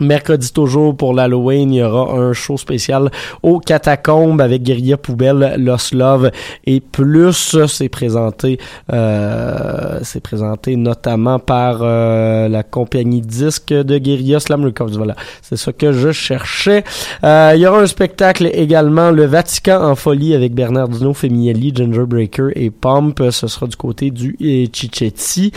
Mercredi 0.00 0.52
toujours 0.52 0.96
pour 0.96 1.12
l'Halloween, 1.12 1.72
il 1.72 1.78
y 1.78 1.82
aura 1.82 2.12
un 2.14 2.32
show 2.32 2.56
spécial 2.56 3.10
au 3.42 3.58
Catacombes 3.58 4.40
avec 4.40 4.62
Guerilla 4.62 4.96
Poubelle, 4.96 5.56
Lost 5.58 5.92
Love 5.92 6.30
et 6.64 6.80
plus. 6.80 7.56
C'est 7.66 7.88
présenté, 7.88 8.58
euh, 8.92 9.98
c'est 10.02 10.22
présenté 10.22 10.76
notamment 10.76 11.40
par 11.40 11.80
euh, 11.82 12.48
la 12.48 12.62
compagnie 12.62 13.20
disque 13.20 13.72
de 13.72 13.98
Guerilla 13.98 14.38
Slam 14.38 14.64
Records. 14.64 14.90
Voilà, 14.90 15.16
c'est 15.42 15.56
ça 15.56 15.72
que 15.72 15.92
je 15.92 16.12
cherchais. 16.12 16.84
Euh, 17.24 17.52
il 17.54 17.60
y 17.60 17.66
aura 17.66 17.80
un 17.80 17.86
spectacle 17.86 18.48
également, 18.52 19.10
le 19.10 19.24
Vatican 19.24 19.82
en 19.82 19.96
folie 19.96 20.34
avec 20.34 20.54
Bernardino 20.54 21.12
Femielli, 21.12 21.72
Ginger 21.74 22.06
Breaker 22.06 22.48
et 22.54 22.70
Pomp. 22.70 23.14
Ce 23.30 23.48
sera 23.48 23.66
du 23.66 23.76
côté 23.76 24.10
du 24.10 24.36
euh, 24.40 24.66
Chichetti. 24.72 25.52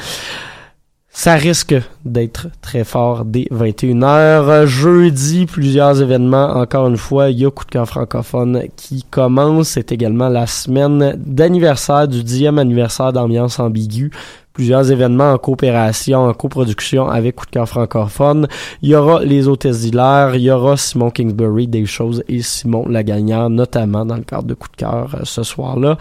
Ça 1.13 1.33
risque 1.33 1.75
d'être 2.05 2.47
très 2.61 2.85
fort 2.85 3.25
dès 3.25 3.45
21h. 3.51 4.65
Jeudi, 4.65 5.45
plusieurs 5.45 6.01
événements. 6.01 6.55
Encore 6.55 6.87
une 6.87 6.95
fois, 6.95 7.29
il 7.29 7.39
y 7.39 7.45
a 7.45 7.51
Coup 7.51 7.65
de 7.65 7.69
cœur 7.69 7.85
francophone 7.85 8.63
qui 8.77 9.03
commence. 9.03 9.69
C'est 9.69 9.91
également 9.91 10.29
la 10.29 10.47
semaine 10.47 11.15
d'anniversaire 11.17 12.07
du 12.07 12.23
10e 12.23 12.57
anniversaire 12.57 13.11
d'Ambiance 13.11 13.59
Ambiguë. 13.59 14.09
Plusieurs 14.53 14.89
événements 14.89 15.33
en 15.33 15.37
coopération, 15.37 16.27
en 16.27 16.33
coproduction 16.33 17.09
avec 17.09 17.35
Coup 17.35 17.45
de 17.45 17.51
cœur 17.51 17.67
francophone. 17.67 18.47
Il 18.81 18.89
y 18.89 18.95
aura 18.95 19.21
les 19.23 19.49
hôtesses 19.49 19.81
d'hilaire, 19.81 20.35
il 20.35 20.43
y 20.43 20.51
aura 20.51 20.77
Simon 20.77 21.11
Kingsbury, 21.11 21.67
Dave 21.67 21.85
Chose 21.85 22.23
et 22.29 22.41
Simon 22.41 22.87
Lagagnère, 22.87 23.49
notamment 23.49 24.05
dans 24.05 24.15
le 24.15 24.23
cadre 24.23 24.45
de 24.45 24.53
Coup 24.53 24.69
de 24.69 24.77
cœur 24.77 25.13
euh, 25.13 25.19
ce 25.25 25.43
soir-là. 25.43 25.97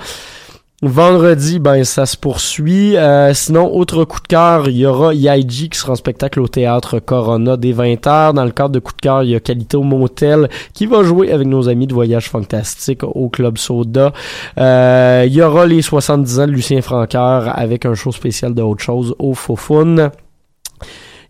Vendredi, 0.83 1.59
ben 1.59 1.85
ça 1.85 2.07
se 2.07 2.17
poursuit. 2.17 2.97
Euh, 2.97 3.35
sinon, 3.35 3.71
autre 3.77 4.07
coup 4.07 4.19
de 4.19 4.27
cœur, 4.27 4.67
il 4.67 4.79
y 4.79 4.87
aura 4.87 5.13
Yaiji 5.13 5.69
qui 5.69 5.79
sera 5.79 5.93
en 5.93 5.95
spectacle 5.95 6.41
au 6.41 6.49
théâtre 6.49 7.01
Corona 7.01 7.59
dès 7.59 7.73
20h. 7.73 8.33
Dans 8.33 8.47
le 8.47 8.51
cadre 8.51 8.71
de 8.71 8.79
coup 8.79 8.95
de 8.95 9.01
cœur, 9.03 9.23
il 9.23 9.29
y 9.29 9.35
a 9.35 9.41
Calito 9.41 9.83
Motel 9.83 10.49
qui 10.73 10.87
va 10.87 11.03
jouer 11.03 11.33
avec 11.33 11.47
nos 11.47 11.69
amis 11.69 11.87
de 11.87 11.93
Voyage 11.93 12.31
Fantastique 12.31 13.03
au 13.03 13.29
Club 13.29 13.59
Soda. 13.59 14.15
Euh, 14.57 15.25
il 15.27 15.35
y 15.35 15.43
aura 15.43 15.67
les 15.67 15.83
70 15.83 16.41
ans 16.41 16.47
de 16.47 16.53
Lucien 16.53 16.81
Francoeur 16.81 17.53
avec 17.59 17.85
un 17.85 17.95
show 17.95 18.11
spécial 18.11 18.55
de 18.55 18.63
autre 18.63 18.83
chose 18.83 19.15
au 19.19 19.35
Fofun. 19.35 20.11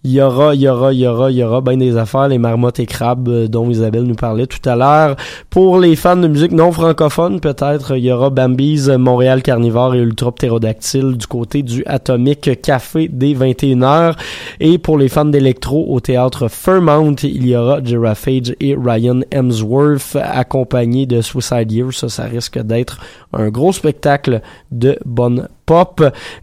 Il 0.03 0.13
y 0.13 0.23
aura, 0.23 0.55
il 0.55 0.63
y 0.63 0.69
aura, 0.69 0.95
il 0.95 1.01
y 1.01 1.07
aura, 1.07 1.31
il 1.31 1.37
y 1.37 1.45
aura 1.45 1.61
bien 1.61 1.77
des 1.77 1.99
affaires, 1.99 2.29
les 2.29 2.39
marmottes 2.39 2.81
et 2.81 2.87
crabes 2.87 3.29
euh, 3.29 3.49
dont 3.49 3.69
Isabelle 3.69 4.05
nous 4.05 4.15
parlait 4.15 4.47
tout 4.47 4.67
à 4.67 4.75
l'heure. 4.75 5.17
Pour 5.51 5.79
les 5.79 5.95
fans 5.95 6.17
de 6.17 6.27
musique 6.27 6.53
non 6.53 6.73
francophone, 6.73 7.39
peut-être, 7.39 7.99
il 7.99 8.07
y 8.07 8.13
aura 8.13 8.31
Bambi's 8.31 8.89
euh, 8.89 8.97
Montréal 8.97 9.43
Carnivore 9.43 9.95
et 9.95 9.99
Ultra 9.99 10.33
Ptérodactyle 10.33 11.19
du 11.19 11.27
côté 11.27 11.63
du 11.63 11.83
Atomic 11.85 12.63
Café 12.63 13.09
dès 13.13 13.35
21h. 13.35 14.17
Et 14.61 14.79
pour 14.79 14.97
les 14.97 15.11
fans 15.11 15.27
d'électro 15.27 15.85
au 15.93 16.01
théâtre 16.01 16.49
Fairmount, 16.49 17.17
il 17.23 17.47
y 17.47 17.55
aura 17.55 17.85
Giraffage 17.85 18.55
et 18.59 18.75
Ryan 18.75 19.21
Hemsworth 19.31 20.17
accompagnés 20.17 21.05
de 21.05 21.21
Suicide 21.21 21.71
Year. 21.71 21.93
Ça, 21.93 22.09
ça 22.09 22.25
risque 22.25 22.59
d'être 22.59 23.01
un 23.35 23.51
gros 23.51 23.73
spectacle 23.73 24.41
de 24.71 24.99
bonne 25.05 25.47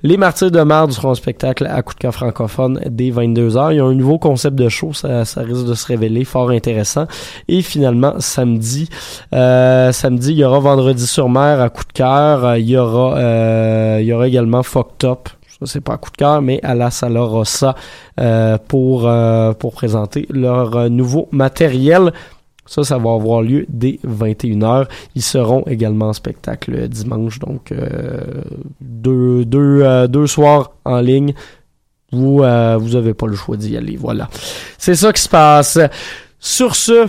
Les 0.03 0.17
Martyrs 0.17 0.51
de 0.51 0.61
Marde 0.61 0.91
seront 0.91 1.09
en 1.09 1.15
spectacle 1.15 1.65
à 1.65 1.81
coup 1.81 1.93
de 1.93 1.99
cœur 1.99 2.13
francophone 2.13 2.81
dès 2.89 3.09
22h. 3.09 3.71
Il 3.71 3.77
y 3.77 3.79
a 3.79 3.83
un 3.83 3.93
nouveau 3.93 4.17
concept 4.19 4.55
de 4.55 4.69
show, 4.69 4.93
ça, 4.93 5.25
ça 5.25 5.41
risque 5.41 5.65
de 5.65 5.73
se 5.73 5.87
révéler 5.87 6.23
fort 6.23 6.49
intéressant. 6.49 7.07
Et 7.47 7.61
finalement, 7.61 8.15
samedi, 8.19 8.89
euh, 9.33 9.91
samedi, 9.91 10.31
il 10.31 10.37
y 10.37 10.43
aura 10.43 10.59
Vendredi 10.59 11.05
sur 11.05 11.29
mer 11.29 11.61
à 11.61 11.69
coup 11.69 11.83
de 11.83 11.93
cœur. 11.93 12.57
Il 12.57 12.69
y 12.69 12.77
aura, 12.77 13.17
euh, 13.17 13.97
il 14.01 14.07
y 14.07 14.13
aura 14.13 14.27
également 14.27 14.63
Fucked 14.63 15.09
Up. 15.09 15.29
C'est 15.65 15.81
pas 15.81 15.93
à 15.93 15.97
coup 15.97 16.11
de 16.11 16.17
cœur, 16.17 16.41
mais 16.41 16.59
à 16.63 16.75
la 16.75 16.91
Sala 16.91 17.21
Rossa 17.21 17.75
euh, 18.19 18.57
pour, 18.67 19.07
euh, 19.07 19.53
pour 19.53 19.73
présenter 19.73 20.27
leur 20.29 20.75
euh, 20.75 20.89
nouveau 20.89 21.27
matériel. 21.31 22.13
Ça, 22.67 22.83
ça 22.83 22.97
va 22.97 23.13
avoir 23.13 23.41
lieu 23.41 23.65
dès 23.69 23.99
21h. 24.05 24.87
Ils 25.15 25.21
seront 25.21 25.63
également 25.67 26.09
en 26.09 26.13
spectacle 26.13 26.87
dimanche, 26.87 27.39
donc 27.39 27.71
euh, 27.71 28.21
deux, 28.81 29.45
deux, 29.45 29.81
euh, 29.81 30.07
deux 30.07 30.27
soirs 30.27 30.73
en 30.85 30.99
ligne. 30.99 31.33
Vous, 32.11 32.41
euh, 32.41 32.77
vous 32.79 32.95
avez 32.95 33.13
pas 33.13 33.27
le 33.27 33.35
choix 33.35 33.57
d'y 33.57 33.75
aller. 33.75 33.97
Voilà. 33.97 34.29
C'est 34.77 34.95
ça 34.95 35.11
qui 35.11 35.21
se 35.21 35.29
passe. 35.29 35.79
Sur 36.39 36.75
ce, 36.75 37.07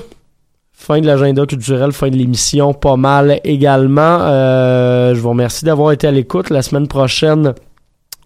fin 0.72 1.00
de 1.00 1.06
l'agenda 1.06 1.44
culturel, 1.44 1.92
fin 1.92 2.08
de 2.08 2.16
l'émission, 2.16 2.72
pas 2.72 2.96
mal 2.96 3.40
également. 3.44 4.20
Euh, 4.22 5.14
je 5.14 5.20
vous 5.20 5.30
remercie 5.30 5.64
d'avoir 5.64 5.92
été 5.92 6.06
à 6.06 6.10
l'écoute. 6.10 6.50
La 6.50 6.62
semaine 6.62 6.88
prochaine, 6.88 7.54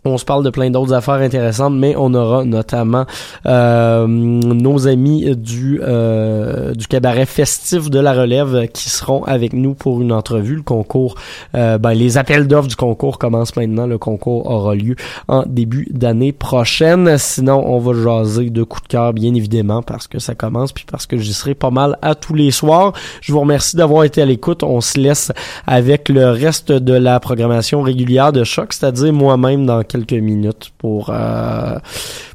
on 0.05 0.19
se 0.19 0.25
parle 0.25 0.45
de 0.45 0.51
plein 0.51 0.71
d'autres 0.71 0.93
affaires 0.93 1.15
intéressantes, 1.15 1.75
mais 1.75 1.95
on 1.97 2.13
aura 2.15 2.45
notamment 2.45 3.07
euh, 3.47 4.07
nos 4.09 4.89
amis 4.89 5.37
du 5.37 5.81
euh, 5.83 6.75
du 6.75 6.89
cabaret 6.89 7.27
festif 7.27 7.89
de 7.89 8.01
la 8.01 8.13
relève 8.13 8.67
qui 8.73 8.91
seront 8.91 9.23
avec 9.25 9.53
nous 9.53 9.75
pour 9.75 10.01
une 10.01 10.13
entrevue. 10.13 10.57
Le 10.57 10.63
concours, 10.63 11.15
euh, 11.55 11.79
ben, 11.79 11.93
les 11.93 12.19
appels 12.19 12.49
d'offres 12.49 12.69
du 12.69 12.77
concours 12.77 13.19
commencent 13.19 13.55
maintenant. 13.55 13.87
Le 13.87 13.99
concours 13.99 14.51
aura 14.51 14.75
lieu 14.75 14.97
en 15.29 15.45
début 15.47 15.87
d'année 15.91 16.33
prochaine. 16.33 17.17
Sinon, 17.19 17.63
on 17.65 17.79
va 17.79 17.93
jaser 17.95 18.51
de 18.51 18.65
coups 18.65 18.83
de 18.83 18.89
cœur, 18.89 19.13
bien 19.13 19.35
évidemment, 19.35 19.83
parce 19.83 20.09
que 20.09 20.19
ça 20.19 20.35
commence, 20.35 20.73
puis 20.73 20.85
parce 20.91 21.07
que 21.07 21.17
j'y 21.17 21.33
serai 21.33 21.55
pas 21.55 21.71
mal 21.71 21.97
à 22.03 22.17
tous 22.17 22.35
les 22.35 22.51
soirs. 22.51 22.93
Je 23.21 23.33
vous 23.33 23.41
remercie 23.41 23.77
d'avoir 23.77 24.03
été 24.03 24.21
à 24.21 24.27
l'écoute. 24.27 24.65
On 24.65 24.81
se 24.81 24.99
laisse 24.99 25.31
avec 25.67 26.09
le 26.09 26.31
reste 26.31 26.73
de 26.73 26.95
la 26.95 27.21
programmation 27.21 27.83
régulière 27.83 28.33
de 28.33 28.43
Choc, 28.43 28.73
c'est-à-dire 28.73 29.13
moi-même 29.13 29.65
dans 29.65 29.83
quelques 29.93 30.13
minutes 30.13 30.73
pour 30.79 31.11
euh, 31.11 31.79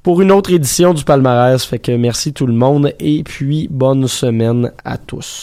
pour 0.03 0.21
une 0.21 0.31
autre 0.31 0.53
édition 0.53 0.93
du 0.93 1.03
palmarès. 1.03 1.63
Fait 1.63 1.79
que 1.79 1.91
merci 1.91 2.31
tout 2.33 2.47
le 2.47 2.53
monde 2.53 2.93
et 2.99 3.23
puis 3.23 3.67
bonne 3.69 4.07
semaine 4.07 4.71
à 4.85 4.97
tous. 4.97 5.35